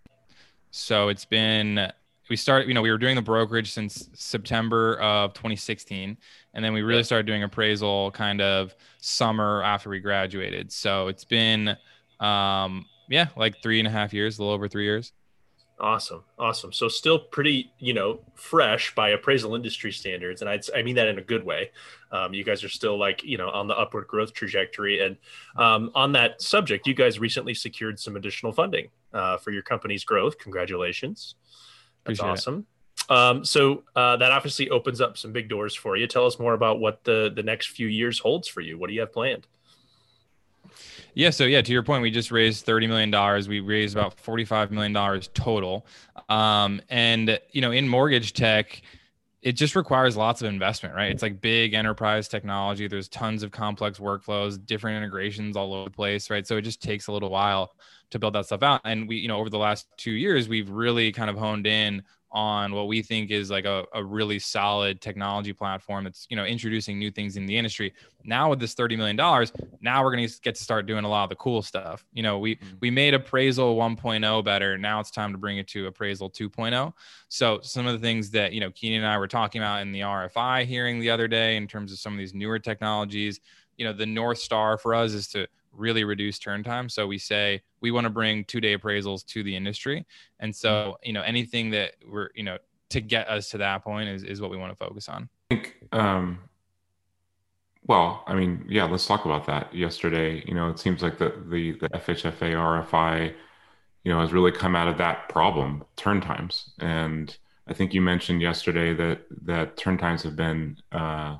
So 0.70 1.08
it's 1.08 1.24
been 1.24 1.90
we 2.28 2.36
started, 2.36 2.68
you 2.68 2.74
know, 2.74 2.82
we 2.82 2.90
were 2.90 2.98
doing 2.98 3.16
the 3.16 3.22
brokerage 3.22 3.72
since 3.72 4.08
September 4.14 5.00
of 5.00 5.32
2016, 5.32 6.18
and 6.54 6.64
then 6.64 6.72
we 6.72 6.82
really 6.82 7.02
started 7.02 7.26
doing 7.26 7.42
appraisal 7.42 8.10
kind 8.12 8.40
of 8.40 8.74
summer 9.00 9.62
after 9.62 9.90
we 9.90 10.00
graduated. 10.00 10.72
So 10.72 11.08
it's 11.08 11.24
been, 11.24 11.76
um, 12.20 12.86
yeah, 13.08 13.28
like 13.36 13.62
three 13.62 13.78
and 13.78 13.86
a 13.86 13.90
half 13.90 14.12
years, 14.12 14.38
a 14.38 14.42
little 14.42 14.54
over 14.54 14.68
three 14.68 14.84
years. 14.84 15.12
Awesome, 15.80 16.24
awesome. 16.40 16.72
So 16.72 16.88
still 16.88 17.20
pretty, 17.20 17.72
you 17.78 17.94
know, 17.94 18.18
fresh 18.34 18.92
by 18.96 19.10
appraisal 19.10 19.54
industry 19.54 19.92
standards, 19.92 20.40
and 20.40 20.50
I 20.50 20.60
I 20.74 20.82
mean 20.82 20.96
that 20.96 21.06
in 21.06 21.18
a 21.18 21.22
good 21.22 21.44
way. 21.44 21.70
Um, 22.10 22.34
you 22.34 22.42
guys 22.42 22.64
are 22.64 22.68
still 22.68 22.98
like 22.98 23.22
you 23.22 23.38
know 23.38 23.48
on 23.50 23.68
the 23.68 23.78
upward 23.78 24.08
growth 24.08 24.34
trajectory, 24.34 25.00
and 25.00 25.16
um, 25.56 25.92
on 25.94 26.10
that 26.12 26.42
subject, 26.42 26.88
you 26.88 26.94
guys 26.94 27.20
recently 27.20 27.54
secured 27.54 28.00
some 28.00 28.16
additional 28.16 28.50
funding 28.50 28.88
uh, 29.12 29.36
for 29.36 29.52
your 29.52 29.62
company's 29.62 30.02
growth. 30.02 30.36
Congratulations, 30.38 31.36
that's 32.04 32.18
Appreciate 32.18 32.24
it. 32.62 32.66
Um, 33.08 33.44
so 33.44 33.84
uh, 33.96 34.16
that 34.18 34.32
obviously 34.32 34.70
opens 34.70 35.00
up 35.00 35.16
some 35.16 35.32
big 35.32 35.48
doors 35.48 35.74
for 35.74 35.96
you. 35.96 36.06
Tell 36.06 36.26
us 36.26 36.38
more 36.38 36.54
about 36.54 36.80
what 36.80 37.04
the 37.04 37.32
the 37.34 37.42
next 37.42 37.68
few 37.68 37.86
years 37.86 38.18
holds 38.18 38.48
for 38.48 38.60
you. 38.60 38.78
What 38.78 38.88
do 38.88 38.94
you 38.94 39.00
have 39.00 39.12
planned? 39.12 39.46
Yeah. 41.14 41.30
So 41.30 41.44
yeah, 41.44 41.62
to 41.62 41.72
your 41.72 41.82
point, 41.82 42.02
we 42.02 42.10
just 42.10 42.30
raised 42.30 42.64
thirty 42.64 42.86
million 42.86 43.10
dollars. 43.10 43.48
We 43.48 43.60
raised 43.60 43.96
about 43.96 44.18
forty-five 44.20 44.70
million 44.70 44.92
dollars 44.92 45.30
total. 45.34 45.86
Um, 46.28 46.80
and 46.90 47.40
you 47.52 47.60
know, 47.60 47.70
in 47.70 47.88
mortgage 47.88 48.34
tech, 48.34 48.82
it 49.40 49.52
just 49.52 49.76
requires 49.76 50.16
lots 50.16 50.42
of 50.42 50.48
investment, 50.48 50.94
right? 50.94 51.10
It's 51.10 51.22
like 51.22 51.40
big 51.40 51.74
enterprise 51.74 52.28
technology. 52.28 52.88
There's 52.88 53.08
tons 53.08 53.42
of 53.42 53.50
complex 53.50 53.98
workflows, 53.98 54.64
different 54.64 54.96
integrations 54.96 55.56
all 55.56 55.72
over 55.72 55.84
the 55.84 55.94
place, 55.94 56.28
right? 56.28 56.46
So 56.46 56.56
it 56.56 56.62
just 56.62 56.82
takes 56.82 57.06
a 57.06 57.12
little 57.12 57.30
while 57.30 57.72
to 58.10 58.18
build 58.18 58.34
that 58.34 58.46
stuff 58.46 58.62
out. 58.62 58.80
And 58.84 59.08
we, 59.08 59.16
you 59.16 59.28
know, 59.28 59.38
over 59.38 59.50
the 59.50 59.58
last 59.58 59.86
two 59.96 60.12
years, 60.12 60.48
we've 60.48 60.68
really 60.68 61.12
kind 61.12 61.30
of 61.30 61.36
honed 61.36 61.66
in 61.66 62.02
on 62.30 62.72
what 62.72 62.88
we 62.88 63.02
think 63.02 63.30
is 63.30 63.50
like 63.50 63.64
a, 63.64 63.84
a 63.94 64.04
really 64.04 64.38
solid 64.38 65.00
technology 65.00 65.52
platform. 65.52 66.04
That's 66.04 66.26
you 66.30 66.36
know 66.36 66.44
introducing 66.44 66.98
new 66.98 67.10
things 67.10 67.36
in 67.36 67.46
the 67.46 67.56
industry. 67.56 67.94
Now 68.24 68.50
with 68.50 68.60
this 68.60 68.74
30 68.74 68.96
million 68.96 69.16
dollars 69.16 69.52
now 69.80 70.04
we're 70.04 70.14
going 70.14 70.28
to 70.28 70.40
get 70.42 70.56
to 70.56 70.62
start 70.62 70.86
doing 70.86 71.04
a 71.04 71.08
lot 71.08 71.24
of 71.24 71.30
the 71.30 71.36
cool 71.36 71.62
stuff. 71.62 72.04
You 72.12 72.22
know 72.22 72.38
we 72.38 72.56
mm-hmm. 72.56 72.76
we 72.80 72.90
made 72.90 73.14
appraisal 73.14 73.76
1.0 73.76 74.44
better. 74.44 74.76
Now 74.76 75.00
it's 75.00 75.10
time 75.10 75.32
to 75.32 75.38
bring 75.38 75.58
it 75.58 75.68
to 75.68 75.86
appraisal 75.86 76.30
2.0 76.30 76.92
so 77.28 77.60
some 77.62 77.86
of 77.86 77.92
the 77.92 77.98
things 77.98 78.30
that 78.30 78.52
you 78.52 78.60
know 78.60 78.70
keenan 78.70 79.02
and 79.02 79.12
i 79.12 79.18
were 79.18 79.28
talking 79.28 79.60
about 79.60 79.82
in 79.82 79.92
the 79.92 80.00
rfi 80.00 80.64
hearing 80.64 80.98
the 80.98 81.10
other 81.10 81.28
day 81.28 81.56
in 81.56 81.66
terms 81.66 81.92
of 81.92 81.98
some 81.98 82.12
of 82.12 82.18
these 82.18 82.34
newer 82.34 82.58
technologies 82.58 83.40
you 83.76 83.84
know 83.84 83.92
the 83.92 84.06
north 84.06 84.38
star 84.38 84.78
for 84.78 84.94
us 84.94 85.12
is 85.12 85.28
to 85.28 85.46
really 85.72 86.04
reduce 86.04 86.38
turn 86.38 86.64
time. 86.64 86.88
So 86.88 87.06
we 87.06 87.18
say 87.18 87.62
we 87.80 87.90
want 87.90 88.04
to 88.04 88.10
bring 88.10 88.44
two 88.44 88.60
day 88.60 88.76
appraisals 88.76 89.24
to 89.26 89.42
the 89.42 89.54
industry. 89.54 90.06
And 90.40 90.54
so 90.54 90.98
you 91.02 91.12
know 91.12 91.22
anything 91.22 91.70
that 91.70 91.94
we're 92.06 92.30
you 92.34 92.42
know 92.42 92.58
to 92.90 93.00
get 93.00 93.28
us 93.28 93.50
to 93.50 93.58
that 93.58 93.84
point 93.84 94.08
is, 94.08 94.24
is 94.24 94.40
what 94.40 94.50
we 94.50 94.56
want 94.56 94.72
to 94.72 94.76
focus 94.76 95.08
on. 95.08 95.28
I 95.50 95.54
think, 95.54 95.76
um, 95.92 96.38
well, 97.86 98.24
I 98.26 98.34
mean, 98.34 98.64
yeah, 98.68 98.84
let's 98.84 99.06
talk 99.06 99.24
about 99.24 99.46
that. 99.46 99.74
Yesterday, 99.74 100.42
you 100.46 100.54
know, 100.54 100.68
it 100.68 100.78
seems 100.78 101.02
like 101.02 101.18
the 101.18 101.34
the 101.48 101.72
the 101.72 101.88
FHFA 101.90 102.54
RFI, 102.54 103.34
you 104.04 104.12
know, 104.12 104.20
has 104.20 104.32
really 104.32 104.52
come 104.52 104.76
out 104.76 104.88
of 104.88 104.98
that 104.98 105.28
problem, 105.28 105.84
turn 105.96 106.20
times, 106.20 106.70
and 106.80 107.36
I 107.66 107.74
think 107.74 107.94
you 107.94 108.00
mentioned 108.00 108.40
yesterday 108.40 108.94
that 108.94 109.20
that 109.44 109.76
turn 109.76 109.98
times 109.98 110.22
have 110.22 110.36
been 110.36 110.76
uh, 110.92 111.36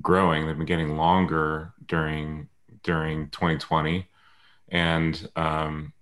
growing. 0.00 0.46
They've 0.46 0.56
been 0.56 0.66
getting 0.66 0.96
longer 0.96 1.72
during 1.86 2.48
during 2.82 3.28
2020, 3.30 4.06
and 4.68 5.28
um, 5.36 5.92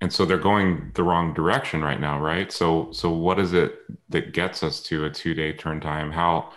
and 0.00 0.12
so 0.12 0.24
they're 0.24 0.38
going 0.38 0.92
the 0.94 1.02
wrong 1.02 1.34
direction 1.34 1.82
right 1.82 2.00
now, 2.00 2.20
right? 2.20 2.50
So 2.50 2.90
so 2.92 3.10
what 3.10 3.38
is 3.38 3.52
it 3.52 3.78
that 4.08 4.32
gets 4.32 4.62
us 4.62 4.80
to 4.84 5.04
a 5.04 5.10
two 5.10 5.34
day 5.34 5.52
turn 5.52 5.80
time? 5.80 6.10
How 6.10 6.52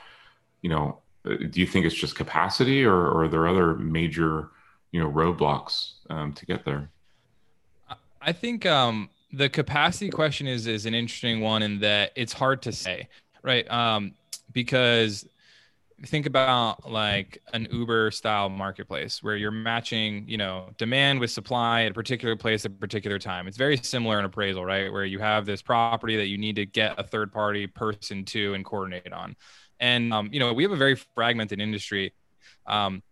you 0.63 0.69
know, 0.69 0.99
do 1.23 1.59
you 1.59 1.67
think 1.67 1.85
it's 1.85 1.93
just 1.93 2.15
capacity, 2.15 2.83
or, 2.83 2.95
or 2.95 3.25
are 3.25 3.27
there 3.27 3.47
other 3.47 3.75
major, 3.75 4.49
you 4.91 4.99
know, 4.99 5.11
roadblocks 5.11 5.91
um, 6.09 6.33
to 6.33 6.45
get 6.45 6.65
there? 6.65 6.89
I 8.21 8.31
think 8.31 8.65
um, 8.65 9.09
the 9.31 9.49
capacity 9.49 10.09
question 10.09 10.47
is 10.47 10.65
is 10.65 10.85
an 10.85 10.95
interesting 10.95 11.41
one 11.41 11.61
in 11.61 11.79
that 11.79 12.13
it's 12.15 12.33
hard 12.33 12.61
to 12.63 12.71
say, 12.71 13.09
right? 13.43 13.69
Um, 13.69 14.13
because 14.53 15.27
think 16.05 16.25
about 16.25 16.89
like 16.89 17.41
an 17.53 17.67
Uber 17.71 18.11
style 18.11 18.49
marketplace 18.49 19.23
where 19.23 19.35
you're 19.35 19.51
matching, 19.51 20.27
you 20.27 20.37
know, 20.37 20.69
demand 20.77 21.19
with 21.19 21.31
supply 21.31 21.83
at 21.83 21.91
a 21.91 21.93
particular 21.93 22.35
place 22.35 22.65
at 22.65 22.71
a 22.71 22.75
particular 22.75 23.19
time. 23.19 23.47
It's 23.47 23.57
very 23.57 23.77
similar 23.77 24.19
in 24.19 24.25
appraisal, 24.25 24.65
right? 24.65 24.91
Where 24.91 25.05
you 25.05 25.19
have 25.19 25.45
this 25.45 25.61
property 25.61 26.17
that 26.17 26.27
you 26.27 26.37
need 26.37 26.55
to 26.57 26.65
get 26.65 26.99
a 26.99 27.03
third 27.03 27.31
party 27.31 27.67
person 27.67 28.25
to 28.25 28.53
and 28.53 28.65
coordinate 28.65 29.13
on. 29.13 29.35
And 29.79 30.13
um, 30.13 30.29
you 30.31 30.39
know, 30.39 30.53
we 30.53 30.63
have 30.63 30.71
a 30.71 30.77
very 30.77 30.95
fragmented 30.95 31.61
industry. 31.61 32.13
Um, 32.65 33.03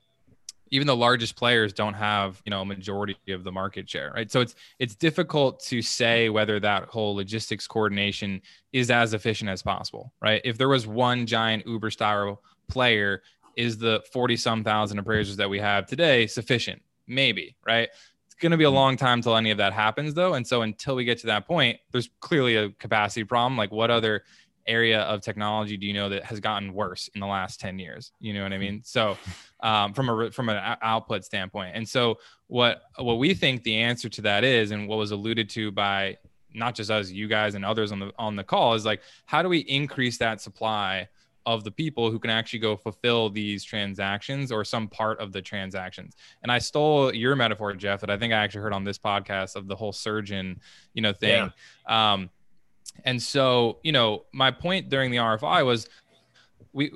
even 0.72 0.88
the 0.88 0.96
largest 0.96 1.36
players 1.36 1.74
don't 1.74 1.94
have 1.94 2.42
you 2.46 2.50
know 2.50 2.62
a 2.62 2.66
majority 2.66 3.16
of 3.30 3.44
the 3.44 3.52
market 3.52 3.90
share 3.90 4.12
right 4.16 4.32
so 4.32 4.40
it's 4.40 4.56
it's 4.80 4.96
difficult 4.96 5.62
to 5.62 5.82
say 5.82 6.30
whether 6.30 6.60
that 6.60 6.86
whole 6.86 7.14
logistics 7.14 7.68
coordination 7.68 8.42
is 8.72 8.90
as 8.90 9.14
efficient 9.14 9.50
as 9.50 9.62
possible 9.62 10.14
right 10.22 10.42
if 10.44 10.58
there 10.58 10.70
was 10.70 10.88
one 10.88 11.26
giant 11.26 11.66
uber 11.68 11.92
style 11.92 12.42
player 12.72 13.22
is 13.56 13.78
the 13.78 14.04
40 14.12 14.38
some 14.38 14.64
thousand 14.64 15.00
appraisers 15.00 15.38
that 15.38 15.50
we 15.50 15.60
have 15.60 15.86
today 15.86 16.28
sufficient? 16.28 16.82
Maybe, 17.08 17.56
right? 17.66 17.90
It's 18.26 18.36
going 18.36 18.52
to 18.52 18.58
be 18.58 18.64
a 18.64 18.72
long 18.72 18.98
time 18.98 19.22
till 19.22 19.36
any 19.36 19.52
of 19.52 19.58
that 19.58 19.74
happens, 19.74 20.14
though. 20.14 20.34
And 20.34 20.48
so 20.48 20.62
until 20.62 20.96
we 20.96 21.04
get 21.04 21.20
to 21.20 21.28
that 21.28 21.48
point, 21.48 21.80
there's 21.92 22.10
clearly 22.22 22.56
a 22.56 22.70
capacity 22.70 23.24
problem. 23.24 23.58
Like, 23.58 23.72
what 23.72 23.92
other 23.92 24.24
area 24.68 25.02
of 25.02 25.22
technology 25.22 25.78
do 25.78 25.86
you 25.86 25.94
know 25.94 26.10
that 26.10 26.24
has 26.24 26.40
gotten 26.40 26.74
worse 26.74 27.10
in 27.16 27.20
the 27.20 27.28
last 27.28 27.60
10 27.60 27.80
years 27.80 28.12
you 28.20 28.34
know 28.34 28.44
what 28.44 28.54
i 28.54 28.58
mean 28.58 28.82
so 28.84 29.18
um, 29.62 29.94
from 29.94 30.10
a 30.10 30.32
from 30.32 30.50
an 30.50 30.78
output 30.82 31.26
standpoint 31.26 31.76
and 31.76 31.88
so 31.88 32.18
what 32.48 32.84
what 32.98 33.16
we 33.16 33.34
think 33.34 33.64
the 33.64 33.76
answer 33.76 34.10
to 34.10 34.22
that 34.22 34.44
is 34.44 34.72
and 34.72 34.88
what 34.88 34.98
was 34.98 35.12
alluded 35.12 35.50
to 35.50 35.72
by 35.72 36.16
not 36.54 36.76
just 36.76 36.92
us 36.92 37.10
you 37.10 37.28
guys 37.28 37.56
and 37.56 37.66
others 37.66 37.92
on 37.92 38.00
the 38.00 38.12
on 38.18 38.36
the 38.36 38.44
call 38.44 38.74
is 38.74 38.86
like 38.86 39.02
how 39.26 39.42
do 39.42 39.50
we 39.50 39.60
increase 39.60 40.18
that 40.18 40.42
supply 40.42 41.08
of 41.46 41.64
the 41.64 41.72
people 41.72 42.12
who 42.12 42.20
can 42.20 42.30
actually 42.30 42.60
go 42.60 42.76
fulfill 42.76 43.30
these 43.30 43.64
transactions 43.64 44.52
or 44.52 44.64
some 44.64 44.88
part 44.88 45.20
of 45.20 45.32
the 45.32 45.42
transactions. 45.42 46.16
And 46.44 46.52
I 46.52 46.60
stole 46.60 47.14
your 47.14 47.36
metaphor, 47.36 47.74
Jeff, 47.74 48.02
that 48.02 48.10
I 48.10 48.18
think 48.18 48.34
I 48.34 48.38
actually 48.38 48.62
heard 48.62 48.74
on 48.74 48.84
this 48.84 48.98
podcast 48.98 49.56
of 49.56 49.68
the 49.68 49.76
whole 49.76 49.94
surgeon, 49.94 50.60
you 50.94 51.02
know, 51.02 51.14
thing. 51.14 51.52
Yeah. 51.88 52.14
Um, 52.14 52.30
and 53.06 53.22
so, 53.22 53.80
you 53.84 53.92
know, 53.92 54.26
my 54.34 54.52
point 54.52 54.90
during 54.90 55.12
the 55.12 55.18
RFI 55.18 55.66
was 55.66 55.90
we 56.74 56.92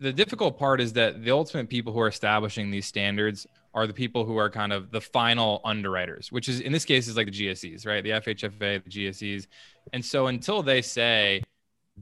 the 0.00 0.12
difficult 0.12 0.58
part 0.58 0.80
is 0.80 0.92
that 0.92 1.24
the 1.24 1.30
ultimate 1.32 1.68
people 1.68 1.92
who 1.92 2.00
are 2.00 2.08
establishing 2.08 2.70
these 2.70 2.86
standards 2.86 3.46
are 3.74 3.86
the 3.86 3.92
people 3.92 4.24
who 4.24 4.36
are 4.36 4.48
kind 4.48 4.72
of 4.72 4.90
the 4.90 5.00
final 5.00 5.60
underwriters, 5.64 6.30
which 6.30 6.48
is 6.48 6.60
in 6.60 6.72
this 6.72 6.84
case 6.84 7.08
is 7.08 7.16
like 7.16 7.26
the 7.26 7.32
GSEs, 7.32 7.86
right? 7.86 8.02
The 8.02 8.10
FHFA, 8.10 8.84
the 8.84 8.90
GSEs. 8.90 9.46
And 9.92 10.04
so 10.04 10.28
until 10.28 10.62
they 10.62 10.82
say 10.82 11.42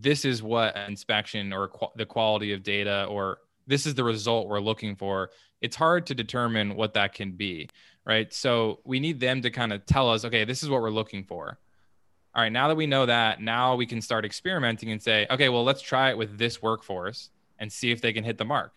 this 0.00 0.24
is 0.24 0.42
what 0.42 0.76
inspection 0.76 1.52
or 1.52 1.68
qu- 1.68 1.92
the 1.96 2.06
quality 2.06 2.52
of 2.52 2.62
data 2.62 3.06
or 3.08 3.38
this 3.66 3.86
is 3.86 3.94
the 3.94 4.04
result 4.04 4.48
we're 4.48 4.60
looking 4.60 4.94
for 4.94 5.30
it's 5.60 5.76
hard 5.76 6.06
to 6.06 6.14
determine 6.14 6.76
what 6.76 6.94
that 6.94 7.14
can 7.14 7.32
be 7.32 7.68
right? 8.04 8.32
So 8.32 8.78
we 8.84 9.00
need 9.00 9.18
them 9.18 9.42
to 9.42 9.50
kind 9.50 9.72
of 9.72 9.84
tell 9.86 10.10
us 10.10 10.24
okay 10.24 10.44
this 10.44 10.62
is 10.62 10.68
what 10.68 10.80
we're 10.80 10.90
looking 10.90 11.24
for. 11.24 11.58
All 12.34 12.42
right 12.42 12.52
now 12.52 12.68
that 12.68 12.76
we 12.76 12.86
know 12.86 13.06
that 13.06 13.40
now 13.40 13.74
we 13.76 13.86
can 13.86 14.00
start 14.00 14.24
experimenting 14.24 14.90
and 14.90 15.02
say 15.02 15.26
okay 15.30 15.48
well 15.48 15.64
let's 15.64 15.82
try 15.82 16.10
it 16.10 16.18
with 16.18 16.38
this 16.38 16.62
workforce 16.62 17.30
and 17.58 17.72
see 17.72 17.90
if 17.90 18.00
they 18.00 18.12
can 18.12 18.24
hit 18.24 18.38
the 18.38 18.44
mark 18.44 18.72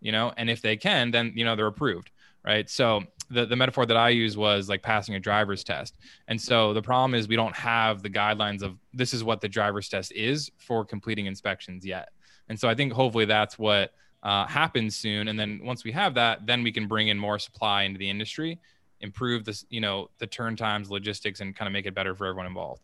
you 0.00 0.10
know? 0.10 0.32
And 0.36 0.50
if 0.50 0.60
they 0.60 0.76
can 0.76 1.10
then 1.10 1.32
you 1.34 1.44
know 1.44 1.54
they're 1.56 1.66
approved 1.66 2.10
right 2.44 2.68
so 2.68 3.02
the, 3.32 3.46
the 3.46 3.56
metaphor 3.56 3.86
that 3.86 3.96
I 3.96 4.10
use 4.10 4.36
was 4.36 4.68
like 4.68 4.82
passing 4.82 5.14
a 5.14 5.20
driver's 5.20 5.64
test. 5.64 5.96
And 6.28 6.40
so 6.40 6.74
the 6.74 6.82
problem 6.82 7.14
is 7.14 7.28
we 7.28 7.36
don't 7.36 7.56
have 7.56 8.02
the 8.02 8.10
guidelines 8.10 8.62
of 8.62 8.76
this 8.92 9.14
is 9.14 9.24
what 9.24 9.40
the 9.40 9.48
driver's 9.48 9.88
test 9.88 10.12
is 10.12 10.50
for 10.58 10.84
completing 10.84 11.26
inspections 11.26 11.84
yet. 11.84 12.10
And 12.48 12.60
so 12.60 12.68
I 12.68 12.74
think 12.74 12.92
hopefully 12.92 13.24
that's 13.24 13.58
what 13.58 13.92
uh, 14.22 14.46
happens 14.46 14.96
soon. 14.96 15.28
And 15.28 15.38
then 15.40 15.60
once 15.64 15.82
we 15.82 15.92
have 15.92 16.14
that, 16.14 16.46
then 16.46 16.62
we 16.62 16.72
can 16.72 16.86
bring 16.86 17.08
in 17.08 17.18
more 17.18 17.38
supply 17.38 17.84
into 17.84 17.98
the 17.98 18.08
industry, 18.08 18.58
improve 19.00 19.44
this, 19.44 19.64
you 19.70 19.80
know, 19.80 20.10
the 20.18 20.26
turn 20.26 20.54
times, 20.54 20.90
logistics, 20.90 21.40
and 21.40 21.56
kind 21.56 21.66
of 21.66 21.72
make 21.72 21.86
it 21.86 21.94
better 21.94 22.14
for 22.14 22.26
everyone 22.26 22.46
involved. 22.46 22.82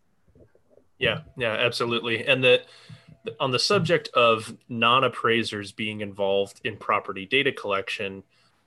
Yeah, 0.98 1.20
yeah, 1.36 1.52
absolutely. 1.52 2.26
And 2.26 2.42
that 2.42 2.66
on 3.38 3.50
the 3.50 3.58
subject 3.58 4.08
of 4.14 4.56
non-appraisers 4.68 5.72
being 5.72 6.00
involved 6.00 6.60
in 6.64 6.76
property 6.76 7.26
data 7.26 7.52
collection, 7.52 8.24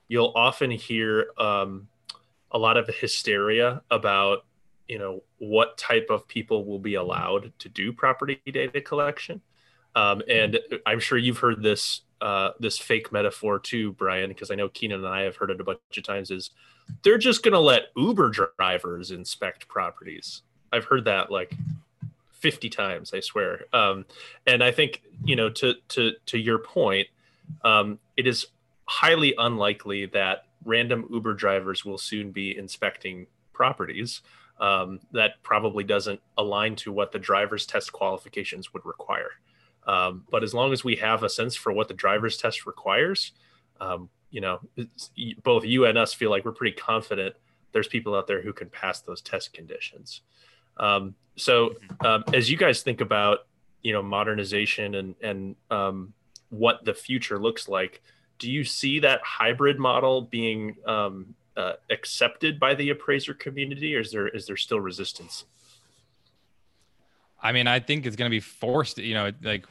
you'll 0.08 0.32
often 0.34 0.70
hear 0.70 1.26
um, 1.38 1.88
a 2.50 2.58
lot 2.58 2.76
of 2.76 2.88
hysteria 2.88 3.82
about 3.90 4.44
you 4.88 4.98
know 4.98 5.22
what 5.38 5.78
type 5.78 6.08
of 6.10 6.28
people 6.28 6.64
will 6.64 6.78
be 6.78 6.94
allowed 6.94 7.52
to 7.58 7.68
do 7.68 7.92
property 7.92 8.40
data 8.50 8.80
collection. 8.80 9.40
Um, 9.94 10.22
and 10.28 10.58
i'm 10.86 11.00
sure 11.00 11.18
you've 11.18 11.38
heard 11.38 11.62
this 11.62 12.00
uh, 12.22 12.52
this 12.60 12.78
fake 12.78 13.12
metaphor 13.12 13.58
too 13.58 13.92
brian 13.92 14.30
because 14.30 14.50
i 14.50 14.54
know 14.54 14.70
keenan 14.70 15.00
and 15.00 15.08
i 15.08 15.22
have 15.22 15.36
heard 15.36 15.50
it 15.50 15.60
a 15.60 15.64
bunch 15.64 15.80
of 15.96 16.02
times 16.02 16.30
is 16.30 16.50
they're 17.02 17.18
just 17.18 17.42
going 17.42 17.52
to 17.52 17.60
let 17.60 17.88
uber 17.96 18.30
drivers 18.30 19.10
inspect 19.10 19.68
properties. 19.68 20.42
I've 20.72 20.84
heard 20.84 21.04
that 21.04 21.30
like 21.30 21.54
50 22.32 22.68
times 22.70 23.12
i 23.14 23.20
swear. 23.20 23.66
Um, 23.72 24.06
and 24.46 24.64
i 24.64 24.70
think 24.70 25.02
you 25.24 25.36
know 25.36 25.50
to 25.50 25.74
to 25.88 26.12
to 26.26 26.38
your 26.38 26.58
point 26.58 27.08
um, 27.64 27.98
it 28.16 28.26
is 28.26 28.46
highly 28.86 29.34
unlikely 29.38 30.06
that 30.06 30.46
random 30.64 31.08
Uber 31.10 31.34
drivers 31.34 31.84
will 31.84 31.98
soon 31.98 32.30
be 32.30 32.56
inspecting 32.56 33.26
properties. 33.52 34.22
Um, 34.60 35.00
that 35.12 35.42
probably 35.42 35.82
doesn't 35.82 36.20
align 36.38 36.76
to 36.76 36.92
what 36.92 37.10
the 37.10 37.18
driver's 37.18 37.66
test 37.66 37.92
qualifications 37.92 38.72
would 38.72 38.84
require. 38.86 39.30
Um, 39.86 40.24
but 40.30 40.44
as 40.44 40.54
long 40.54 40.72
as 40.72 40.84
we 40.84 40.96
have 40.96 41.24
a 41.24 41.28
sense 41.28 41.56
for 41.56 41.72
what 41.72 41.88
the 41.88 41.94
driver's 41.94 42.36
test 42.36 42.64
requires, 42.66 43.32
um, 43.80 44.08
you 44.30 44.40
know, 44.40 44.60
both 45.42 45.64
you 45.64 45.86
and 45.86 45.98
us 45.98 46.14
feel 46.14 46.30
like 46.30 46.44
we're 46.44 46.52
pretty 46.52 46.76
confident 46.76 47.34
there's 47.72 47.88
people 47.88 48.14
out 48.14 48.26
there 48.26 48.42
who 48.42 48.52
can 48.52 48.68
pass 48.68 49.00
those 49.00 49.20
test 49.20 49.52
conditions. 49.52 50.20
Um, 50.76 51.14
so 51.36 51.70
mm-hmm. 51.70 52.06
um, 52.06 52.24
as 52.32 52.50
you 52.50 52.56
guys 52.56 52.82
think 52.82 53.00
about, 53.00 53.40
you 53.82 53.92
know, 53.92 54.02
modernization 54.02 54.94
and 54.94 55.14
and 55.22 55.56
um, 55.70 56.12
what 56.50 56.84
the 56.84 56.94
future 56.94 57.38
looks 57.38 57.68
like, 57.68 58.02
do 58.38 58.50
you 58.50 58.64
see 58.64 59.00
that 59.00 59.20
hybrid 59.22 59.78
model 59.78 60.22
being 60.22 60.76
um, 60.86 61.34
uh, 61.56 61.74
accepted 61.90 62.58
by 62.58 62.74
the 62.74 62.90
appraiser 62.90 63.34
community, 63.34 63.94
or 63.96 64.00
is 64.00 64.12
there 64.12 64.28
is 64.28 64.46
there 64.46 64.56
still 64.56 64.80
resistance? 64.80 65.44
I 67.42 67.52
mean, 67.52 67.66
I 67.66 67.80
think 67.80 68.06
it's 68.06 68.16
going 68.16 68.30
to 68.30 68.34
be 68.34 68.40
forced. 68.40 68.98
You 68.98 69.14
know, 69.14 69.32
like 69.42 69.66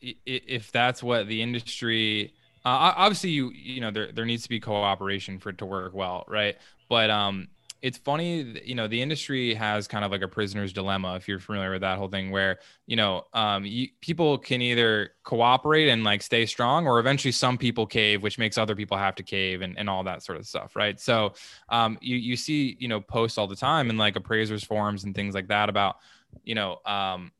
if 0.00 0.72
that's 0.72 1.02
what 1.02 1.26
the 1.28 1.42
industry. 1.42 2.34
Uh, 2.62 2.92
obviously, 2.94 3.30
you 3.30 3.50
you 3.50 3.80
know 3.80 3.90
there 3.90 4.12
there 4.12 4.26
needs 4.26 4.42
to 4.42 4.48
be 4.48 4.60
cooperation 4.60 5.38
for 5.38 5.50
it 5.50 5.58
to 5.58 5.66
work 5.66 5.94
well, 5.94 6.24
right? 6.28 6.56
But 6.88 7.08
um, 7.10 7.48
it's 7.82 7.98
funny, 7.98 8.60
you 8.64 8.74
know, 8.74 8.86
the 8.86 9.00
industry 9.00 9.54
has 9.54 9.88
kind 9.88 10.04
of 10.04 10.10
like 10.10 10.22
a 10.22 10.28
prisoner's 10.28 10.72
dilemma, 10.72 11.14
if 11.16 11.26
you're 11.26 11.38
familiar 11.38 11.70
with 11.70 11.80
that 11.80 11.98
whole 11.98 12.08
thing, 12.08 12.30
where 12.30 12.58
you 12.86 12.96
know, 12.96 13.24
um, 13.32 13.64
you, 13.64 13.88
people 14.00 14.36
can 14.38 14.60
either 14.60 15.10
cooperate 15.22 15.88
and 15.88 16.04
like 16.04 16.22
stay 16.22 16.44
strong, 16.46 16.86
or 16.86 16.98
eventually 17.00 17.32
some 17.32 17.56
people 17.56 17.86
cave, 17.86 18.22
which 18.22 18.38
makes 18.38 18.58
other 18.58 18.74
people 18.74 18.96
have 18.96 19.14
to 19.14 19.22
cave, 19.22 19.62
and, 19.62 19.78
and 19.78 19.88
all 19.88 20.04
that 20.04 20.22
sort 20.22 20.38
of 20.38 20.46
stuff, 20.46 20.76
right? 20.76 21.00
So, 21.00 21.34
um, 21.68 21.98
you 22.00 22.16
you 22.16 22.36
see, 22.36 22.76
you 22.78 22.88
know, 22.88 23.00
posts 23.00 23.38
all 23.38 23.46
the 23.46 23.56
time 23.56 23.90
in 23.90 23.96
like 23.96 24.16
appraisers 24.16 24.64
forums 24.64 25.04
and 25.04 25.14
things 25.14 25.34
like 25.34 25.48
that 25.48 25.68
about, 25.68 25.96
you 26.44 26.54
know, 26.54 26.78
um, 26.84 27.32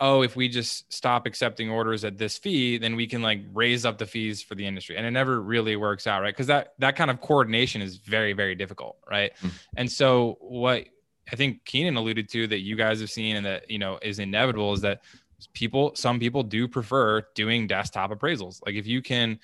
oh, 0.00 0.22
if 0.22 0.36
we 0.36 0.48
just 0.48 0.92
stop 0.92 1.26
accepting 1.26 1.70
orders 1.70 2.04
at 2.04 2.18
this 2.18 2.36
fee, 2.36 2.78
then 2.78 2.96
we 2.96 3.06
can 3.06 3.22
like 3.22 3.40
raise 3.54 3.86
up 3.86 3.98
the 3.98 4.06
fees 4.06 4.42
for 4.42 4.54
the 4.54 4.66
industry. 4.66 4.96
And 4.96 5.06
it 5.06 5.10
never 5.10 5.40
really 5.40 5.76
works 5.76 6.06
out, 6.06 6.22
right? 6.22 6.34
Because 6.34 6.48
that 6.48 6.74
that 6.78 6.96
kind 6.96 7.10
of 7.10 7.20
coordination 7.20 7.82
is 7.82 7.96
very, 7.96 8.32
very 8.32 8.54
difficult, 8.54 8.98
right? 9.10 9.32
Mm-hmm. 9.36 9.48
And 9.76 9.90
so 9.90 10.36
what 10.40 10.86
I 11.32 11.36
think 11.36 11.64
Keenan 11.64 11.96
alluded 11.96 12.28
to 12.30 12.46
that 12.48 12.60
you 12.60 12.76
guys 12.76 13.00
have 13.00 13.10
seen 13.10 13.36
and 13.36 13.46
that 13.46 13.70
you 13.70 13.78
know 13.78 13.98
is 14.02 14.18
inevitable 14.18 14.72
is 14.72 14.82
that 14.82 15.02
people, 15.54 15.92
some 15.94 16.18
people 16.18 16.42
do 16.42 16.68
prefer 16.68 17.22
doing 17.34 17.66
desktop 17.66 18.10
appraisals. 18.10 18.60
Like 18.64 18.74
if 18.74 18.86
you 18.86 19.02
can 19.02 19.38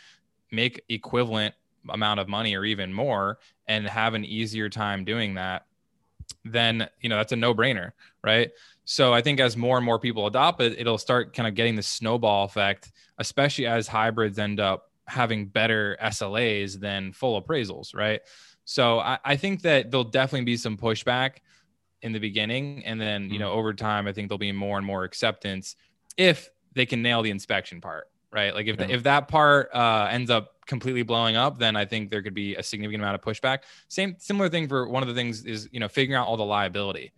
make 0.51 0.83
equivalent 0.89 1.55
amount 1.89 2.21
of 2.21 2.29
money 2.29 2.55
or 2.55 2.65
even 2.65 2.93
more 2.93 3.39
and 3.67 3.87
have 3.87 4.15
an 4.15 4.25
easier 4.25 4.69
time 4.69 5.05
doing 5.05 5.35
that 5.35 5.67
then 6.45 6.89
you 7.01 7.09
know 7.09 7.17
that's 7.17 7.33
a 7.33 7.37
no-brainer 7.37 7.93
right 8.23 8.51
so 8.85 9.13
i 9.13 9.21
think 9.21 9.41
as 9.41 9.57
more 9.57 9.77
and 9.77 9.85
more 9.85 9.99
people 9.99 10.27
adopt 10.27 10.61
it 10.61 10.79
it'll 10.79 10.99
start 10.99 11.35
kind 11.35 11.47
of 11.47 11.55
getting 11.55 11.75
the 11.75 11.83
snowball 11.83 12.45
effect 12.45 12.93
especially 13.19 13.67
as 13.67 13.87
hybrids 13.87 14.39
end 14.39 14.61
up 14.61 14.91
having 15.07 15.47
better 15.47 15.97
slas 16.11 16.79
than 16.79 17.13
full 17.13 17.41
appraisals 17.41 17.95
right 17.95 18.21
so 18.65 18.99
i, 19.01 19.19
I 19.25 19.37
think 19.37 19.63
that 19.63 19.91
there'll 19.91 20.05
definitely 20.05 20.45
be 20.45 20.57
some 20.57 20.77
pushback 20.77 21.37
in 22.03 22.13
the 22.13 22.19
beginning 22.19 22.85
and 22.85 23.01
then 23.01 23.31
you 23.31 23.39
know 23.39 23.51
mm-hmm. 23.51 23.59
over 23.59 23.75
time 23.75 24.07
i 24.07 24.13
think 24.13 24.29
there'll 24.29 24.39
be 24.39 24.53
more 24.53 24.79
and 24.79 24.87
more 24.87 25.05
acceptance 25.05 25.77
if 26.17 26.51
they 26.75 26.87
can 26.87 27.03
nail 27.03 27.23
the 27.23 27.31
inspection 27.31 27.81
part 27.81 28.09
right 28.33 28.55
like 28.55 28.67
if, 28.67 28.79
yeah. 28.79 28.87
if 28.89 29.03
that 29.05 29.29
part 29.29 29.71
uh, 29.75 30.09
ends 30.11 30.31
up 30.31 30.53
completely 30.67 31.03
blowing 31.03 31.37
up, 31.37 31.59
then 31.59 31.77
I 31.77 31.85
think 31.85 32.11
there 32.11 32.23
could 32.23 32.35
be 32.35 32.55
a 32.57 32.63
significant 32.63 33.03
amount 33.03 33.15
of 33.15 33.21
pushback. 33.21 33.61
Same 33.89 34.17
similar 34.19 34.49
thing 34.49 34.69
for 34.69 34.89
one 34.89 35.03
of 35.03 35.09
the 35.09 35.15
things 35.15 35.45
is 35.45 35.69
you 35.73 35.81
know 35.81 35.89
figuring 35.89 36.17
out 36.17 36.27
all 36.27 36.37
the 36.37 36.45
liability. 36.45 37.13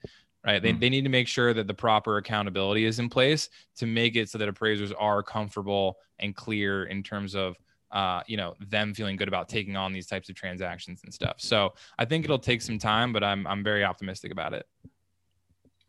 Right. 0.45 0.61
They, 0.61 0.73
mm 0.73 0.81
they 0.81 0.91
need 0.91 1.05
to 1.05 1.11
make 1.11 1.27
sure 1.27 1.55
that 1.55 1.67
the 1.67 1.75
proper 1.75 2.19
accountability 2.19 2.85
is 2.85 2.99
in 2.99 3.09
place 3.09 3.49
to 3.77 3.87
make 3.87 4.15
it 4.15 4.29
so 4.29 4.37
that 4.37 4.47
appraisers 4.47 4.93
are 4.93 5.23
comfortable 5.23 5.97
and 6.19 6.37
clear 6.37 6.85
in 6.85 7.03
terms 7.03 7.35
of 7.35 7.57
uh, 7.93 8.23
you 8.27 8.37
know 8.37 8.55
them 8.61 8.93
feeling 8.93 9.17
good 9.17 9.29
about 9.29 9.49
taking 9.49 9.77
on 9.77 9.93
these 9.93 10.07
types 10.07 10.29
of 10.29 10.35
transactions 10.35 11.01
and 11.05 11.15
stuff. 11.15 11.37
So 11.39 11.75
I 11.99 12.05
think 12.05 12.25
it'll 12.25 12.39
take 12.39 12.61
some 12.61 12.79
time, 12.79 13.13
but 13.13 13.25
I'm 13.25 13.47
I'm 13.47 13.65
very 13.65 13.85
optimistic 13.85 14.33
about 14.33 14.53
it. 14.53 14.67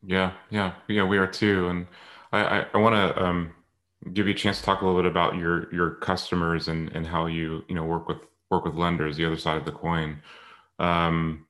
Yeah, 0.06 0.32
yeah, 0.52 0.74
yeah. 0.88 1.04
We 1.04 1.18
are 1.18 1.28
too, 1.28 1.68
and 1.68 1.88
I 2.32 2.60
I, 2.60 2.66
I 2.76 2.78
want 2.78 2.96
to 2.96 3.24
um, 3.24 3.52
give 4.14 4.28
you 4.28 4.34
a 4.34 4.38
chance 4.38 4.60
to 4.60 4.64
talk 4.64 4.82
a 4.82 4.86
little 4.86 5.02
bit 5.02 5.10
about 5.10 5.36
your 5.36 5.74
your 5.74 5.96
customers 5.96 6.68
and 6.68 6.96
and 6.96 7.06
how 7.06 7.26
you 7.26 7.66
you 7.68 7.76
know 7.76 7.84
work 7.84 8.08
with 8.08 8.20
work 8.52 8.66
with 8.66 8.76
lenders, 8.76 9.18
the 9.18 9.26
other 9.26 9.38
side 9.38 9.58
of 9.58 9.66
the 9.66 9.72
coin. 9.72 10.22
Um, 10.78 11.45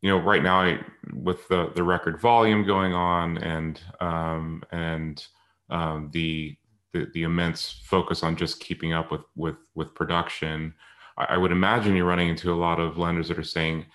you 0.00 0.10
know, 0.10 0.18
right 0.18 0.42
now 0.42 0.60
I, 0.60 0.80
with 1.12 1.48
the 1.48 1.72
the 1.74 1.82
record 1.82 2.20
volume 2.20 2.64
going 2.64 2.92
on 2.92 3.38
and 3.38 3.80
um, 4.00 4.62
and 4.70 5.24
um, 5.70 6.10
the 6.12 6.56
the, 6.92 7.06
the 7.12 7.22
immense 7.24 7.82
focus 7.84 8.22
on 8.22 8.36
just 8.36 8.60
keeping 8.60 8.92
up 8.92 9.10
with 9.10 9.22
with 9.36 9.56
with 9.74 9.94
production, 9.94 10.74
I, 11.16 11.24
I 11.30 11.36
would 11.36 11.52
imagine 11.52 11.96
you're 11.96 12.06
running 12.06 12.28
into 12.28 12.52
a 12.52 12.54
lot 12.54 12.80
of 12.80 12.96
lenders 12.98 13.28
that 13.28 13.38
are 13.38 13.44
saying, 13.44 13.86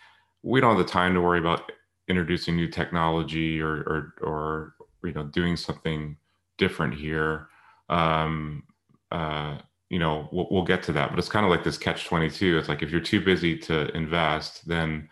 we 0.41 0.59
don't 0.59 0.75
have 0.75 0.85
the 0.85 0.91
time 0.91 1.13
to 1.13 1.21
worry 1.21 1.39
about 1.39 1.71
introducing 2.09 2.55
new 2.55 2.67
technology 2.67 3.61
or 3.61 3.77
or 3.83 4.13
or 4.21 4.75
you 5.03 5.13
know 5.13 5.23
doing 5.23 5.55
something 5.55 6.17
different 6.57 6.93
here. 6.93 7.47
Um, 7.89 8.63
uh, 9.11 9.57
you 9.89 9.99
know, 9.99 10.27
we'll, 10.31 10.47
we'll 10.49 10.63
get 10.63 10.81
to 10.83 10.91
that, 10.93 11.11
but 11.11 11.19
it's 11.19 11.29
kind 11.29 11.45
of 11.45 11.51
like 11.51 11.63
this 11.63 11.77
catch 11.77 12.05
22. 12.05 12.57
It's 12.57 12.67
like 12.67 12.81
if 12.81 12.89
you're 12.89 12.99
too 12.99 13.21
busy 13.21 13.57
to 13.59 13.95
invest, 13.95 14.67
then 14.67 15.07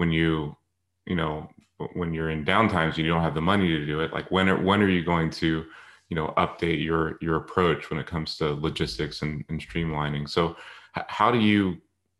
when 0.00 0.10
you, 0.10 0.56
you 1.04 1.14
know, 1.14 1.46
when 1.92 2.14
you're 2.14 2.30
in 2.30 2.42
downtimes, 2.42 2.96
you 2.96 3.06
don't 3.06 3.20
have 3.20 3.34
the 3.34 3.48
money 3.52 3.68
to 3.68 3.84
do 3.84 4.00
it. 4.00 4.14
Like 4.14 4.30
when 4.30 4.48
are, 4.48 4.58
when 4.58 4.80
are 4.80 4.88
you 4.88 5.04
going 5.04 5.28
to, 5.42 5.66
you 6.08 6.16
know, 6.16 6.32
update 6.38 6.82
your, 6.82 7.18
your 7.20 7.36
approach 7.36 7.90
when 7.90 7.98
it 8.00 8.06
comes 8.06 8.38
to 8.38 8.54
logistics 8.54 9.20
and, 9.20 9.44
and 9.50 9.60
streamlining? 9.60 10.26
So 10.26 10.56
h- 10.96 11.04
how 11.08 11.30
do 11.30 11.38
you, 11.38 11.76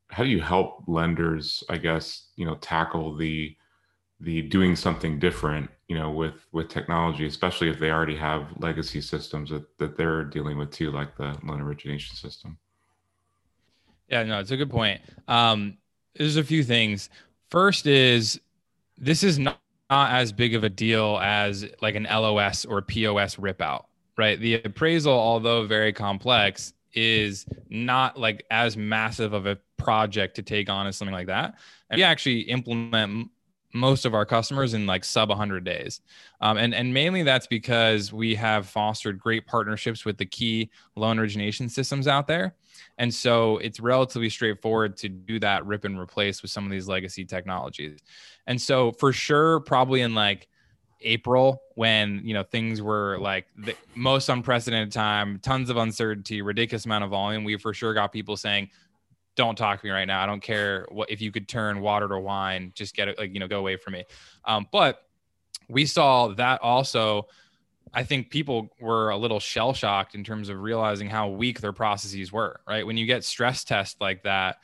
how 0.09 0.25
do 0.25 0.29
you 0.29 0.43
help 0.43 0.85
lenders, 0.89 1.65
I 1.71 1.79
guess, 1.79 2.29
you 2.37 2.45
know, 2.45 2.57
tackle 2.57 3.17
the, 3.17 3.57
the 4.21 4.43
doing 4.43 4.77
something 4.77 5.19
different 5.19 5.71
you 5.89 5.97
know 5.97 6.11
with 6.11 6.47
with 6.53 6.69
technology 6.69 7.27
especially 7.27 7.71
if 7.71 7.79
they 7.79 7.91
already 7.91 8.15
have 8.15 8.53
legacy 8.59 9.01
systems 9.01 9.49
that, 9.49 9.65
that 9.79 9.97
they're 9.97 10.25
dealing 10.25 10.59
with 10.59 10.71
too 10.71 10.91
like 10.91 11.17
the 11.17 11.35
loan 11.43 11.63
origination 11.63 12.15
system 12.15 12.59
Yeah, 14.11 14.25
no, 14.25 14.41
it's 14.41 14.51
a 14.51 14.57
good 14.57 14.71
point. 14.71 15.01
Um, 15.29 15.79
there's 16.17 16.37
a 16.37 16.45
few 16.45 16.65
things. 16.65 17.09
First 17.51 17.87
is 17.87 18.41
this 18.97 19.23
is 19.23 19.39
not, 19.39 19.59
not 19.91 20.13
as 20.13 20.33
big 20.33 20.55
of 20.55 20.63
a 20.63 20.69
deal 20.69 21.19
as 21.23 21.67
like 21.83 21.97
an 21.97 22.05
LOS 22.05 22.65
or 22.65 22.81
POS 22.81 23.39
rip 23.39 23.61
out, 23.61 23.87
right? 24.17 24.39
The 24.39 24.55
appraisal, 24.55 25.13
although 25.13 25.67
very 25.67 25.93
complex, 25.93 26.75
is 26.93 27.47
not 27.69 28.19
like 28.19 28.45
as 28.51 28.77
massive 28.77 29.33
of 29.33 29.47
a 29.47 29.59
project 29.77 30.37
to 30.37 30.43
take 30.43 30.69
on 30.69 30.87
as 30.87 30.97
something 30.97 31.15
like 31.15 31.27
that. 31.27 31.55
And 31.89 31.99
we 31.99 32.03
actually 32.05 32.41
implement 32.43 33.31
most 33.73 34.05
of 34.05 34.15
our 34.15 34.27
customers 34.27 34.75
in 34.75 34.87
like 34.87 35.05
sub 35.05 35.29
100 35.29 35.65
days. 35.65 36.01
Um, 36.41 36.57
and, 36.57 36.75
and 36.75 36.93
mainly 36.93 37.23
that's 37.23 37.47
because 37.47 38.13
we 38.13 38.35
have 38.35 38.67
fostered 38.67 39.19
great 39.19 39.47
partnerships 39.47 40.05
with 40.05 40.19
the 40.19 40.27
key 40.27 40.71
loan 40.97 41.19
origination 41.19 41.69
systems 41.69 42.09
out 42.09 42.27
there. 42.27 42.55
And 42.99 43.13
so 43.13 43.59
it's 43.59 43.81
relatively 43.81 44.29
straightforward 44.29 44.97
to 44.99 45.09
do 45.09 45.39
that 45.41 45.65
rip 45.67 45.85
and 45.85 45.99
replace 45.99 46.43
with 46.43 46.51
some 46.51 46.65
of 46.65 46.71
these 46.71 46.89
legacy 46.89 47.25
technologies. 47.25 48.01
And 48.47 48.61
so 48.61 48.93
for 48.93 49.13
sure, 49.13 49.61
probably 49.61 50.01
in 50.01 50.15
like 50.15 50.49
April 51.03 51.63
when 51.75 52.21
you 52.25 52.35
know 52.35 52.43
things 52.43 52.83
were 52.83 53.19
like 53.21 53.47
the 53.57 53.75
most 53.95 54.29
unprecedented 54.29 54.93
time, 54.93 55.39
tons 55.43 55.71
of 55.71 55.77
uncertainty, 55.77 56.43
ridiculous 56.43 56.85
amount 56.85 57.05
of 57.05 57.11
volume, 57.11 57.45
we 57.45 57.57
for 57.57 57.73
sure 57.73 57.95
got 57.95 58.13
people 58.13 58.37
saying, 58.37 58.69
"Don't 59.35 59.57
talk 59.57 59.81
to 59.81 59.87
me 59.87 59.91
right 59.91 60.05
now. 60.05 60.23
I 60.23 60.27
don't 60.27 60.43
care 60.43 60.87
what 60.91 61.11
if 61.11 61.21
you 61.21 61.33
could 61.33 61.49
turn 61.49 61.81
water 61.81 62.09
to 62.09 62.19
wine, 62.19 62.73
just 62.75 62.95
get 62.95 63.09
it 63.09 63.19
like 63.19 63.33
you 63.33 63.41
know 63.41 63.49
go 63.49 63.59
away 63.59 63.77
from 63.77 63.95
me." 63.95 64.05
Um, 64.45 64.67
but 64.71 65.07
we 65.69 65.87
saw 65.87 66.29
that 66.29 66.61
also 66.61 67.29
I 67.93 68.05
think 68.05 68.31
people 68.31 68.71
were 68.81 69.11
a 69.11 69.17
little 69.17 69.41
shell 69.41 69.73
shocked 69.73 70.15
in 70.15 70.23
terms 70.23 70.49
of 70.49 70.61
realizing 70.61 71.09
how 71.09 71.29
weak 71.29 71.61
their 71.61 71.73
processes 71.73 72.33
were, 72.33 72.61
right? 72.69 72.87
When 72.87 72.97
you 72.97 73.07
get 73.07 73.25
stress 73.25 73.65
tests 73.65 73.97
like 74.01 74.23
that, 74.23 74.59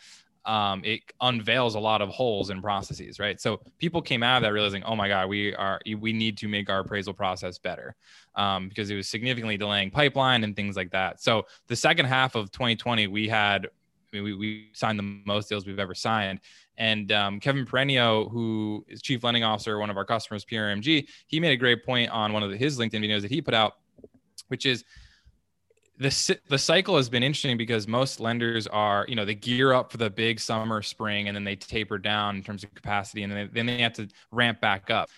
um, 0.45 0.83
it 0.85 1.01
unveils 1.21 1.75
a 1.75 1.81
lot 1.81 2.01
of 2.01 2.09
holes 2.09 2.51
in 2.51 2.63
processes, 2.63 3.19
right? 3.19 3.41
So 3.41 3.61
people 3.79 4.01
came 4.01 4.23
out 4.23 4.37
of 4.37 4.43
that 4.45 4.53
realizing, 4.53 4.85
oh 4.85 4.95
my 4.95 5.09
God, 5.09 5.29
we 5.29 5.55
are 5.57 5.81
we 5.99 6.13
need 6.13 6.39
to 6.39 6.49
make 6.49 6.71
our 6.71 6.81
appraisal 6.81 7.13
process 7.13 7.59
better 7.59 7.97
um, 8.37 8.69
because 8.69 8.89
it 8.89 8.95
was 8.95 9.09
significantly 9.09 9.57
delaying 9.57 9.91
pipeline 9.91 10.45
and 10.45 10.55
things 10.55 10.77
like 10.77 10.93
that. 10.93 11.21
So 11.21 11.47
the 11.67 11.75
second 11.75 12.07
half 12.07 12.37
of 12.37 12.53
2020, 12.53 13.09
we 13.09 13.29
had 13.29 13.67
I 13.67 14.17
mean, 14.17 14.25
we, 14.25 14.35
we 14.35 14.71
signed 14.73 15.01
the 15.01 15.21
most 15.27 15.49
deals 15.49 15.67
we've 15.67 15.81
ever 15.81 15.95
signed. 15.95 16.41
And 16.79 17.11
um, 17.13 17.41
Kevin 17.41 17.65
Peranio, 17.65 18.31
who 18.31 18.85
is 18.89 19.01
chief 19.01 19.25
lending 19.25 19.45
officer, 19.45 19.79
one 19.79 19.91
of 19.91 19.97
our 19.97 20.05
customers, 20.05 20.45
PRMG, 20.45 21.09
he 21.27 21.41
made 21.41 21.53
a 21.53 21.57
great 21.57 21.85
point 21.85 22.11
on 22.11 22.33
one 22.33 22.43
of 22.43 22.51
the, 22.51 22.57
his 22.57 22.79
LinkedIn 22.79 23.05
videos 23.05 23.23
that 23.23 23.31
he 23.31 23.41
put 23.41 23.55
out, 23.55 23.75
which 24.49 24.67
is 24.67 24.85
the 25.99 26.39
the 26.49 26.59
cycle 26.59 26.97
has 26.97 27.09
been 27.09 27.23
interesting 27.23 27.57
because 27.57 27.89
most 27.89 28.21
lenders 28.21 28.67
are, 28.67 29.07
you 29.09 29.15
know, 29.15 29.25
they 29.25 29.35
gear 29.35 29.73
up 29.73 29.91
for 29.91 29.97
the 29.97 30.11
big 30.11 30.39
summer, 30.39 30.83
spring, 30.83 31.29
and 31.29 31.35
then 31.35 31.45
they 31.45 31.57
taper 31.57 31.99
down 31.99 32.37
in 32.37 32.43
terms 32.43 32.63
of 32.65 32.75
capacity, 32.75 33.23
and 33.23 33.33
then 33.33 33.47
they, 33.47 33.53
then 33.53 33.67
they 33.67 33.83
have 33.83 33.95
to 33.95 34.09
ramp 34.31 34.61
back 34.61 34.91
up. 34.91 35.09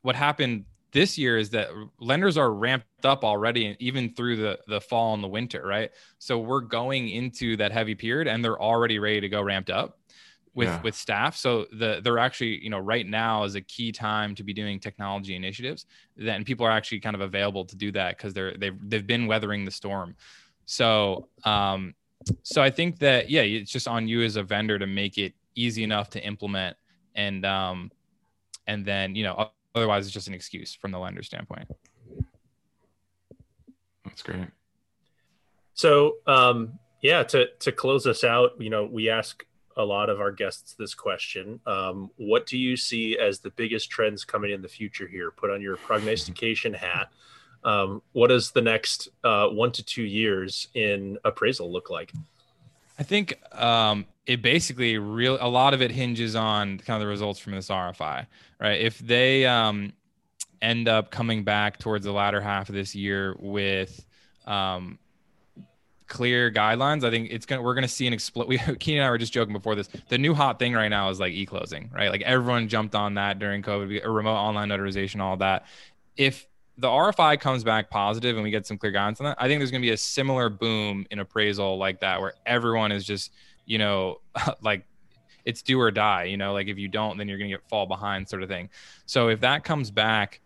What 0.00 0.16
happened 0.16 0.64
this 0.92 1.18
year 1.18 1.38
is 1.38 1.50
that 1.50 1.68
lenders 2.00 2.38
are 2.38 2.52
ramped 2.52 3.04
up 3.04 3.24
already, 3.24 3.66
and 3.66 3.76
even 3.80 4.14
through 4.14 4.36
the 4.36 4.58
the 4.66 4.80
fall 4.80 5.12
and 5.12 5.22
the 5.22 5.28
winter, 5.28 5.66
right? 5.66 5.90
So 6.18 6.38
we're 6.38 6.60
going 6.60 7.10
into 7.10 7.58
that 7.58 7.72
heavy 7.72 7.94
period, 7.94 8.28
and 8.28 8.42
they're 8.42 8.60
already 8.60 8.98
ready 8.98 9.20
to 9.20 9.28
go 9.28 9.42
ramped 9.42 9.70
up 9.70 9.98
with 10.54 10.68
Yeah. 10.68 10.82
with 10.82 10.94
staff. 10.94 11.36
So 11.36 11.66
the 11.72 12.00
they're 12.02 12.18
actually, 12.18 12.62
you 12.62 12.70
know, 12.70 12.78
right 12.78 13.06
now 13.06 13.44
is 13.44 13.54
a 13.54 13.60
key 13.60 13.92
time 13.92 14.34
to 14.34 14.42
be 14.44 14.52
doing 14.52 14.78
technology 14.80 15.34
initiatives. 15.34 15.86
Then 16.16 16.44
people 16.44 16.66
are 16.66 16.70
actually 16.70 17.00
kind 17.00 17.14
of 17.14 17.22
available 17.22 17.64
to 17.64 17.76
do 17.76 17.90
that 17.92 18.16
because 18.16 18.34
they're 18.34 18.54
they've 18.56 18.78
they've 18.88 19.06
been 19.06 19.26
weathering 19.26 19.64
the 19.64 19.70
storm. 19.70 20.14
So 20.66 21.28
um, 21.44 21.94
so 22.42 22.62
I 22.62 22.70
think 22.70 22.98
that 22.98 23.30
yeah, 23.30 23.42
it's 23.42 23.70
just 23.70 23.88
on 23.88 24.08
you 24.08 24.22
as 24.22 24.36
a 24.36 24.42
vendor 24.42 24.78
to 24.78 24.86
make 24.86 25.18
it 25.18 25.34
easy 25.54 25.82
enough 25.84 26.10
to 26.10 26.24
implement, 26.24 26.76
and 27.14 27.44
um, 27.46 27.90
and 28.66 28.84
then 28.84 29.14
you 29.14 29.24
know 29.24 29.50
otherwise 29.74 30.04
it's 30.06 30.14
just 30.14 30.28
an 30.28 30.34
excuse 30.34 30.74
from 30.74 30.90
the 30.90 30.98
lender 30.98 31.22
standpoint. 31.22 31.68
that's 34.04 34.22
great 34.22 34.48
So, 35.74 36.16
um, 36.26 36.78
yeah, 37.00 37.22
to 37.24 37.46
to 37.60 37.72
close 37.72 38.06
us 38.06 38.22
out, 38.22 38.52
you 38.60 38.70
know, 38.70 38.84
we 38.84 39.08
ask 39.08 39.44
a 39.76 39.84
lot 39.84 40.10
of 40.10 40.20
our 40.20 40.32
guests 40.32 40.74
this 40.74 40.94
question: 40.94 41.60
um, 41.66 42.10
What 42.16 42.46
do 42.46 42.58
you 42.58 42.76
see 42.76 43.18
as 43.18 43.40
the 43.40 43.50
biggest 43.50 43.90
trends 43.90 44.24
coming 44.24 44.50
in 44.50 44.62
the 44.62 44.68
future 44.68 45.06
here? 45.06 45.30
Put 45.30 45.50
on 45.50 45.60
your 45.60 45.76
prognostication 45.76 46.74
hat. 46.74 47.10
Um, 47.64 48.02
what 48.12 48.28
does 48.28 48.50
the 48.50 48.62
next 48.62 49.08
uh, 49.22 49.48
one 49.48 49.72
to 49.72 49.84
two 49.84 50.02
years 50.02 50.68
in 50.74 51.18
appraisal 51.24 51.70
look 51.70 51.90
like? 51.90 52.12
I 52.98 53.04
think 53.04 53.34
um, 53.52 54.06
it 54.26 54.42
basically 54.42 54.98
real 54.98 55.38
a 55.40 55.48
lot 55.48 55.74
of 55.74 55.82
it 55.82 55.90
hinges 55.90 56.36
on 56.36 56.78
kind 56.78 56.96
of 56.96 57.00
the 57.00 57.06
results 57.06 57.38
from 57.38 57.52
this 57.52 57.68
RFI, 57.68 58.26
right? 58.60 58.80
If 58.80 58.98
they 58.98 59.46
um, 59.46 59.92
end 60.60 60.88
up 60.88 61.10
coming 61.10 61.44
back 61.44 61.78
towards 61.78 62.04
the 62.04 62.12
latter 62.12 62.40
half 62.40 62.68
of 62.68 62.74
this 62.74 62.94
year 62.94 63.36
with 63.38 64.04
um, 64.46 64.98
clear 66.08 66.50
guidelines, 66.50 67.04
I 67.04 67.10
think 67.10 67.28
it's 67.30 67.46
gonna 67.46 67.62
we're 67.62 67.74
gonna 67.74 67.88
see 67.88 68.06
an 68.06 68.12
explode. 68.12 68.48
We 68.48 68.58
Keenan 68.58 69.00
and 69.00 69.06
I 69.06 69.10
were 69.10 69.18
just 69.18 69.32
joking 69.32 69.52
before 69.52 69.74
this. 69.74 69.88
The 70.08 70.18
new 70.18 70.34
hot 70.34 70.58
thing 70.58 70.74
right 70.74 70.88
now 70.88 71.08
is 71.10 71.20
like 71.20 71.32
e-closing, 71.32 71.90
right? 71.92 72.10
Like 72.10 72.22
everyone 72.22 72.68
jumped 72.68 72.94
on 72.94 73.14
that 73.14 73.38
during 73.38 73.62
COVID, 73.62 74.04
remote 74.04 74.34
online 74.34 74.68
notarization, 74.68 75.20
all 75.20 75.36
that. 75.38 75.66
If 76.16 76.46
the 76.78 76.88
RFI 76.88 77.40
comes 77.40 77.64
back 77.64 77.90
positive 77.90 78.36
and 78.36 78.42
we 78.42 78.50
get 78.50 78.66
some 78.66 78.78
clear 78.78 78.92
guidance 78.92 79.20
on 79.20 79.24
that, 79.26 79.36
I 79.38 79.46
think 79.46 79.60
there's 79.60 79.70
going 79.70 79.82
to 79.82 79.86
be 79.86 79.92
a 79.92 79.96
similar 79.96 80.48
boom 80.48 81.06
in 81.10 81.18
appraisal 81.18 81.78
like 81.78 82.00
that, 82.00 82.20
where 82.20 82.34
everyone 82.46 82.92
is 82.92 83.04
just, 83.04 83.32
you 83.66 83.78
know, 83.78 84.20
like 84.62 84.84
it's 85.44 85.62
do 85.62 85.80
or 85.80 85.90
die, 85.90 86.24
you 86.24 86.36
know, 86.36 86.52
like 86.52 86.68
if 86.68 86.78
you 86.78 86.88
don't, 86.88 87.18
then 87.18 87.28
you're 87.28 87.38
going 87.38 87.50
to 87.50 87.56
get 87.56 87.68
fall 87.68 87.86
behind 87.86 88.28
sort 88.28 88.42
of 88.42 88.48
thing. 88.48 88.70
So 89.06 89.28
if 89.28 89.40
that 89.40 89.64
comes 89.64 89.90
back, 89.90 90.40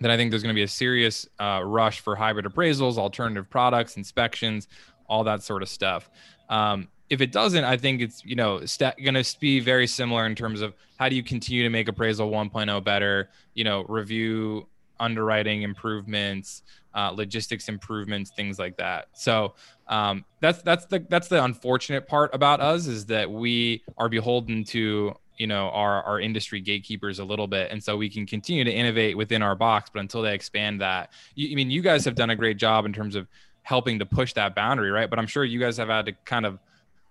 then 0.00 0.10
I 0.10 0.16
think 0.16 0.30
there's 0.30 0.42
going 0.42 0.54
to 0.54 0.58
be 0.58 0.64
a 0.64 0.68
serious 0.68 1.28
uh, 1.38 1.62
rush 1.64 2.00
for 2.00 2.16
hybrid 2.16 2.46
appraisals, 2.46 2.98
alternative 2.98 3.48
products, 3.48 3.96
inspections, 3.96 4.68
all 5.06 5.24
that 5.24 5.42
sort 5.42 5.62
of 5.62 5.68
stuff. 5.68 6.10
Um, 6.48 6.88
if 7.10 7.20
it 7.20 7.32
doesn't, 7.32 7.64
I 7.64 7.76
think 7.76 8.00
it's 8.00 8.24
you 8.24 8.34
know 8.34 8.64
sta 8.64 8.92
going 9.02 9.22
to 9.22 9.38
be 9.38 9.60
very 9.60 9.86
similar 9.86 10.26
in 10.26 10.34
terms 10.34 10.60
of 10.60 10.74
how 10.98 11.08
do 11.08 11.16
you 11.16 11.22
continue 11.22 11.62
to 11.62 11.70
make 11.70 11.88
appraisal 11.88 12.30
1.0 12.30 12.82
better. 12.84 13.30
You 13.54 13.64
know, 13.64 13.84
review 13.88 14.66
underwriting 15.00 15.62
improvements, 15.62 16.62
uh, 16.94 17.10
logistics 17.10 17.68
improvements, 17.68 18.30
things 18.30 18.58
like 18.58 18.76
that. 18.76 19.08
So 19.12 19.54
um, 19.88 20.24
that's 20.40 20.62
that's 20.62 20.86
the 20.86 21.04
that's 21.08 21.28
the 21.28 21.42
unfortunate 21.44 22.06
part 22.06 22.34
about 22.34 22.60
us 22.60 22.86
is 22.86 23.06
that 23.06 23.30
we 23.30 23.82
are 23.98 24.08
beholden 24.08 24.64
to 24.64 25.14
you 25.36 25.46
know 25.46 25.68
our 25.70 26.02
our 26.04 26.20
industry 26.20 26.60
gatekeepers 26.60 27.18
a 27.18 27.24
little 27.24 27.46
bit. 27.46 27.70
And 27.70 27.82
so 27.82 27.96
we 27.96 28.08
can 28.08 28.26
continue 28.26 28.64
to 28.64 28.72
innovate 28.72 29.16
within 29.16 29.42
our 29.42 29.54
box 29.56 29.90
but 29.92 30.00
until 30.00 30.22
they 30.22 30.34
expand 30.34 30.80
that 30.80 31.10
you, 31.34 31.50
i 31.50 31.54
mean 31.54 31.70
you 31.70 31.82
guys 31.82 32.04
have 32.04 32.14
done 32.14 32.30
a 32.30 32.36
great 32.36 32.56
job 32.56 32.86
in 32.86 32.92
terms 32.92 33.16
of 33.16 33.26
helping 33.62 33.98
to 33.98 34.06
push 34.06 34.32
that 34.34 34.54
boundary 34.54 34.90
right? 34.90 35.08
But 35.10 35.18
i'm 35.18 35.26
sure 35.26 35.44
you 35.44 35.58
guys 35.58 35.76
have 35.78 35.88
had 35.88 36.06
to 36.06 36.12
kind 36.24 36.46
of 36.46 36.58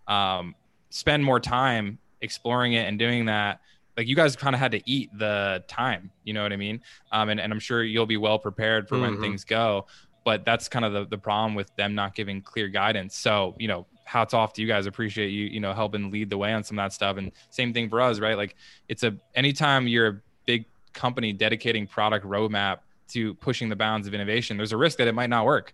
um, 0.08 0.56
spend 0.90 1.24
more 1.24 1.40
time 1.40 1.98
exploring 2.22 2.74
it 2.74 2.88
and 2.88 3.00
doing 3.00 3.26
that. 3.26 3.60
Like 3.98 4.08
you 4.08 4.16
guys 4.16 4.36
kind 4.36 4.56
of 4.56 4.60
had 4.60 4.72
to 4.72 4.82
eat 4.90 5.10
the 5.18 5.64
time 5.68 6.12
you 6.24 6.34
know 6.34 6.44
what 6.44 6.54
i 6.54 6.58
mean? 6.58 6.82
Um, 7.12 7.30
and, 7.30 7.40
and 7.40 7.52
i'm 7.54 7.60
sure 7.60 7.84
you'll 7.84 8.06
be 8.06 8.18
well 8.18 8.40
prepared 8.40 8.88
for 8.88 9.00
when 9.00 9.18
Mhm. 9.18 9.22
things 9.22 9.44
go 9.44 9.86
but 10.26 10.46
that's 10.46 10.70
kind 10.70 10.86
of 10.86 10.94
the, 10.94 11.06
the 11.06 11.18
problem 11.18 11.54
with 11.54 11.70
them 11.76 11.96
not 11.96 12.16
giving 12.16 12.42
clear 12.42 12.70
guidance. 12.70 13.18
So 13.18 13.56
you 13.60 13.68
know 13.68 13.86
hats 14.06 14.34
off 14.34 14.54
to 14.54 14.62
you 14.62 14.68
guys 14.68 14.86
appreciate 14.86 15.30
you 15.30 15.46
you 15.46 15.60
know 15.60 15.74
helping 15.74 16.12
lead 16.12 16.30
the 16.30 16.38
way 16.38 16.54
on 16.54 16.64
some 16.64 16.78
of 16.78 16.84
that 16.84 16.94
stuff 16.94 17.18
and 17.18 17.32
same 17.50 17.74
thing 17.74 17.90
for 17.90 18.02
us 18.02 18.20
right 18.20 18.38
like 18.38 18.56
it's 18.90 19.04
a 19.04 19.16
anytime 19.36 19.88
you're 19.88 20.08
a 20.08 20.20
big 20.46 20.66
company 20.94 21.32
dedicating 21.34 21.88
product 21.88 22.26
roadmap 22.26 22.80
to 23.10 23.34
pushing 23.36 23.70
the 23.70 23.76
bounds 23.76 24.08
of 24.08 24.14
innovation, 24.14 24.58
there's 24.58 24.72
a 24.72 24.78
risk 24.78 24.98
that 24.98 25.08
it 25.08 25.14
might 25.14 25.30
not 25.30 25.46
work. 25.46 25.74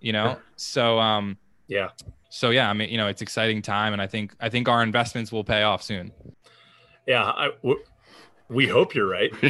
You 0.00 0.12
know, 0.12 0.24
Yeah. 0.24 0.36
so 0.56 0.98
um, 0.98 1.38
Yeah. 1.68 1.90
so 2.30 2.50
yeah, 2.50 2.68
I 2.68 2.72
mean, 2.74 2.90
you 2.90 2.98
know, 2.98 3.06
it's 3.08 3.22
exciting 3.22 3.62
time, 3.62 3.92
and 3.92 4.02
I 4.02 4.06
think 4.06 4.34
I 4.40 4.48
think 4.50 4.68
our 4.68 4.82
investments 4.82 5.32
will 5.32 5.44
pay 5.44 5.62
off 5.62 5.82
soon. 5.82 6.12
Yeah. 7.06 7.24
I, 7.24 7.50
w- 7.62 7.82
we 8.48 8.66
hope 8.66 8.94
you're 8.94 9.08
right. 9.08 9.32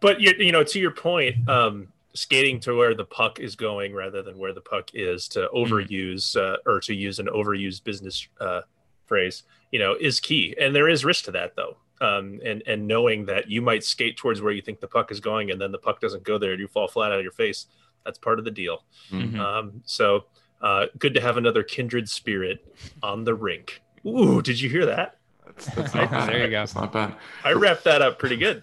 but 0.00 0.20
you, 0.20 0.32
you 0.38 0.52
know, 0.52 0.62
to 0.64 0.78
your 0.78 0.90
point, 0.92 1.48
um, 1.48 1.88
skating 2.16 2.58
to 2.60 2.74
where 2.74 2.94
the 2.94 3.04
puck 3.04 3.38
is 3.40 3.54
going 3.56 3.94
rather 3.94 4.22
than 4.22 4.38
where 4.38 4.52
the 4.52 4.60
puck 4.60 4.90
is 4.94 5.28
to 5.28 5.48
overuse 5.54 6.36
uh, 6.36 6.56
or 6.66 6.80
to 6.80 6.94
use 6.94 7.18
an 7.18 7.26
overused 7.26 7.84
business 7.84 8.26
uh, 8.40 8.62
phrase, 9.06 9.44
you 9.70 9.78
know, 9.78 9.94
is 10.00 10.18
key. 10.20 10.56
And 10.60 10.74
there 10.74 10.88
is 10.88 11.04
risk 11.04 11.24
to 11.26 11.30
that 11.32 11.54
though. 11.56 11.76
Um, 12.00 12.40
and 12.44 12.62
and 12.66 12.86
knowing 12.86 13.24
that 13.26 13.50
you 13.50 13.62
might 13.62 13.82
skate 13.84 14.16
towards 14.18 14.42
where 14.42 14.52
you 14.52 14.60
think 14.60 14.80
the 14.80 14.86
puck 14.88 15.10
is 15.10 15.18
going, 15.20 15.50
and 15.50 15.58
then 15.60 15.72
the 15.72 15.78
puck 15.78 15.98
doesn't 16.00 16.24
go 16.24 16.36
there, 16.36 16.50
and 16.52 16.60
you 16.60 16.68
fall 16.68 16.88
flat 16.88 17.10
out 17.10 17.18
of 17.18 17.22
your 17.22 17.32
face. 17.32 17.66
That's 18.04 18.18
part 18.18 18.38
of 18.38 18.44
the 18.44 18.50
deal. 18.50 18.84
Mhm. 19.10 19.38
Um, 19.38 19.82
so 19.86 20.26
uh, 20.60 20.86
good 20.98 21.14
to 21.14 21.20
have 21.22 21.38
another 21.38 21.62
kindred 21.62 22.08
spirit 22.08 22.64
on 23.02 23.24
the 23.24 23.34
rink. 23.34 23.80
Ooh, 24.06 24.42
did 24.42 24.60
you 24.60 24.68
hear 24.68 24.84
that? 24.86 25.16
That's, 25.46 25.66
that's 25.74 25.94
not 25.94 26.10
bad. 26.10 26.28
There 26.28 26.44
you 26.44 26.50
go. 26.50 26.58
That's 26.60 26.74
not 26.74 26.92
bad. 26.92 27.14
I 27.44 27.52
wrapped 27.52 27.84
that 27.84 28.02
up 28.02 28.18
pretty 28.18 28.36
good. 28.36 28.62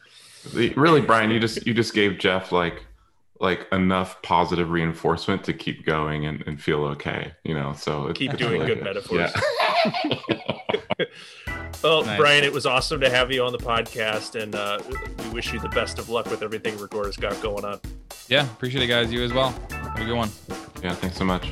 The- 0.54 0.70
Really, 0.76 1.02
Brian, 1.02 1.32
you 1.32 1.40
just 1.40 1.66
you 1.66 1.74
just 1.74 1.94
gave 1.96 2.20
Jeff 2.20 2.52
like 2.52 2.86
like 3.44 3.68
enough 3.72 4.20
positive 4.24 4.72
reinforcement 4.72 5.44
to 5.44 5.54
keep 5.54 5.86
going 5.86 6.26
and, 6.26 6.44
and 6.48 6.60
feel 6.60 6.84
okay. 6.86 7.34
You 7.44 7.54
know, 7.54 7.74
so 7.74 8.08
it- 8.08 8.16
Keep 8.16 8.32
it's 8.32 8.40
doing 8.42 8.62
really 8.62 8.74
good 8.74 8.84
metaphors. 8.84 9.32
Yeah. 9.36 10.18
Well, 11.84 12.06
Nice. 12.06 12.18
Brian, 12.18 12.44
it 12.46 12.54
was 12.54 12.66
awesome 12.66 13.02
to 13.02 13.10
have 13.10 13.30
you 13.30 13.44
on 13.44 13.52
the 13.52 13.58
podcast, 13.58 14.42
and 14.42 14.56
uh, 14.56 14.80
we 15.26 15.30
wish 15.32 15.52
you 15.52 15.60
the 15.60 15.68
best 15.68 16.00
of 16.00 16.08
luck 16.08 16.28
with 16.32 16.42
everything 16.42 16.78
Reggora's 16.78 17.18
got 17.18 17.40
going 17.42 17.66
on. 17.66 17.82
Yeah, 18.30 18.46
appreciate 18.46 18.84
it, 18.84 18.88
guys. 18.88 19.12
You 19.12 19.22
as 19.22 19.34
well. 19.34 19.50
Have 19.70 20.00
a 20.00 20.06
good 20.06 20.16
one. 20.16 20.30
yeah. 20.82 20.96
Thanks 20.96 21.18
so 21.18 21.26
much. 21.26 21.52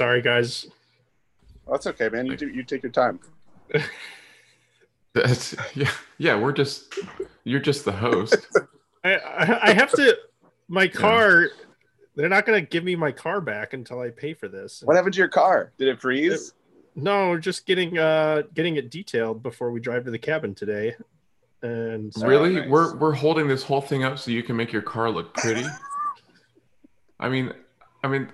Sorry, 0.00 0.22
guys. 0.22 0.66
That's 1.70 1.86
okay, 1.88 2.08
man. 2.08 2.24
You 2.24 2.34
do 2.34 2.48
you 2.48 2.62
take 2.62 2.82
your 2.82 2.90
time. 2.90 3.20
That's 5.12 5.54
yeah, 5.74 5.90
yeah. 6.16 6.38
We're 6.38 6.52
just 6.52 6.98
you're 7.44 7.60
just 7.60 7.84
the 7.84 7.92
host. 7.92 8.48
I, 9.04 9.16
I, 9.16 9.68
I 9.68 9.72
have 9.74 9.92
to. 9.92 10.16
My 10.68 10.88
car. 10.88 11.48
They're 12.16 12.30
not 12.30 12.46
going 12.46 12.62
to 12.62 12.66
give 12.68 12.82
me 12.82 12.96
my 12.96 13.12
car 13.12 13.40
back 13.40 13.72
until 13.72 14.00
I 14.00 14.10
pay 14.10 14.32
for 14.34 14.48
this. 14.48 14.82
What 14.84 14.96
happened 14.96 15.14
to 15.14 15.18
your 15.18 15.28
car? 15.28 15.72
Did 15.78 15.88
it 15.88 16.00
freeze? 16.00 16.54
No, 16.96 17.38
just 17.38 17.66
getting 17.66 17.98
uh 17.98 18.42
getting 18.54 18.76
it 18.76 18.90
detailed 18.90 19.42
before 19.42 19.70
we 19.70 19.80
drive 19.80 20.04
to 20.06 20.10
the 20.10 20.18
cabin 20.18 20.54
today. 20.54 20.96
And 21.62 22.10
Oh, 22.16 22.26
really, 22.26 22.54
nice. 22.54 22.68
we're 22.70 22.96
we're 22.96 23.12
holding 23.12 23.48
this 23.48 23.62
whole 23.62 23.82
thing 23.82 24.02
up 24.04 24.18
so 24.18 24.30
you 24.30 24.42
can 24.42 24.56
make 24.56 24.72
your 24.72 24.82
car 24.82 25.10
look 25.10 25.34
pretty. 25.34 25.66
I 27.20 27.28
mean, 27.28 27.52
I 28.02 28.08
mean, 28.08 28.30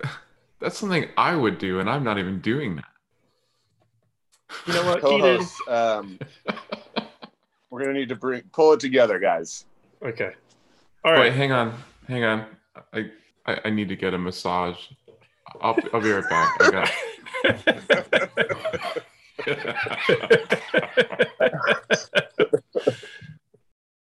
that's 0.59 0.77
something 0.77 1.07
I 1.17 1.35
would 1.35 1.57
do, 1.57 1.79
and 1.79 1.89
I'm 1.89 2.03
not 2.03 2.17
even 2.17 2.39
doing 2.39 2.75
that. 2.75 2.85
you 4.65 4.73
know 4.73 4.85
what, 4.85 5.01
Keenan? 5.01 5.37
Co-hosts, 5.37 5.61
um, 5.67 6.19
we're 7.69 7.81
gonna 7.81 7.93
need 7.93 8.09
to 8.09 8.15
bring 8.15 8.41
pull 8.53 8.73
it 8.73 8.79
together, 8.79 9.19
guys. 9.19 9.65
Okay. 10.01 10.31
All 11.03 11.13
right. 11.13 11.21
Wait, 11.21 11.33
hang 11.33 11.51
on, 11.51 11.73
hang 12.07 12.23
on. 12.23 12.45
I, 12.93 13.11
I 13.45 13.59
I 13.65 13.69
need 13.69 13.89
to 13.89 13.95
get 13.95 14.13
a 14.13 14.17
massage. 14.17 14.77
I'll 15.61 15.77
I'll 15.93 16.01
be 16.01 16.11
right 16.11 16.29
back. 16.29 16.51
I 16.61 16.71
got. 16.71 16.91